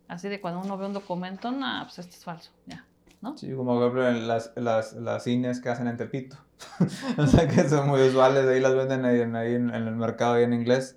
Así 0.09 0.29
de 0.29 0.41
cuando 0.41 0.61
uno 0.61 0.77
ve 0.77 0.87
un 0.87 0.93
documento, 0.93 1.51
no, 1.51 1.83
pues 1.85 1.99
este 1.99 2.17
es 2.17 2.25
falso, 2.25 2.53
ya, 2.67 2.85
¿no? 3.23 3.37
Sí, 3.37 3.53
como 3.55 3.75
por 3.75 3.99
ejemplo 3.99 4.27
las, 4.27 4.53
las, 4.55 4.93
las 4.93 5.25
cines 5.25 5.61
que 5.61 5.71
hacen 5.71 5.89
en 5.89 5.97
Tepito. 5.97 6.37
o 7.19 7.27
sea, 7.27 7.49
que 7.49 7.69
son 7.69 7.89
muy 7.89 8.03
usuales, 8.03 8.47
ahí 8.47 8.61
las 8.61 8.75
venden 8.75 9.05
ahí, 9.05 9.21
ahí 9.21 9.55
en, 9.55 9.75
en, 9.75 9.89
el 9.89 9.97
mercado 9.97 10.35
ahí 10.35 10.45
en 10.45 10.53
inglés. 10.53 10.97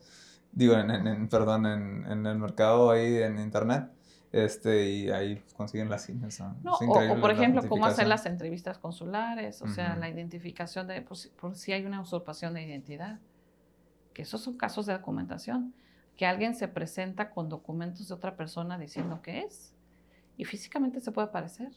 Digo, 0.52 0.74
en, 0.76 0.90
en 0.90 1.28
perdón, 1.30 1.66
en, 1.66 2.06
en 2.12 2.26
el 2.26 2.38
mercado 2.38 2.92
ahí 2.92 3.18
en 3.18 3.40
internet 3.40 3.90
este, 4.32 4.90
y 4.90 5.10
ahí 5.10 5.42
consiguen 5.56 5.90
las 5.90 6.06
cines. 6.06 6.40
No, 6.62 6.74
o, 6.74 7.20
por 7.20 7.32
ejemplo, 7.32 7.68
cómo 7.68 7.86
hacer 7.86 8.08
las 8.08 8.26
entrevistas 8.26 8.78
consulares, 8.78 9.62
o 9.62 9.68
sea, 9.68 9.96
la 9.96 10.10
identificación 10.10 10.88
de 10.88 11.02
por 11.02 11.56
si, 11.56 11.72
hay 11.72 11.86
una 11.86 12.02
usurpación 12.02 12.54
de 12.54 12.64
identidad, 12.64 13.20
que 14.14 14.22
esos 14.22 14.42
son 14.42 14.58
casos 14.58 14.86
de 14.86 14.94
documentación, 14.94 15.74
que 16.16 16.26
alguien 16.26 16.54
se 16.54 16.68
presenta 16.68 17.32
con 17.32 17.50
documentos 17.50 18.08
de 18.08 18.14
otra 18.14 18.36
persona 18.36 18.78
diciendo 18.78 19.22
que 19.22 19.42
es, 19.42 19.74
y 20.38 20.46
físicamente 20.46 21.00
se 21.00 21.12
puede 21.12 21.30
parecer. 21.30 21.72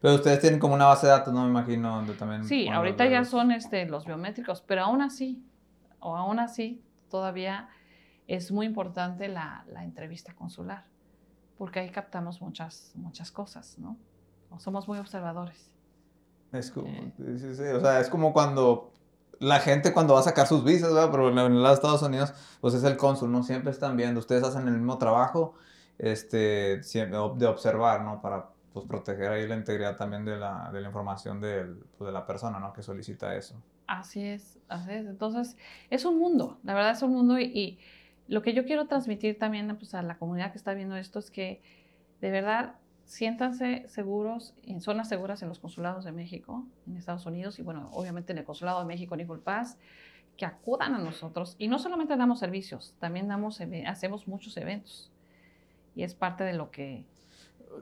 Pero 0.00 0.14
ustedes 0.14 0.40
tienen 0.40 0.58
como 0.58 0.74
una 0.74 0.86
base 0.86 1.06
de 1.06 1.12
datos, 1.12 1.32
no 1.32 1.44
me 1.44 1.50
imagino, 1.50 1.96
donde 1.96 2.14
también... 2.14 2.44
Sí, 2.44 2.68
ahorita 2.68 3.06
ya 3.06 3.24
son 3.24 3.52
este, 3.52 3.84
los 3.86 4.06
biométricos, 4.06 4.62
pero 4.62 4.82
aún 4.82 5.02
así, 5.02 5.44
o 6.00 6.16
aún 6.16 6.38
así, 6.38 6.82
todavía 7.10 7.68
es 8.28 8.52
muy 8.52 8.66
importante 8.66 9.26
la, 9.26 9.64
la 9.68 9.82
entrevista 9.82 10.32
consular 10.34 10.84
porque 11.58 11.80
ahí 11.80 11.90
captamos 11.90 12.40
muchas, 12.40 12.92
muchas 12.94 13.32
cosas, 13.32 13.76
¿no? 13.78 13.98
somos 14.58 14.88
muy 14.88 14.98
observadores. 14.98 15.70
Es 16.52 16.70
como, 16.70 16.88
eh. 16.88 17.74
o 17.74 17.80
sea, 17.80 18.00
es 18.00 18.08
como 18.08 18.32
cuando 18.32 18.92
la 19.40 19.60
gente 19.60 19.92
cuando 19.92 20.14
va 20.14 20.20
a 20.20 20.22
sacar 20.22 20.46
sus 20.46 20.64
visas, 20.64 20.94
¿verdad? 20.94 21.10
Pero 21.10 21.28
en 21.28 21.62
los 21.62 21.72
Estados 21.74 22.02
Unidos, 22.02 22.32
pues 22.62 22.72
es 22.72 22.82
el 22.84 22.96
cónsul, 22.96 23.30
¿no? 23.30 23.42
Siempre 23.42 23.70
están 23.70 23.96
viendo, 23.96 24.20
ustedes 24.20 24.42
hacen 24.44 24.66
el 24.66 24.74
mismo 24.74 24.96
trabajo 24.96 25.54
este, 25.98 26.80
de 26.80 27.46
observar, 27.46 28.02
¿no? 28.02 28.22
Para 28.22 28.48
pues, 28.72 28.86
proteger 28.86 29.32
ahí 29.32 29.46
la 29.46 29.56
integridad 29.56 29.96
también 29.96 30.24
de 30.24 30.38
la, 30.38 30.70
de 30.72 30.80
la 30.80 30.86
información 30.86 31.40
del, 31.40 31.84
pues, 31.98 32.06
de 32.06 32.12
la 32.12 32.24
persona, 32.24 32.58
¿no? 32.58 32.72
Que 32.72 32.82
solicita 32.82 33.34
eso. 33.36 33.54
Así 33.86 34.24
es, 34.24 34.58
así 34.68 34.92
es. 34.92 35.06
Entonces, 35.06 35.56
es 35.90 36.06
un 36.06 36.18
mundo, 36.18 36.58
la 36.62 36.72
verdad 36.72 36.92
es 36.92 37.02
un 37.02 37.12
mundo 37.12 37.38
y 37.38 37.78
lo 38.28 38.42
que 38.42 38.52
yo 38.52 38.64
quiero 38.64 38.86
transmitir 38.86 39.38
también 39.38 39.74
pues, 39.76 39.94
a 39.94 40.02
la 40.02 40.18
comunidad 40.18 40.52
que 40.52 40.58
está 40.58 40.74
viendo 40.74 40.96
esto 40.96 41.18
es 41.18 41.30
que 41.30 41.60
de 42.20 42.30
verdad 42.30 42.74
siéntanse 43.06 43.86
seguros, 43.88 44.54
en 44.64 44.82
zonas 44.82 45.08
seguras 45.08 45.42
en 45.42 45.48
los 45.48 45.58
consulados 45.58 46.04
de 46.04 46.12
México, 46.12 46.66
en 46.86 46.96
Estados 46.96 47.24
Unidos 47.24 47.58
y 47.58 47.62
bueno, 47.62 47.88
obviamente 47.92 48.32
en 48.32 48.38
el 48.38 48.44
consulado 48.44 48.80
de 48.80 48.84
México 48.84 49.14
en 49.14 49.22
Eagle 49.22 49.38
Pass, 49.38 49.78
que 50.36 50.44
acudan 50.44 50.94
a 50.94 50.98
nosotros. 50.98 51.56
Y 51.58 51.68
no 51.68 51.78
solamente 51.78 52.16
damos 52.16 52.38
servicios, 52.38 52.94
también 52.98 53.26
damos, 53.26 53.60
hacemos 53.86 54.28
muchos 54.28 54.56
eventos. 54.58 55.10
Y 55.96 56.02
es 56.02 56.14
parte 56.14 56.44
de 56.44 56.52
lo 56.52 56.70
que, 56.70 57.06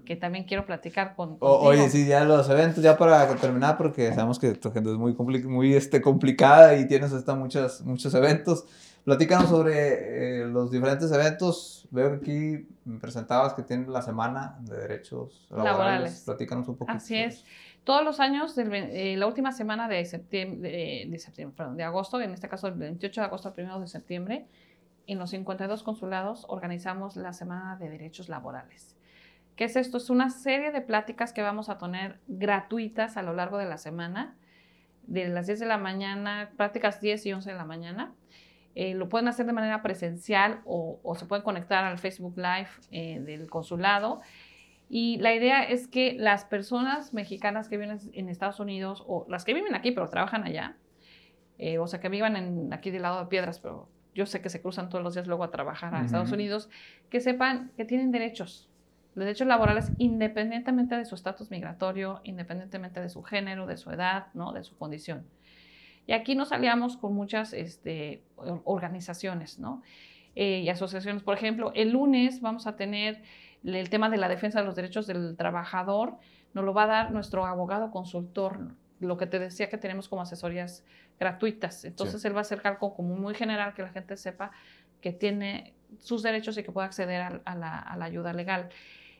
que 0.05 0.15
también 0.15 0.45
quiero 0.45 0.65
platicar 0.65 1.17
con. 1.17 1.37
oye, 1.41 1.91
sí, 1.91 2.07
ya 2.07 2.25
los 2.25 2.49
eventos, 2.49 2.83
ya 2.83 2.97
para 2.97 3.29
terminar, 3.37 3.77
porque 3.77 4.09
sabemos 4.15 4.39
que 4.39 4.53
tu 4.53 4.71
gente 4.71 4.91
es 4.91 4.97
muy, 4.97 5.15
muy 5.43 5.75
este, 5.75 6.01
complicada 6.01 6.77
y 6.77 6.87
tienes 6.87 7.13
hasta 7.13 7.35
muchos, 7.35 7.83
muchos 7.83 8.15
eventos. 8.15 8.65
Platícanos 9.07 9.51
sobre 9.51 10.41
eh, 10.41 10.47
los 10.47 10.73
diferentes 10.73 11.13
eventos. 11.13 11.87
Veo 11.93 12.11
que 12.11 12.17
aquí 12.17 12.69
me 12.85 12.99
presentabas 12.99 13.55
que 13.55 13.63
tienen 13.63 13.93
la 13.93 14.03
semana 14.03 14.57
de 14.63 14.77
derechos 14.79 15.47
laborales. 15.49 16.25
Platícanos 16.27 16.67
un 16.67 16.77
poquito. 16.77 16.97
Así 16.97 17.17
es. 17.17 17.45
Todos 17.85 18.03
los 18.03 18.19
años, 18.19 18.59
eh, 18.59 19.15
la 19.17 19.29
última 19.29 19.53
semana 19.53 19.87
de 19.87 20.05
septiembre, 20.05 21.07
de, 21.09 21.19
septiembre 21.21 21.57
perdón, 21.57 21.77
de 21.77 21.85
agosto, 21.85 22.21
en 22.21 22.33
este 22.33 22.49
caso 22.49 22.67
el 22.67 22.75
28 22.75 23.21
de 23.21 23.25
agosto 23.25 23.55
al 23.57 23.65
1 23.65 23.79
de 23.79 23.87
septiembre, 23.87 24.49
en 25.07 25.21
los 25.21 25.31
52 25.31 25.85
consulados 25.85 26.45
organizamos 26.49 27.15
la 27.15 27.33
Semana 27.33 27.77
de 27.77 27.89
Derechos 27.89 28.29
Laborales. 28.29 28.97
¿Qué 29.55 29.67
es 29.67 29.77
esto? 29.77 29.99
Es 29.99 30.11
una 30.11 30.31
serie 30.31 30.73
de 30.73 30.81
pláticas 30.81 31.33
que 31.33 31.43
vamos 31.43 31.69
a 31.69 31.79
tener 31.79 32.19
gratuitas 32.27 33.17
a 33.17 33.23
lo 33.23 33.35
largo 33.35 33.57
de 33.57 33.67
la 33.67 33.79
semana, 33.79 34.35
de 35.07 35.29
las 35.29 35.47
10 35.47 35.61
de 35.61 35.67
la 35.67 35.79
mañana, 35.79 36.51
prácticas 36.57 37.01
10 37.01 37.25
y 37.27 37.33
11 37.35 37.51
de 37.51 37.57
la 37.57 37.65
mañana 37.65 38.13
eh, 38.79 38.93
lo 38.93 39.09
pueden 39.09 39.27
hacer 39.27 39.47
de 39.47 39.55
manera 39.55 39.83
presencial 39.83 40.61
o, 40.67 41.15
se 41.19 41.25
pueden 41.25 41.43
conectar 41.43 41.83
al 41.85 41.99
Facebook 41.99 42.37
Live 42.37 42.69
eh, 42.91 43.21
del 43.21 43.49
consulado. 43.49 44.21
Y 44.91 45.17
la 45.17 45.35
idea 45.35 45.65
es 45.65 45.89
que 45.89 46.15
las 46.19 46.45
personas 46.45 47.15
mexicanas 47.15 47.71
que 47.71 47.79
viven 47.79 47.99
en 48.13 48.29
Estados 48.29 48.61
Unidos 48.61 49.03
o 49.07 49.25
las 49.31 49.47
que 49.47 49.55
viven 49.55 49.75
aquí 49.75 49.93
pero 49.93 50.11
trabajan 50.11 50.45
allá, 50.45 50.77
eh, 51.57 51.79
o 51.79 51.87
sea, 51.87 52.01
que 52.01 52.11
vivan 52.11 52.37
en, 52.37 52.71
aquí 52.75 52.91
del 52.91 53.01
lado 53.01 53.21
de 53.21 53.27
Piedras, 53.27 53.61
pero 53.61 53.89
yo 54.15 54.27
sé 54.27 54.43
que 54.43 54.51
se 54.51 54.61
cruzan 54.61 54.91
todos 54.91 55.03
los 55.03 55.15
días 55.15 55.27
luego 55.27 55.43
a 55.43 55.51
trabajar 55.51 55.95
a 55.95 56.05
Estados 56.05 56.31
Unidos, 56.31 56.69
que 57.09 57.21
sepan 57.21 57.73
que 57.79 57.87
tienen 57.87 58.13
derechos, 58.13 58.69
derechos 59.15 59.47
laborales 59.47 59.91
independientemente 59.97 60.97
de 60.97 61.07
su 61.07 61.15
estatus 61.15 61.51
migratorio, 61.51 62.21
independientemente 62.25 63.01
de 63.01 63.09
su 63.09 63.23
género, 63.23 63.67
de 63.67 63.79
su 63.79 63.91
edad, 63.91 64.27
¿no? 64.35 64.53
de 64.53 64.65
su 64.65 64.77
condición. 64.77 65.25
Y 66.07 66.13
aquí 66.13 66.35
nos 66.35 66.53
aliamos 66.53 66.97
con 66.97 67.15
muchas 67.15 67.53
este, 67.53 68.23
organizaciones 68.37 69.59
¿no? 69.59 69.83
Eh, 70.35 70.61
y 70.61 70.69
asociaciones. 70.69 71.23
Por 71.23 71.37
ejemplo, 71.37 71.73
el 71.75 71.91
lunes 71.91 72.41
vamos 72.41 72.67
a 72.67 72.77
tener 72.77 73.23
el 73.65 73.91
tema 73.91 74.09
de 74.09 74.17
la 74.17 74.29
defensa 74.29 74.61
de 74.61 74.67
los 74.67 74.77
derechos 74.77 75.07
del 75.07 75.37
trabajador. 75.37 76.17
Nos 76.55 76.65
lo 76.65 76.75
va 76.75 76.85
a 76.85 76.87
dar 76.87 77.11
nuestro 77.11 77.45
abogado 77.45 77.91
consultor, 77.91 78.75
lo 79.01 79.17
que 79.17 79.27
te 79.27 79.39
decía 79.39 79.69
que 79.69 79.79
tenemos 79.79 80.09
como 80.09 80.23
asesorías 80.23 80.85
gratuitas. 81.19 81.85
Entonces 81.85 82.25
él 82.25 82.35
va 82.35 82.39
a 82.39 82.43
hacer 82.43 82.61
algo 82.65 82.95
como 82.95 83.17
muy 83.17 83.35
general 83.35 83.75
que 83.75 83.83
la 83.83 83.89
gente 83.89 84.17
sepa 84.17 84.53
que 85.01 85.13
tiene 85.13 85.75
sus 85.99 86.23
derechos 86.23 86.57
y 86.59 86.63
que 86.63 86.73
pueda 86.73 86.87
acceder 86.87 87.43
a 87.45 87.55
la 87.55 88.05
ayuda 88.05 88.33
legal. 88.33 88.71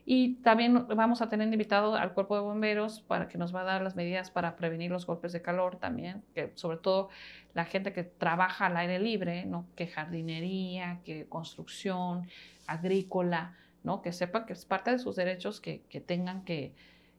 Y 0.09 0.35
también 0.35 0.87
vamos 0.87 1.21
a 1.21 1.27
tener 1.27 1.51
invitado 1.51 1.95
al 1.95 2.13
cuerpo 2.13 2.35
de 2.35 2.41
bomberos 2.41 3.01
para 3.01 3.27
que 3.27 3.37
nos 3.37 3.53
va 3.53 3.59
a 3.59 3.63
dar 3.65 3.81
las 3.81 3.97
medidas 3.97 4.31
para 4.31 4.55
prevenir 4.55 4.89
los 4.89 5.05
golpes 5.05 5.33
de 5.33 5.41
calor 5.41 5.75
también, 5.75 6.23
que 6.33 6.53
sobre 6.55 6.77
todo 6.77 7.09
la 7.53 7.65
gente 7.65 7.91
que 7.91 8.05
trabaja 8.05 8.67
al 8.67 8.77
aire 8.77 8.99
libre, 8.99 9.45
¿no? 9.45 9.67
que 9.75 9.85
jardinería, 9.85 11.01
que 11.03 11.25
construcción, 11.27 12.29
agrícola, 12.67 13.57
¿no? 13.83 14.01
que 14.01 14.13
sepan 14.13 14.45
que 14.45 14.53
es 14.53 14.63
parte 14.63 14.91
de 14.91 14.99
sus 14.99 15.17
derechos 15.17 15.59
que, 15.59 15.81
que 15.89 15.99
tengan 15.99 16.45
que 16.45 16.73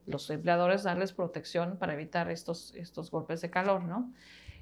los 0.07 0.31
empleadores 0.31 0.83
darles 0.83 1.13
protección 1.13 1.77
para 1.77 1.93
evitar 1.93 2.31
estos, 2.31 2.75
estos 2.75 3.11
golpes 3.11 3.43
de 3.43 3.51
calor. 3.51 3.85
¿no? 3.85 4.11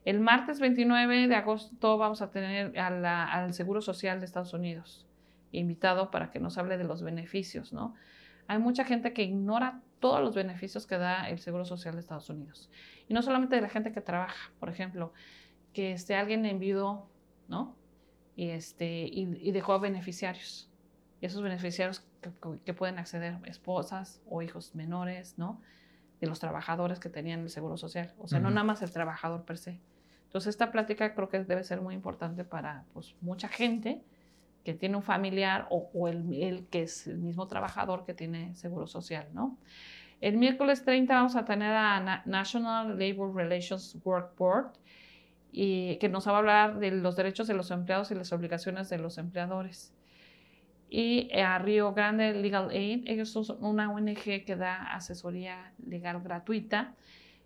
El 0.04 0.18
martes 0.18 0.58
29 0.58 1.28
de 1.28 1.34
agosto 1.36 1.96
vamos 1.96 2.22
a 2.22 2.32
tener 2.32 2.76
al 2.76 3.54
Seguro 3.54 3.80
Social 3.82 4.18
de 4.18 4.26
Estados 4.26 4.52
Unidos 4.52 5.06
invitado 5.52 6.10
para 6.10 6.32
que 6.32 6.40
nos 6.40 6.58
hable 6.58 6.76
de 6.76 6.82
los 6.82 7.02
beneficios, 7.02 7.72
¿no? 7.72 7.94
Hay 8.48 8.58
mucha 8.58 8.84
gente 8.84 9.12
que 9.12 9.22
ignora 9.22 9.80
todos 10.00 10.20
los 10.20 10.34
beneficios 10.34 10.86
que 10.86 10.98
da 10.98 11.28
el 11.28 11.38
Seguro 11.38 11.64
Social 11.64 11.94
de 11.94 12.00
Estados 12.00 12.28
Unidos. 12.30 12.70
Y 13.08 13.14
no 13.14 13.22
solamente 13.22 13.56
de 13.56 13.62
la 13.62 13.68
gente 13.68 13.92
que 13.92 14.00
trabaja, 14.00 14.52
por 14.60 14.68
ejemplo, 14.68 15.12
que 15.72 15.92
esté 15.92 16.14
alguien 16.14 16.44
en 16.46 16.58
viudo, 16.58 17.08
¿no? 17.48 17.76
y, 18.36 18.50
este, 18.50 19.08
y, 19.10 19.50
dejó 19.50 19.80
beneficiarios. 19.80 20.70
Y 21.20 21.26
esos 21.26 21.42
beneficiarios 21.42 22.06
que, 22.64 22.74
pueden 22.74 22.98
acceder 22.98 23.38
esposas 23.46 24.20
o 24.28 24.42
hijos 24.42 24.74
menores, 24.74 25.38
¿no? 25.38 25.62
De 26.20 26.26
los 26.26 26.38
trabajadores 26.38 27.00
que 27.00 27.08
tenían 27.08 27.40
el 27.40 27.50
seguro 27.50 27.78
social. 27.78 28.14
O 28.18 28.28
sea, 28.28 28.38
no 28.38 28.50
nada 28.50 28.64
más 28.64 28.82
el 28.82 28.92
trabajador 28.92 29.44
per 29.44 29.56
se. 29.56 29.80
Entonces, 30.24 30.50
esta 30.50 30.70
plática 30.70 31.14
creo 31.14 31.30
que 31.30 31.42
debe 31.44 31.64
ser 31.64 31.80
muy 31.80 31.94
importante 31.94 32.44
para 32.44 32.84
pues, 32.92 33.16
mucha 33.22 33.48
gente 33.48 34.04
que 34.66 34.74
tiene 34.74 34.96
un 34.96 35.04
familiar 35.04 35.68
o, 35.70 36.08
el, 36.08 36.34
el, 36.34 36.66
que 36.66 36.82
es 36.82 37.06
el 37.06 37.18
mismo 37.18 37.46
trabajador 37.46 38.04
que 38.04 38.14
tiene 38.14 38.52
seguro 38.56 38.88
social, 38.88 39.28
¿no? 39.32 39.56
El 40.20 40.38
miércoles 40.38 40.84
30 40.84 41.14
vamos 41.14 41.36
a 41.36 41.44
tener 41.44 41.72
a 41.72 42.24
National 42.26 42.98
Labor 42.98 43.32
Relations 43.32 43.96
Work 44.02 44.36
Board, 44.36 44.72
y 45.52 45.96
que 45.98 46.08
nos 46.08 46.26
va 46.26 46.32
a 46.32 46.38
hablar 46.38 46.80
de 46.80 46.90
los 46.90 47.14
derechos 47.14 47.46
de 47.46 47.54
los 47.54 47.70
empleados 47.70 48.10
y 48.10 48.16
las 48.16 48.32
obligaciones 48.32 48.88
de 48.90 48.98
los 48.98 49.18
empleadores. 49.18 49.94
Y 50.90 51.30
a 51.32 51.58
Río 51.58 51.94
Grande 51.94 52.34
Legal 52.34 52.70
Aid, 52.70 53.04
ellos 53.06 53.30
son 53.30 53.56
una 53.60 53.90
ONG 53.90 54.44
que 54.44 54.56
da 54.56 54.92
asesoría 54.92 55.72
legal 55.86 56.20
gratuita 56.22 56.94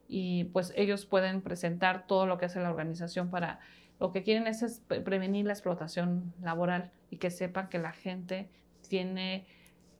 y 0.09 0.45
pues 0.45 0.73
ellos 0.75 1.05
pueden 1.05 1.43
presentar 1.43 2.07
todo 2.07 2.27
lo 2.27 2.39
que 2.39 2.47
hace 2.47 2.61
la 2.61 2.71
organización 2.71 3.31
para 3.31 3.61
lo 4.01 4.13
que 4.13 4.23
quieren 4.23 4.47
es, 4.47 4.83
prevenir 4.89 5.47
la 5.47 5.53
explotación 5.53 6.33
laboral 6.41 6.91
y 7.11 7.19
que 7.19 7.31
sepan 7.31 7.69
que 7.69 7.79
la 7.79 7.93
gente 7.93 8.49
tiene 8.89 9.47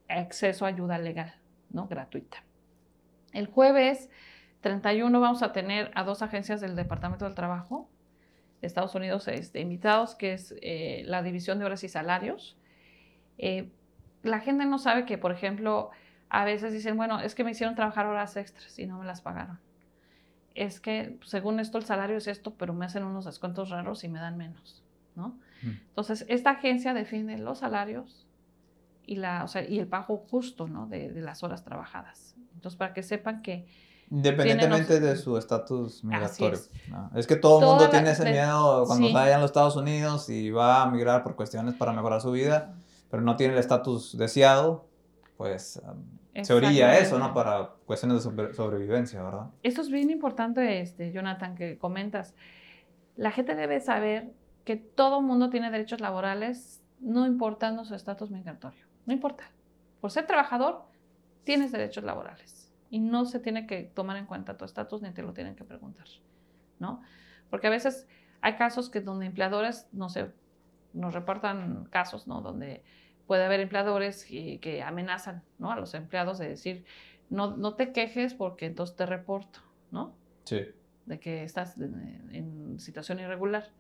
acceso 0.09 0.65
a 0.65 0.69
ayuda 0.69 0.99
legal, 0.99 1.35
¿no? 1.69 1.87
Gratuita. 1.87 2.43
El 3.33 3.47
jueves 3.47 4.09
31 4.63 5.21
vamos 5.21 5.43
a 5.43 5.53
tener 5.53 5.91
a 5.95 6.03
dos 6.03 6.23
agencias 6.23 6.61
del 6.61 6.75
Departamento 6.77 7.27
del 7.27 7.35
Trabajo 7.35 7.89
de 8.61 8.67
Estados 8.67 8.95
Unidos 8.95 9.29
este, 9.29 9.61
invitados, 9.61 10.15
que 10.15 10.33
es 10.33 10.55
eh, 10.63 11.03
la 11.07 11.23
División 11.23 11.59
de 11.59 11.67
Horas 11.67 11.85
y 11.85 11.89
Salarios. 11.89 12.59
Eh, 13.39 13.71
la 14.23 14.41
gente 14.41 14.65
no 14.65 14.79
sabe 14.79 15.05
que, 15.05 15.19
por 15.19 15.33
ejemplo, 15.33 15.91
a 16.31 16.45
veces 16.45 16.73
dicen, 16.73 16.97
bueno, 16.97 17.21
es 17.21 17.35
que 17.35 17.45
me 17.45 17.51
hicieron 17.51 17.75
trabajar 17.75 18.07
horas 18.07 18.37
extras 18.37 18.79
y 18.79 18.87
no 18.87 18.99
me 18.99 19.05
las 19.05 19.21
pagaron. 19.21 19.59
Es 20.61 20.79
que, 20.79 21.19
según 21.25 21.59
esto, 21.59 21.79
el 21.79 21.85
salario 21.85 22.19
es 22.19 22.27
esto, 22.27 22.53
pero 22.55 22.75
me 22.75 22.85
hacen 22.85 23.03
unos 23.03 23.25
descuentos 23.25 23.71
raros 23.71 24.05
y 24.05 24.09
me 24.09 24.19
dan 24.19 24.37
menos, 24.37 24.83
¿no? 25.17 25.39
Entonces, 25.63 26.27
esta 26.29 26.51
agencia 26.51 26.93
define 26.93 27.39
los 27.39 27.61
salarios 27.61 28.27
y, 29.07 29.17
la, 29.17 29.47
y 29.71 29.79
el 29.79 29.87
pago 29.87 30.19
justo, 30.31 30.69
¿no? 30.69 30.87
De, 30.87 31.11
de 31.11 31.23
las 31.23 31.43
horas 31.43 31.65
trabajadas. 31.65 32.37
Entonces, 32.55 32.77
para 32.77 32.93
que 32.93 33.03
sepan 33.03 33.41
que 33.41 33.67
Independientemente 34.11 35.01
de 35.01 35.17
su 35.17 35.39
estatus 35.39 36.05
migratorio. 36.05 36.59
Es. 37.15 37.27
que 37.27 37.37
todo 37.37 37.61
el 37.61 37.67
mundo 37.67 37.89
tiene 37.89 38.11
ese 38.11 38.31
miedo 38.31 38.85
cuando 38.87 39.11
vaya 39.15 39.37
a 39.37 39.39
los 39.39 39.51
Estados 39.51 39.77
Unidos 39.77 40.29
y 40.29 40.51
va 40.51 40.83
a 40.83 40.91
migrar 40.91 41.23
por 41.23 41.37
cuestiones 41.37 41.75
para 41.75 41.95
mejorar 41.95 42.21
su 42.21 42.33
vida, 42.33 42.75
pero 43.09 43.23
no 43.23 43.37
tiene 43.37 43.55
el 43.55 43.61
estatus 43.61 44.19
deseado, 44.19 44.89
pues 45.39 45.81
se 46.43 46.53
orilla 46.53 46.99
eso, 46.99 47.19
¿no? 47.19 47.35
Para 47.35 47.71
cuestiones 47.87 48.25
de 48.25 48.55
sobrevivencia, 48.55 49.23
¿verdad? 49.23 49.51
Eso 49.63 49.83
es 49.83 49.91
bien 49.91 50.11
importante, 50.11 50.81
este, 50.81 51.13
Jonathan, 51.13 51.55
que 51.55 51.79
comentas. 51.79 52.35
La 53.17 53.31
gente 53.31 53.55
debe 53.55 53.81
saber 53.81 54.33
que 54.65 54.77
todo 54.77 55.21
mundo 55.21 55.51
tiene 55.51 55.71
derechos 55.71 56.01
laborales, 56.01 56.83
no 57.01 57.27
importando 57.27 57.85
su 57.85 57.95
estatus 57.95 58.31
migratorio. 58.31 58.87
No 59.07 59.13
importa. 59.13 59.45
Por 60.01 60.11
ser 60.11 60.27
trabajador, 60.27 60.85
tienes 61.45 61.73
derechos 61.73 62.05
laborales 62.05 62.73
y 62.91 63.01
no 63.01 63.25
se 63.25 63.41
tiene 63.41 63.67
que 63.67 63.83
tomar 63.83 64.17
en 64.17 64.27
cuenta 64.27 64.57
tu 64.57 64.65
estatus 64.65 65.03
ni 65.03 65.11
te 65.11 65.23
lo 65.23 65.33
tienen 65.33 65.55
que 65.55 65.65
preguntar, 65.65 66.07
¿no? 66.79 67.03
Porque 67.49 67.67
a 67.67 67.71
veces 67.71 68.07
hay 68.41 68.55
casos 68.57 68.91
que 68.91 69.01
donde 69.01 69.27
empleadores, 69.27 69.89
no 69.93 70.09
sé, 70.09 70.31
nos 70.93 71.15
reportan 71.15 71.87
casos, 71.91 72.27
¿no? 72.27 72.41
Donde 72.41 72.83
puede 73.31 73.45
haber 73.45 73.61
empleadores 73.61 74.25
que, 74.25 74.83
amenazan, 74.85 75.45
¿no? 75.61 75.71
A 75.71 75.77
los 75.77 75.95
empleados 75.95 76.39
de 76.39 76.49
decir, 76.49 76.85
no, 77.29 77.57
no 77.57 77.77
te 77.77 77.93
quejes 77.93 78.35
porque 78.35 78.67
entonces 78.67 78.97
te 78.97 79.07
reporto, 79.07 79.61
¿no? 79.93 80.17
Sí. 80.43 80.63
De 81.07 81.21
que 81.21 81.45
estás 81.45 81.77
en, 81.79 82.81
situación 82.81 83.21
irregular, 83.21 83.71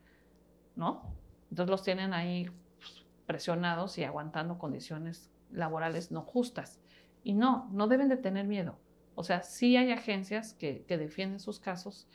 ¿no? 0.76 1.02
Entonces 1.50 1.68
los 1.68 1.82
tienen 1.82 2.12
ahí 2.14 2.48
pues, 2.78 3.04
presionados 3.26 3.98
y 3.98 4.04
aguantando 4.04 4.56
condiciones 4.56 5.32
laborales 5.50 6.12
no 6.12 6.22
justas. 6.22 6.80
Y 7.24 7.32
no, 7.32 7.68
no 7.72 7.88
deben 7.88 8.08
de 8.08 8.18
tener 8.18 8.46
miedo. 8.46 8.78
O 9.16 9.24
sea, 9.24 9.42
sí 9.42 9.76
hay 9.76 9.90
agencias 9.90 10.54
que, 10.54 10.84
defienden 10.86 11.40
sus 11.40 11.58
casos 11.58 12.06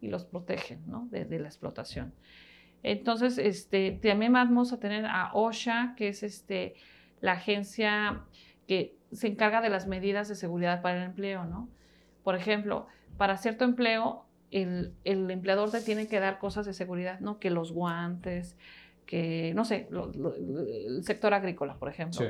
y 0.00 0.06
los 0.06 0.24
protegen 0.24 0.84
¿no? 0.86 1.08
de, 1.10 1.40
la 1.40 1.48
explotación. 1.48 2.14
Entonces, 2.84 3.38
este, 3.38 3.92
también 3.92 4.34
vamos 4.34 4.74
a 4.74 4.78
tener 4.78 5.06
a 5.06 5.32
OSHA, 5.32 5.94
que 5.96 6.08
es 6.08 6.22
este, 6.22 6.74
la 7.22 7.32
agencia 7.32 8.20
que 8.68 8.98
se 9.10 9.26
encarga 9.26 9.62
de 9.62 9.70
las 9.70 9.86
medidas 9.86 10.28
de 10.28 10.34
seguridad 10.34 10.82
para 10.82 10.98
el 10.98 11.04
empleo, 11.04 11.46
¿no? 11.46 11.70
Por 12.22 12.36
ejemplo, 12.36 12.86
para 13.16 13.38
cierto 13.38 13.64
empleo, 13.64 14.26
el, 14.50 14.92
empleador 15.02 15.70
te 15.70 15.80
tiene 15.80 16.08
que 16.08 16.20
dar 16.20 16.38
cosas 16.38 16.66
de 16.66 16.74
seguridad, 16.74 17.20
¿no? 17.20 17.38
Que 17.38 17.48
los 17.48 17.72
guantes, 17.72 18.58
que, 19.06 19.52
no 19.54 19.64
sé, 19.64 19.88
el 20.86 21.02
sector 21.04 21.32
agrícola, 21.32 21.78
por 21.78 21.88
ejemplo, 21.88 22.26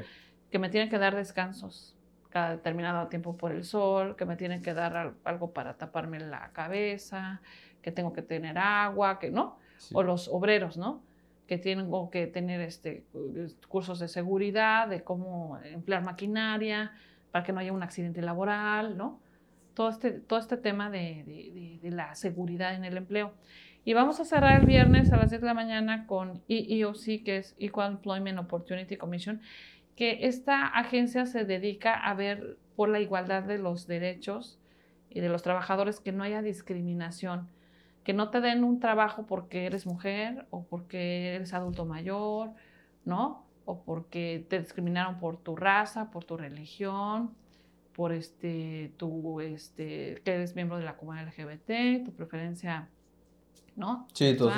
que 0.52 0.58
me 0.60 0.68
tienen 0.68 0.88
que 0.88 0.98
dar 0.98 1.16
descansos, 1.16 1.96
cada 2.30 2.50
determinado 2.50 3.08
tiempo 3.08 3.36
por 3.36 3.50
el 3.50 3.64
sol, 3.64 4.14
que 4.14 4.24
me 4.24 4.36
tienen 4.36 4.62
que 4.62 4.72
dar 4.72 5.14
algo 5.24 5.52
para 5.52 5.76
taparme 5.76 6.20
la 6.20 6.50
cabeza, 6.52 7.42
que 7.82 7.90
tengo 7.90 8.12
que 8.12 8.22
tener 8.22 8.56
agua, 8.56 9.18
que 9.18 9.30
no, 9.30 9.58
o 9.92 10.02
los 10.02 10.28
obreros, 10.28 10.76
¿no? 10.76 11.02
Que 11.46 11.58
tengo 11.58 12.10
que 12.10 12.26
tener 12.26 12.60
este, 12.60 13.04
cursos 13.68 13.98
de 13.98 14.08
seguridad, 14.08 14.88
de 14.88 15.02
cómo 15.02 15.58
emplear 15.64 16.02
maquinaria, 16.02 16.92
para 17.30 17.44
que 17.44 17.52
no 17.52 17.60
haya 17.60 17.72
un 17.72 17.82
accidente 17.82 18.22
laboral, 18.22 18.96
¿no? 18.96 19.20
Todo 19.74 19.88
este, 19.88 20.12
todo 20.12 20.38
este 20.38 20.56
tema 20.56 20.88
de, 20.88 21.24
de, 21.26 21.78
de 21.82 21.90
la 21.90 22.14
seguridad 22.14 22.74
en 22.74 22.84
el 22.84 22.96
empleo. 22.96 23.34
Y 23.86 23.92
vamos 23.92 24.18
a 24.18 24.24
cerrar 24.24 24.60
el 24.60 24.66
viernes 24.66 25.12
a 25.12 25.16
las 25.18 25.28
10 25.28 25.42
de 25.42 25.46
la 25.46 25.52
mañana 25.52 26.06
con 26.06 26.42
EEOC, 26.48 27.22
que 27.22 27.36
es 27.36 27.54
Equal 27.58 27.92
Employment 27.92 28.38
Opportunity 28.38 28.96
Commission, 28.96 29.42
que 29.94 30.26
esta 30.26 30.66
agencia 30.66 31.26
se 31.26 31.44
dedica 31.44 31.92
a 31.94 32.14
ver 32.14 32.56
por 32.76 32.88
la 32.88 33.00
igualdad 33.00 33.42
de 33.42 33.58
los 33.58 33.86
derechos 33.86 34.58
y 35.10 35.20
de 35.20 35.28
los 35.28 35.42
trabajadores, 35.42 36.00
que 36.00 36.12
no 36.12 36.24
haya 36.24 36.40
discriminación, 36.40 37.48
que 38.04 38.12
no 38.12 38.30
te 38.30 38.40
den 38.40 38.62
un 38.64 38.78
trabajo 38.78 39.26
porque 39.26 39.66
eres 39.66 39.86
mujer 39.86 40.46
o 40.50 40.64
porque 40.64 41.34
eres 41.34 41.54
adulto 41.54 41.86
mayor, 41.86 42.52
¿no? 43.04 43.46
O 43.64 43.82
porque 43.82 44.46
te 44.48 44.60
discriminaron 44.60 45.18
por 45.18 45.38
tu 45.38 45.56
raza, 45.56 46.10
por 46.10 46.24
tu 46.24 46.36
religión, 46.36 47.34
por 47.94 48.12
este, 48.12 48.92
tu, 48.98 49.40
este, 49.40 50.20
que 50.22 50.34
eres 50.34 50.54
miembro 50.54 50.76
de 50.76 50.84
la 50.84 50.96
comunidad 50.96 51.28
LGBT, 51.28 52.04
tu 52.04 52.12
preferencia, 52.12 52.90
¿no? 53.74 54.06
Sí, 54.12 54.36
tus, 54.36 54.52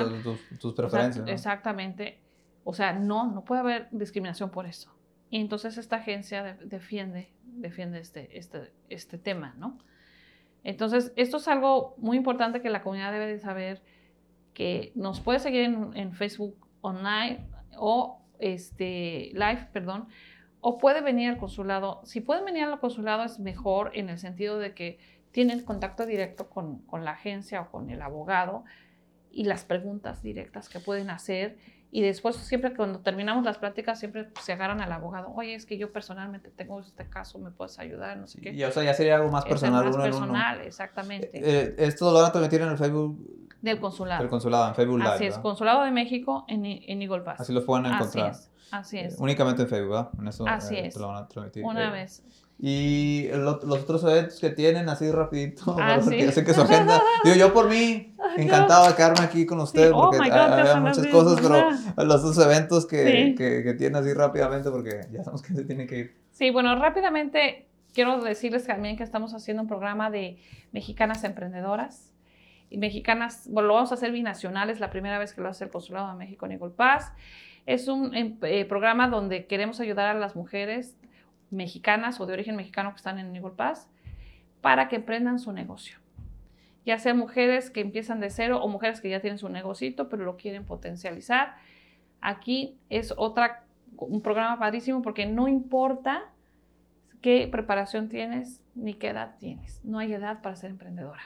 tus, 0.59 0.75
preferencias. 0.75 1.29
Exactamente. 1.29 2.19
O 2.65 2.75
sea, 2.75 2.95
no, 2.95 3.31
no 3.31 3.45
puede 3.45 3.61
haber 3.61 3.89
discriminación 3.93 4.51
por 4.51 4.67
eso. 4.67 4.93
Y 5.31 5.41
entonces 5.41 5.79
esta 5.79 5.97
agencia 5.97 6.59
defiende, 6.65 7.33
defiende 7.45 8.01
este, 8.01 8.37
este, 8.37 8.73
este 8.89 9.19
tema, 9.19 9.55
¿no? 9.59 9.79
Entonces, 10.67 11.13
esto 11.15 11.37
es 11.37 11.47
algo 11.47 11.95
muy 11.97 12.17
importante 12.17 12.61
que 12.61 12.71
la 12.71 12.83
comunidad 12.83 13.13
debe 13.13 13.29
de 13.29 13.39
saber, 13.39 13.85
que 14.53 14.91
nos 14.97 15.21
puede 15.21 15.39
seguir 15.39 15.63
en, 15.63 16.13
Facebook 16.13 16.57
online 16.81 17.47
o 17.79 18.21
este, 18.41 19.31
live, 19.33 19.69
perdón, 19.73 20.09
o 20.61 20.77
puede 20.77 21.03
venir 21.03 21.31
al 21.31 21.39
consulado. 21.39 22.01
Si 22.03 22.21
pueden 22.21 22.45
venir 22.45 22.65
al 22.65 22.81
consulado 22.81 23.23
es 23.23 23.39
mejor 23.39 23.93
en 23.95 24.09
el 24.09 24.19
sentido 24.19 24.59
de 24.59 24.75
que 24.75 24.99
tienen 25.31 25.63
contacto 25.63 26.05
directo 26.05 26.51
con, 26.51 26.79
con 26.87 27.05
la 27.05 27.13
agencia 27.13 27.61
o 27.61 27.71
con 27.71 27.89
el 27.89 28.03
abogado 28.03 28.65
y 29.31 29.45
las 29.45 29.65
preguntas 29.65 30.21
directas 30.21 30.69
que 30.69 30.81
pueden 30.81 31.11
hacer 31.11 31.59
y 31.97 32.03
después, 32.03 32.37
siempre 32.37 32.77
cuando 32.77 32.99
terminamos 32.99 33.43
las 33.43 33.57
pláticas, 33.57 33.99
siempre 33.99 34.29
se 34.43 34.53
agarran 34.53 34.83
al 34.83 34.93
abogado. 34.93 35.33
Oye, 35.35 35.55
es 35.55 35.65
que 35.65 35.79
yo 35.79 35.95
personalmente 35.95 36.51
tengo 36.51 36.79
este 36.79 37.09
caso, 37.09 37.39
¿me 37.39 37.51
puedes 37.51 37.79
ayudar? 37.79 38.19
No 38.19 38.27
sé 38.27 38.39
qué. 38.39 38.53
Y, 38.53 38.63
o 38.65 38.71
sea, 38.71 38.83
ya 38.83 38.93
sería 38.93 39.17
algo 39.17 39.31
más 39.31 39.47
personal. 39.47 39.83
más 39.83 39.97
personal, 39.97 40.61
exactamente. 40.61 41.31
Eh, 41.33 41.75
esto 41.79 42.13
lo 42.13 42.19
van 42.19 42.27
a 42.27 42.33
transmitir 42.33 42.61
en 42.61 42.69
el 42.69 42.77
Facebook. 42.77 43.49
Del 43.63 43.81
consulado. 43.81 44.21
Del 44.21 44.29
consulado, 44.29 44.69
en 44.69 44.75
Facebook 44.75 44.99
Live. 44.99 45.09
Así 45.09 45.25
es, 45.25 45.39
Consulado 45.39 45.85
de 45.85 45.91
México 45.91 46.45
en, 46.49 46.67
en 46.67 47.01
Eagle 47.01 47.23
Pass. 47.23 47.41
Así 47.41 47.55
lo 47.55 47.65
pueden 47.65 47.87
encontrar. 47.87 48.29
Así 48.29 48.43
es. 48.43 48.51
Así 48.71 48.99
es. 48.99 49.17
únicamente 49.19 49.63
en 49.63 49.69
Facebook, 49.69 49.93
¿verdad? 49.93 50.11
En 50.19 50.29
eso, 50.29 50.47
Así 50.47 50.75
eh, 50.75 50.89
es. 50.89 50.97
Lo 50.97 51.09
van 51.09 51.25
a 51.25 51.29
transmitir. 51.29 51.65
Una 51.65 51.91
vez. 51.91 52.23
Y 52.59 53.29
los 53.33 53.63
otros 53.65 54.03
eventos 54.05 54.41
que 54.41 54.49
tienen 54.49 54.89
así 54.89 55.11
rapidito, 55.11 55.77
ah, 55.81 55.99
porque 56.03 56.33
sé 56.33 56.43
que 56.43 56.55
su 56.55 56.63
agenda, 56.63 57.03
digo 57.23 57.37
yo 57.37 57.53
por 57.53 57.69
mí, 57.69 58.15
encantado 58.39 58.89
de 58.89 58.95
quedarme 58.95 59.25
aquí 59.25 59.45
con 59.45 59.61
ustedes 59.61 59.93
oh 59.95 60.11
porque 60.11 60.31
hay, 60.31 60.81
muchas 60.81 61.07
cosas, 61.09 61.39
pero 61.43 61.69
los 62.05 62.23
dos 62.23 62.39
eventos 62.39 62.87
que, 62.87 63.35
que, 63.37 63.63
que, 63.63 63.75
tienen 63.75 63.97
así 63.97 64.15
rápidamente 64.15 64.71
porque 64.71 65.07
ya 65.13 65.23
sabemos 65.23 65.43
que 65.43 65.53
se 65.53 65.65
tiene 65.65 65.87
que 65.87 65.99
ir. 65.99 66.17
Sí, 66.33 66.51
bueno, 66.51 66.75
rápidamente 66.77 67.67
quiero 67.97 68.23
decirles 68.23 68.67
también 68.67 68.97
que 68.97 69.03
estamos 69.03 69.33
haciendo 69.33 69.63
un 69.63 69.69
programa 69.69 70.11
de 70.11 70.39
mexicanas 70.73 71.25
emprendedoras. 71.25 72.13
Y 72.69 72.77
mexicanas, 72.79 73.49
bueno, 73.51 73.69
lo 73.69 73.75
vamos 73.75 73.91
a 73.93 73.95
hacer 73.95 74.13
binacionales, 74.13 74.81
la 74.81 74.91
primera 74.91 75.19
vez 75.19 75.33
que 75.33 75.41
lo 75.41 75.49
hace 75.49 75.65
el 75.65 75.71
Consulado 75.71 76.11
de 76.11 76.17
México 76.17 76.45
en 76.45 76.53
Eagle 76.53 76.71
Pass. 76.77 77.13
Es 77.65 77.89
un 77.89 78.15
em, 78.15 78.37
eh, 78.43 78.67
programa 78.67 79.09
donde 79.09 79.47
queremos 79.47 79.81
ayudar 79.81 80.15
a 80.15 80.19
las 80.19 80.37
mujeres 80.37 80.97
mexicanas 81.51 82.21
o 82.21 82.27
de 82.27 82.33
origen 82.33 82.57
mexicano 82.57 82.91
que 82.91 82.97
están 82.97 83.19
en 83.19 83.35
Eagle 83.35 83.53
Pass 83.57 83.89
para 84.61 84.89
que 84.89 84.97
emprendan 84.97 85.39
su 85.39 85.53
negocio. 85.53 85.99
Ya 86.85 86.99
sean 86.99 87.19
mujeres 87.19 87.71
que 87.71 87.81
empiezan 87.81 88.21
de 88.21 88.31
cero 88.31 88.61
o 88.63 88.69
mujeres 88.69 89.01
que 89.01 89.09
ya 89.11 89.21
tienen 89.21 89.39
su 89.39 89.49
negocito 89.49 90.09
pero 90.09 90.25
lo 90.25 90.37
quieren 90.37 90.65
potencializar. 90.65 91.57
Aquí 92.21 92.79
es 92.91 93.13
otra, 93.17 93.65
un 93.97 94.21
programa 94.23 94.59
padrísimo 94.59 95.03
porque 95.03 95.27
no 95.27 95.49
importa 95.49 96.25
qué 97.21 97.49
preparación 97.51 98.09
tienes 98.09 98.63
ni 98.75 98.95
qué 98.95 99.09
edad 99.09 99.37
tienes. 99.39 99.85
No 99.85 99.99
hay 99.99 100.13
edad 100.13 100.43
para 100.43 100.57
ser 100.57 100.71
emprendedora. 100.71 101.23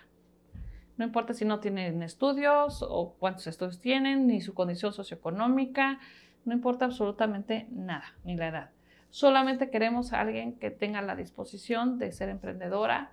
No 0.97 1.07
importa 1.07 1.33
si 1.33 1.47
no 1.47 1.61
tienen 1.61 2.03
estudios 2.03 2.85
o 2.87 3.15
cuántos 3.19 3.47
estudios 3.47 3.81
tienen, 3.81 4.27
ni 4.27 4.43
su 4.43 4.53
condición 4.53 4.93
socioeconómica, 4.93 5.99
no 6.45 6.53
importa 6.53 6.85
absolutamente 6.85 7.67
nada, 7.71 8.05
ni 8.25 8.37
la 8.37 8.49
edad. 8.49 8.71
Solamente 9.11 9.71
queremos 9.71 10.13
a 10.13 10.21
alguien 10.21 10.59
que 10.59 10.71
tenga 10.71 11.03
la 11.03 11.17
disposición 11.17 11.99
de 11.99 12.13
ser 12.13 12.29
emprendedora 12.29 13.11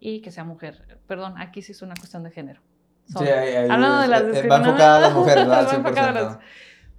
y 0.00 0.20
que 0.20 0.30
sea 0.30 0.44
mujer. 0.44 0.98
Perdón, 1.06 1.34
aquí 1.38 1.62
sí 1.62 1.72
es 1.72 1.82
una 1.82 1.94
cuestión 1.94 2.22
de 2.22 2.30
género. 2.30 2.60
sí, 3.06 3.24
hablando 3.70 4.00
de 4.00 4.08
las 4.08 4.22
Va 4.22 4.56
enfocada 4.58 4.96
a 4.96 5.00
las 5.00 5.14
mujeres, 5.14 5.46
¿verdad? 5.46 6.40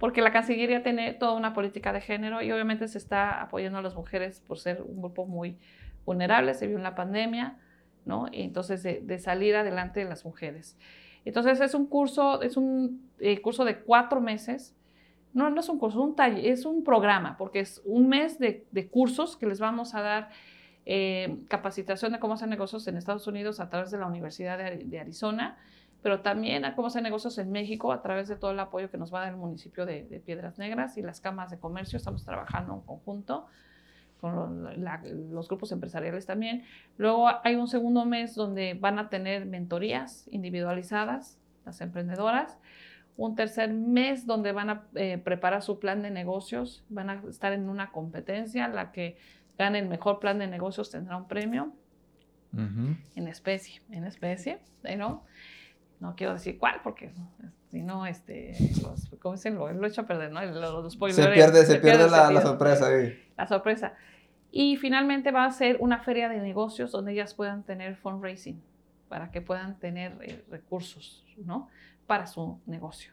porque 0.00 0.22
la 0.22 0.32
Cancillería 0.32 0.82
tiene 0.82 1.12
toda 1.12 1.34
una 1.34 1.52
política 1.52 1.92
de 1.92 2.00
género 2.00 2.40
y 2.40 2.50
obviamente 2.50 2.88
se 2.88 2.96
está 2.96 3.42
apoyando 3.42 3.78
a 3.78 3.82
las 3.82 3.94
mujeres 3.94 4.40
por 4.40 4.58
ser 4.58 4.80
un 4.80 5.02
grupo 5.02 5.26
muy 5.26 5.58
vulnerable, 6.06 6.54
se 6.54 6.66
vio 6.66 6.78
en 6.78 6.82
la 6.82 6.94
pandemia, 6.94 7.58
¿no? 8.06 8.26
Y 8.32 8.42
entonces 8.42 8.82
de, 8.82 9.18
salir 9.18 9.54
adelante 9.56 10.00
de 10.00 10.06
las 10.06 10.24
mujeres. 10.24 10.78
Entonces 11.26 11.60
es 11.60 11.74
un 11.74 11.86
curso, 11.86 12.40
es 12.40 12.56
un 12.56 13.10
eh, 13.18 13.42
curso 13.42 13.66
de 13.66 13.80
cuatro 13.80 14.22
meses 14.22 14.74
no, 15.32 15.50
no 15.50 15.60
es 15.60 15.68
un 15.68 15.78
curso, 15.78 16.14
es 16.36 16.64
un 16.64 16.82
programa, 16.82 17.36
porque 17.36 17.60
es 17.60 17.80
un 17.84 18.08
mes 18.08 18.38
de, 18.38 18.88
cursos 18.90 19.36
que 19.36 19.46
les 19.46 19.60
vamos 19.60 19.94
a 19.94 20.00
dar 20.00 20.30
eh, 20.86 21.38
capacitación 21.48 22.12
de 22.12 22.18
cómo 22.18 22.34
hacer 22.34 22.48
negocios 22.48 22.86
en 22.88 22.96
Estados 22.96 23.26
Unidos 23.26 23.60
a 23.60 23.68
través 23.68 23.90
de 23.90 23.98
la 23.98 24.06
Universidad 24.06 24.58
de, 24.58 24.98
Arizona, 24.98 25.56
pero 26.02 26.20
también 26.20 26.64
a 26.64 26.74
cómo 26.74 26.88
hacer 26.88 27.02
negocios 27.02 27.38
en 27.38 27.52
México 27.52 27.92
a 27.92 28.02
través 28.02 28.26
de 28.28 28.36
todo 28.36 28.50
el 28.50 28.58
apoyo 28.58 28.90
que 28.90 28.98
nos 28.98 29.12
va 29.12 29.18
a 29.18 29.22
dar 29.24 29.32
el 29.32 29.38
municipio 29.38 29.86
de, 29.86 30.22
Piedras 30.24 30.58
Negras 30.58 30.96
y 30.96 31.02
las 31.02 31.20
cámaras 31.20 31.50
de 31.50 31.58
comercio. 31.58 31.96
Estamos 31.96 32.24
trabajando 32.24 32.74
en 32.74 32.80
conjunto 32.80 33.46
con 34.20 34.68
los 35.32 35.48
grupos 35.48 35.72
empresariales 35.72 36.26
también. 36.26 36.64
Luego 36.98 37.28
hay 37.42 37.54
un 37.54 37.68
segundo 37.68 38.04
mes 38.04 38.34
donde 38.34 38.74
van 38.74 38.98
a 38.98 39.08
tener 39.08 39.46
mentorías 39.46 40.28
individualizadas, 40.30 41.38
las 41.64 41.80
emprendedoras 41.80 42.58
un 43.16 43.34
tercer 43.34 43.72
mes 43.72 44.26
donde 44.26 44.52
van 44.52 44.70
a 44.70 44.86
eh, 44.94 45.18
preparar 45.18 45.62
su 45.62 45.78
plan 45.78 46.02
de 46.02 46.10
negocios, 46.10 46.84
van 46.88 47.10
a 47.10 47.22
estar 47.28 47.52
en 47.52 47.68
una 47.68 47.90
competencia, 47.90 48.68
la 48.68 48.92
que 48.92 49.16
gane 49.58 49.78
el 49.78 49.88
mejor 49.88 50.20
plan 50.20 50.38
de 50.38 50.46
negocios 50.46 50.90
tendrá 50.90 51.16
un 51.16 51.28
premio 51.28 51.72
en 52.52 53.28
especie, 53.28 53.80
en 53.90 54.04
especie, 54.04 54.58
¿no? 54.96 55.24
No 56.00 56.16
quiero 56.16 56.32
decir 56.32 56.58
cuál, 56.58 56.80
porque 56.82 57.12
si 57.70 57.82
no, 57.82 58.06
este, 58.06 58.56
¿cómo 59.20 59.34
dicen? 59.34 59.54
Lo, 59.54 59.70
lo 59.72 59.86
he 59.86 59.88
hecho 59.88 60.00
a 60.00 60.06
perder, 60.06 60.32
¿no? 60.32 60.42
Los, 60.44 60.94
se 60.94 61.28
pierde, 61.28 61.64
se, 61.64 61.76
pierde, 61.78 62.10
la, 62.10 62.30
la, 62.32 62.40
sorpresa 62.40 62.88
ahí. 62.88 63.22
La 63.36 63.46
sorpresa. 63.46 63.94
Y 64.50 64.76
finalmente 64.76 65.30
va 65.30 65.44
a 65.44 65.50
ser 65.52 65.76
una 65.78 66.00
feria 66.00 66.28
de 66.28 66.38
negocios 66.40 66.90
donde 66.90 67.12
ellas 67.12 67.34
puedan 67.34 67.62
tener 67.62 67.94
fundraising, 67.96 68.60
para 69.08 69.30
que 69.30 69.40
puedan 69.40 69.78
tener 69.78 70.16
eh, 70.22 70.44
recursos, 70.50 71.24
¿no? 71.36 71.68
Para 72.10 72.26
su 72.26 72.58
negocio. 72.66 73.12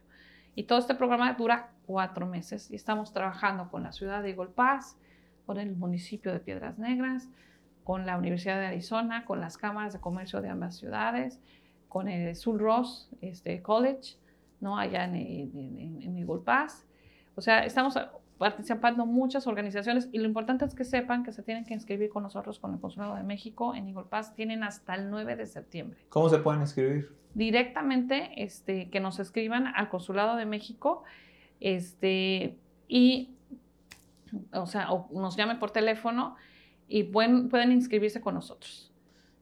Y 0.56 0.64
todo 0.64 0.80
este 0.80 0.96
programa 0.96 1.32
dura 1.34 1.70
cuatro 1.86 2.26
meses 2.26 2.72
y 2.72 2.76
estamos 2.76 3.14
trabajando 3.14 3.70
con 3.70 3.84
la 3.84 3.92
ciudad 3.92 4.24
de 4.24 4.32
Eagle 4.32 4.48
Pass, 4.48 4.98
con 5.46 5.60
el 5.60 5.76
municipio 5.76 6.34
de 6.34 6.40
Piedras 6.40 6.80
Negras, 6.80 7.30
con 7.84 8.08
la 8.08 8.18
Universidad 8.18 8.60
de 8.60 8.66
Arizona, 8.66 9.24
con 9.24 9.40
las 9.40 9.56
cámaras 9.56 9.94
de 9.94 10.00
comercio 10.00 10.42
de 10.42 10.50
ambas 10.50 10.78
ciudades, 10.78 11.40
con 11.90 12.08
el 12.08 12.36
Sul 12.36 12.58
Ross 12.58 13.08
este, 13.22 13.62
College, 13.62 14.18
¿no? 14.62 14.80
allá 14.80 15.04
en, 15.04 15.14
en, 15.14 16.02
en 16.02 16.18
Eagle 16.18 16.42
Pass. 16.44 16.88
O 17.36 17.42
sea, 17.42 17.66
estamos 17.66 18.00
participando 18.38 19.06
muchas 19.06 19.48
organizaciones 19.48 20.10
y 20.12 20.20
lo 20.20 20.26
importante 20.26 20.66
es 20.66 20.76
que 20.76 20.84
sepan 20.84 21.24
que 21.24 21.32
se 21.32 21.42
tienen 21.42 21.66
que 21.66 21.74
inscribir 21.74 22.10
con 22.10 22.24
nosotros 22.24 22.60
con 22.60 22.74
el 22.74 22.80
Consulado 22.80 23.16
de 23.16 23.24
México 23.24 23.74
en 23.74 23.88
Eagle 23.88 24.06
Pass. 24.10 24.34
Tienen 24.36 24.64
hasta 24.64 24.96
el 24.96 25.10
9 25.10 25.36
de 25.36 25.46
septiembre. 25.46 26.00
¿Cómo 26.10 26.30
se 26.30 26.38
pueden 26.40 26.62
inscribir? 26.62 27.12
Directamente, 27.34 28.44
este, 28.44 28.90
que 28.90 29.00
nos 29.00 29.20
escriban 29.20 29.68
al 29.68 29.90
Consulado 29.90 30.36
de 30.36 30.46
México 30.46 31.04
este, 31.60 32.58
y, 32.88 33.32
o 34.54 34.68
sea, 34.68 34.92
o 34.92 35.10
nos 35.20 35.36
llamen 35.36 35.58
por 35.58 35.72
teléfono 35.72 36.36
y 36.88 37.04
pueden, 37.04 37.50
pueden 37.50 37.72
inscribirse 37.72 38.22
con 38.22 38.36
nosotros. 38.36 38.94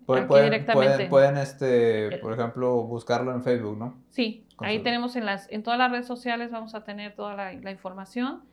Pueden, 0.06 0.28
pueden, 0.28 0.52
directamente. 0.52 1.08
pueden, 1.08 1.38
este, 1.38 2.20
por 2.20 2.32
ejemplo, 2.32 2.84
buscarlo 2.84 3.34
en 3.34 3.44
Facebook, 3.44 3.78
¿no? 3.78 3.98
Sí, 4.10 4.46
ahí 4.60 4.84
tenemos 4.84 5.16
en, 5.16 5.26
las, 5.26 5.52
en 5.52 5.64
todas 5.64 5.80
las 5.80 5.92
redes 5.92 6.06
sociales, 6.06 6.52
vamos 6.52 6.76
a 6.76 6.84
tener 6.84 7.16
toda 7.16 7.36
la, 7.36 7.54
la 7.54 7.72
información 7.72 8.44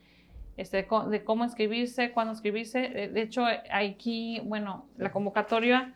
este, 0.56 0.86
de 1.08 1.24
cómo 1.24 1.44
inscribirse, 1.44 2.12
cuándo 2.12 2.32
inscribirse. 2.32 3.04
Eh, 3.04 3.08
de 3.08 3.22
hecho, 3.22 3.44
aquí, 3.70 4.40
bueno, 4.44 4.86
la 4.98 5.10
convocatoria, 5.10 5.94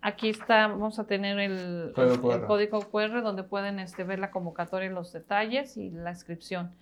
aquí 0.00 0.28
está, 0.28 0.68
vamos 0.68 0.98
a 0.98 1.04
tener 1.04 1.38
el, 1.38 1.92
código 1.94 2.80
QR 2.90 3.22
donde 3.22 3.42
pueden 3.42 3.80
este, 3.80 4.04
ver 4.04 4.18
la 4.18 4.30
convocatoria, 4.30 4.90
los 4.90 5.12
detalles 5.12 5.76
y 5.76 5.90
la 5.90 6.10
inscripción. 6.10 6.72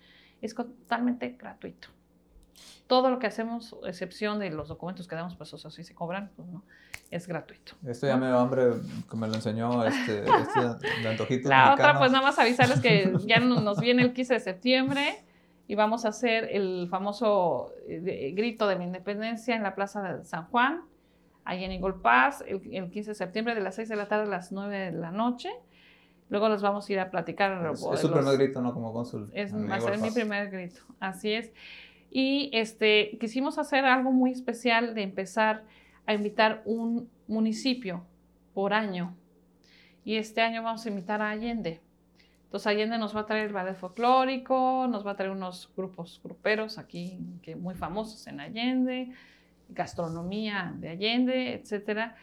Es 0.41 0.53
totalmente 0.55 1.35
gratuito. 1.37 1.89
Todo 2.87 3.11
lo 3.11 3.19
que 3.19 3.27
hacemos, 3.27 3.75
excepción 3.85 4.39
de 4.39 4.49
los 4.49 4.67
documentos 4.67 5.07
que 5.07 5.15
damos, 5.15 5.35
pues 5.35 5.53
o 5.53 5.57
se 5.57 5.93
cobran, 5.93 6.31
pues 6.35 6.47
no, 6.47 6.63
es 7.11 7.27
gratuito. 7.27 7.73
Esto 7.87 8.07
ya 8.07 8.17
me 8.17 8.27
dio 8.27 8.39
hambre, 8.39 8.63
que 9.09 9.17
me 9.17 9.27
lo 9.27 9.35
enseñó 9.35 9.85
este, 9.85 10.23
este 10.23 11.07
antojito. 11.07 11.49
La 11.49 11.73
otra, 11.73 11.99
pues 11.99 12.11
nada 12.11 12.23
más 12.23 12.39
avisarles 12.39 12.79
que 12.81 13.13
ya 13.25 13.39
nos 13.39 13.79
viene 13.79 14.03
el 14.03 14.13
15 14.13 14.33
de 14.35 14.39
septiembre 14.39 15.23
y 15.69 15.75
vamos 15.75 16.03
a 16.03 16.07
hacer 16.07 16.49
el 16.51 16.87
famoso 16.89 17.71
eh, 17.87 18.33
grito 18.35 18.67
de 18.67 18.75
la 18.75 18.83
independencia 18.83 19.55
en 19.55 19.61
la 19.61 19.75
Plaza 19.75 20.01
de 20.01 20.25
San 20.25 20.47
Juan, 20.47 20.81
ahí 21.45 21.63
en 21.63 22.01
Pass, 22.01 22.43
el, 22.47 22.89
15 22.89 23.11
de 23.11 23.13
septiembre 23.13 23.53
de 23.53 23.61
las 23.61 23.75
6 23.75 23.87
de 23.87 23.95
la 23.95 24.07
tarde 24.07 24.23
a 24.23 24.29
las 24.29 24.51
9 24.51 24.75
de 24.75 24.91
la 24.93 25.11
noche. 25.11 25.51
Luego 26.29 26.49
los 26.49 26.63
vamos 26.63 26.89
a 26.89 26.93
ir 26.93 26.99
a 26.99 27.11
platicar. 27.11 27.69
Es, 27.71 27.83
es 27.83 27.99
su 27.99 28.11
primer 28.11 28.35
grito, 28.39 28.63
¿no? 28.63 28.73
Como 28.73 28.91
cónsul. 28.91 29.29
Es, 29.31 29.53
va 29.53 29.75
a 29.75 29.79
ser 29.79 29.99
mi 29.99 30.09
primer 30.09 30.49
grito, 30.49 30.81
así 30.99 31.33
es. 31.33 31.53
Y 32.09 32.49
este, 32.51 33.19
quisimos 33.19 33.59
hacer 33.59 33.85
algo 33.85 34.11
muy 34.11 34.31
especial 34.31 34.95
de 34.95 35.03
empezar 35.03 35.65
a 36.07 36.15
invitar 36.15 36.63
un 36.65 37.11
municipio 37.27 38.07
por 38.55 38.73
año. 38.73 39.15
Y 40.03 40.15
este 40.15 40.41
año 40.41 40.63
vamos 40.63 40.83
a 40.87 40.89
invitar 40.89 41.21
a 41.21 41.29
Allende. 41.29 41.79
Entonces 42.49 42.65
Allende 42.65 42.97
nos 42.97 43.15
va 43.15 43.19
a 43.19 43.25
traer 43.27 43.45
el 43.45 43.53
ballet 43.53 43.75
folclórico, 43.75 44.87
nos 44.89 45.05
va 45.05 45.11
a 45.11 45.15
traer 45.15 45.31
unos 45.31 45.69
grupos 45.77 46.19
gruperos 46.23 46.79
aquí 46.79 47.19
que 47.43 47.55
muy 47.55 47.75
famosos 47.75 48.25
en 48.25 48.39
Allende, 48.39 49.11
gastronomía 49.69 50.73
de 50.75 50.89
Allende, 50.89 51.53
etcétera. 51.53 52.15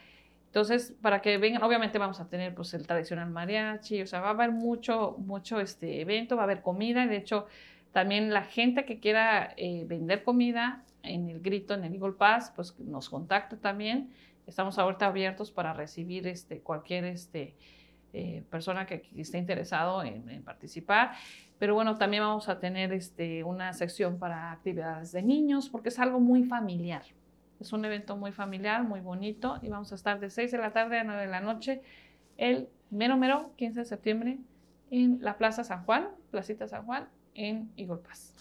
Entonces, 0.47 0.93
para 1.01 1.21
que 1.21 1.37
vengan, 1.37 1.63
obviamente 1.63 1.97
vamos 1.97 2.19
a 2.19 2.27
tener 2.27 2.53
pues 2.53 2.73
el 2.73 2.85
tradicional 2.85 3.29
mariachi, 3.29 4.01
o 4.01 4.05
sea, 4.05 4.19
va 4.19 4.27
a 4.27 4.31
haber 4.31 4.51
mucho, 4.51 5.15
mucho 5.17 5.61
este 5.61 6.01
evento, 6.01 6.35
va 6.35 6.41
a 6.41 6.43
haber 6.43 6.61
comida, 6.61 7.05
y 7.05 7.07
de 7.07 7.15
hecho, 7.15 7.47
también 7.93 8.33
la 8.33 8.43
gente 8.43 8.83
que 8.83 8.99
quiera 8.99 9.53
eh, 9.55 9.85
vender 9.87 10.25
comida 10.25 10.83
en 11.03 11.29
el 11.29 11.39
grito, 11.39 11.73
en 11.73 11.85
el 11.85 11.93
Eagle 11.93 12.17
Pass, 12.17 12.51
pues 12.53 12.77
nos 12.81 13.09
contacta 13.09 13.55
también. 13.55 14.11
Estamos 14.45 14.77
ahorita 14.77 15.05
abiertos 15.05 15.51
para 15.51 15.71
recibir 15.71 16.27
este, 16.27 16.59
cualquier 16.59 17.05
este, 17.05 17.55
eh, 18.13 18.43
persona 18.49 18.85
que, 18.85 19.03
esté 19.15 19.37
interesado 19.37 20.03
en, 20.03 20.43
participar. 20.43 21.11
Pero 21.59 21.73
bueno, 21.73 21.97
también 21.97 22.23
vamos 22.23 22.49
a 22.49 22.59
tener 22.59 22.93
este, 22.93 23.43
una 23.43 23.73
sección 23.73 24.19
para 24.19 24.51
actividades 24.51 25.11
de 25.11 25.23
niños, 25.23 25.69
porque 25.69 25.89
es 25.89 25.99
algo 25.99 26.19
muy 26.19 26.43
familiar. 26.43 27.03
Es 27.59 27.73
un 27.73 27.83
evento 27.85 28.15
muy 28.15 28.31
familiar, 28.31 28.83
muy 28.83 29.01
bonito, 29.01 29.57
y 29.61 29.69
vamos 29.69 29.91
a 29.91 29.95
estar 29.95 30.19
de 30.19 30.29
6 30.29 30.51
de 30.51 30.57
la 30.57 30.71
tarde 30.71 30.99
a 30.99 31.03
9 31.03 31.21
de 31.21 31.27
la 31.27 31.41
noche 31.41 31.81
el 32.37 32.69
mero 32.89 33.17
mero 33.17 33.51
15 33.57 33.79
de 33.79 33.85
septiembre 33.85 34.39
en 34.91 35.19
la 35.21 35.37
Plaza 35.37 35.63
San 35.63 35.83
Juan, 35.83 36.09
Placita 36.31 36.67
San 36.67 36.85
Juan, 36.85 37.09
en 37.33 37.71
Eagle 37.75 37.97
Pass. 37.97 38.33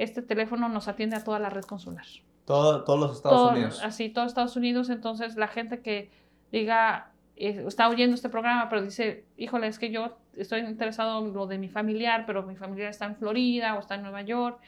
Este 0.00 0.22
teléfono 0.22 0.70
nos 0.70 0.88
atiende 0.88 1.16
a 1.16 1.24
toda 1.24 1.38
la 1.38 1.50
red 1.50 1.64
consular. 1.64 2.06
todos 2.46 2.98
los 2.98 3.16
Estados 3.16 3.52
Unidos. 3.52 3.82
Así, 3.84 4.08
todos 4.08 4.28
Estados 4.28 4.56
Unidos. 4.56 4.88
Entonces, 4.88 5.36
la 5.36 5.46
gente 5.46 5.82
que 5.82 6.10
diga, 6.50 7.10
eh, 7.36 7.64
está 7.66 7.86
oyendo 7.86 8.14
este 8.14 8.30
programa, 8.30 8.70
pero 8.70 8.80
dice, 8.80 9.26
híjole, 9.36 9.66
es 9.66 9.78
que 9.78 9.90
yo 9.90 10.16
estoy 10.36 10.60
interesado 10.60 11.18
en 11.20 11.34
lo 11.34 11.46
de 11.46 11.58
mi 11.58 11.68
familiar, 11.68 12.24
pero 12.26 12.42
mi 12.42 12.56
familiar 12.56 12.88
está 12.88 13.04
en 13.04 13.16
Florida 13.16 13.74
o 13.76 13.80
está 13.80 13.96
en 13.96 14.02
Nueva 14.02 14.22
York. 14.22 14.58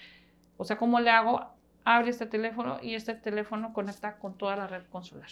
O 0.59 0.65
sea, 0.65 0.77
¿cómo 0.77 1.01
le 1.01 1.09
hago? 1.09 1.41
Abre 1.85 2.11
este 2.11 2.27
teléfono 2.27 2.79
y 2.83 2.95
este 2.95 3.15
teléfono 3.15 3.73
conecta 3.73 4.19
con 4.19 4.35
toda 4.35 4.55
la 4.55 4.67
red 4.67 4.83
consular. 4.91 5.31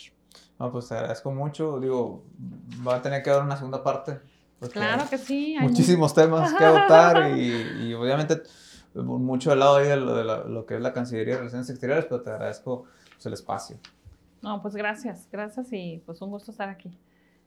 No, 0.59 0.73
pues 0.73 0.89
te 0.89 0.95
agradezco 0.95 1.31
mucho. 1.31 1.79
Digo, 1.79 2.25
va 2.87 2.97
a 2.97 3.03
tener 3.03 3.23
que 3.23 3.29
dar 3.29 3.43
una 3.43 3.59
segunda 3.59 3.85
parte. 3.85 4.19
Claro 4.73 5.09
que 5.11 5.19
sí. 5.19 5.57
Muchísimos 5.61 6.15
temas 6.15 6.55
que 6.55 6.65
adoptar 6.65 7.37
y, 7.39 7.93
obviamente 7.93 8.43
mucho 8.95 9.53
al 9.53 9.61
lado 9.61 9.77
ahí 9.77 9.89
de, 9.89 9.97
lo, 9.97 10.15
de 10.15 10.25
lo, 10.25 10.67
que 10.67 10.77
es 10.77 10.81
la 10.81 10.93
Cancillería 10.93 11.35
de 11.35 11.39
Relaciones 11.41 11.71
Exteriores, 11.71 12.07
pero 12.07 12.23
te 12.23 12.31
agradezco 12.31 12.85
pues, 13.15 13.27
el 13.27 13.33
espacio. 13.33 13.79
No, 14.43 14.63
pues 14.63 14.75
gracias, 14.75 15.29
gracias 15.31 15.69
y 15.73 16.03
pues 16.07 16.21
un 16.23 16.31
gusto 16.31 16.51
estar 16.51 16.69
aquí 16.69 16.99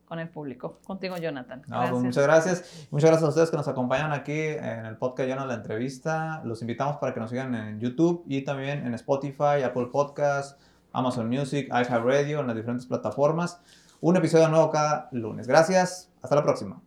con 0.06 0.20
el 0.20 0.30
público. 0.30 0.80
Contigo, 0.86 1.18
Jonathan. 1.18 1.64
No, 1.68 1.89
pues 1.89 2.04
muchas 2.04 2.24
gracias. 2.24 2.88
Muchas 2.91 3.10
gracias 3.10 3.26
a 3.26 3.30
ustedes 3.30 3.50
que 3.50 3.58
nos 3.58 3.68
acompañan 3.68 4.12
aquí 4.12 4.39
en 4.39 4.86
el 4.86 4.96
podcast 4.98 5.28
Jonathan, 5.28 5.48
la 5.48 5.56
entrevista. 5.56 6.41
Los 6.46 6.62
invitamos 6.62 6.98
para 6.98 7.16
que 7.16 7.20
nos 7.20 7.32
sigan 7.32 7.56
en 7.56 7.80
YouTube 7.80 8.24
y 8.28 8.44
también 8.44 8.86
en 8.86 8.94
Spotify, 8.94 9.64
Apple 9.66 9.88
Podcasts, 9.91 10.56
Amazon 10.91 11.28
Music, 11.30 11.68
iHeartRadio, 11.70 12.41
en 12.41 12.48
las 12.48 12.56
diferentes 12.56 12.86
plataformas. 12.86 13.60
Un 14.02 14.18
episodio 14.18 14.50
nuevo 14.50 14.70
cada 14.70 15.10
lunes. 15.14 15.48
Gracias. 15.48 16.12
Hasta 16.22 16.36
la 16.36 16.44
próxima. 16.44 16.84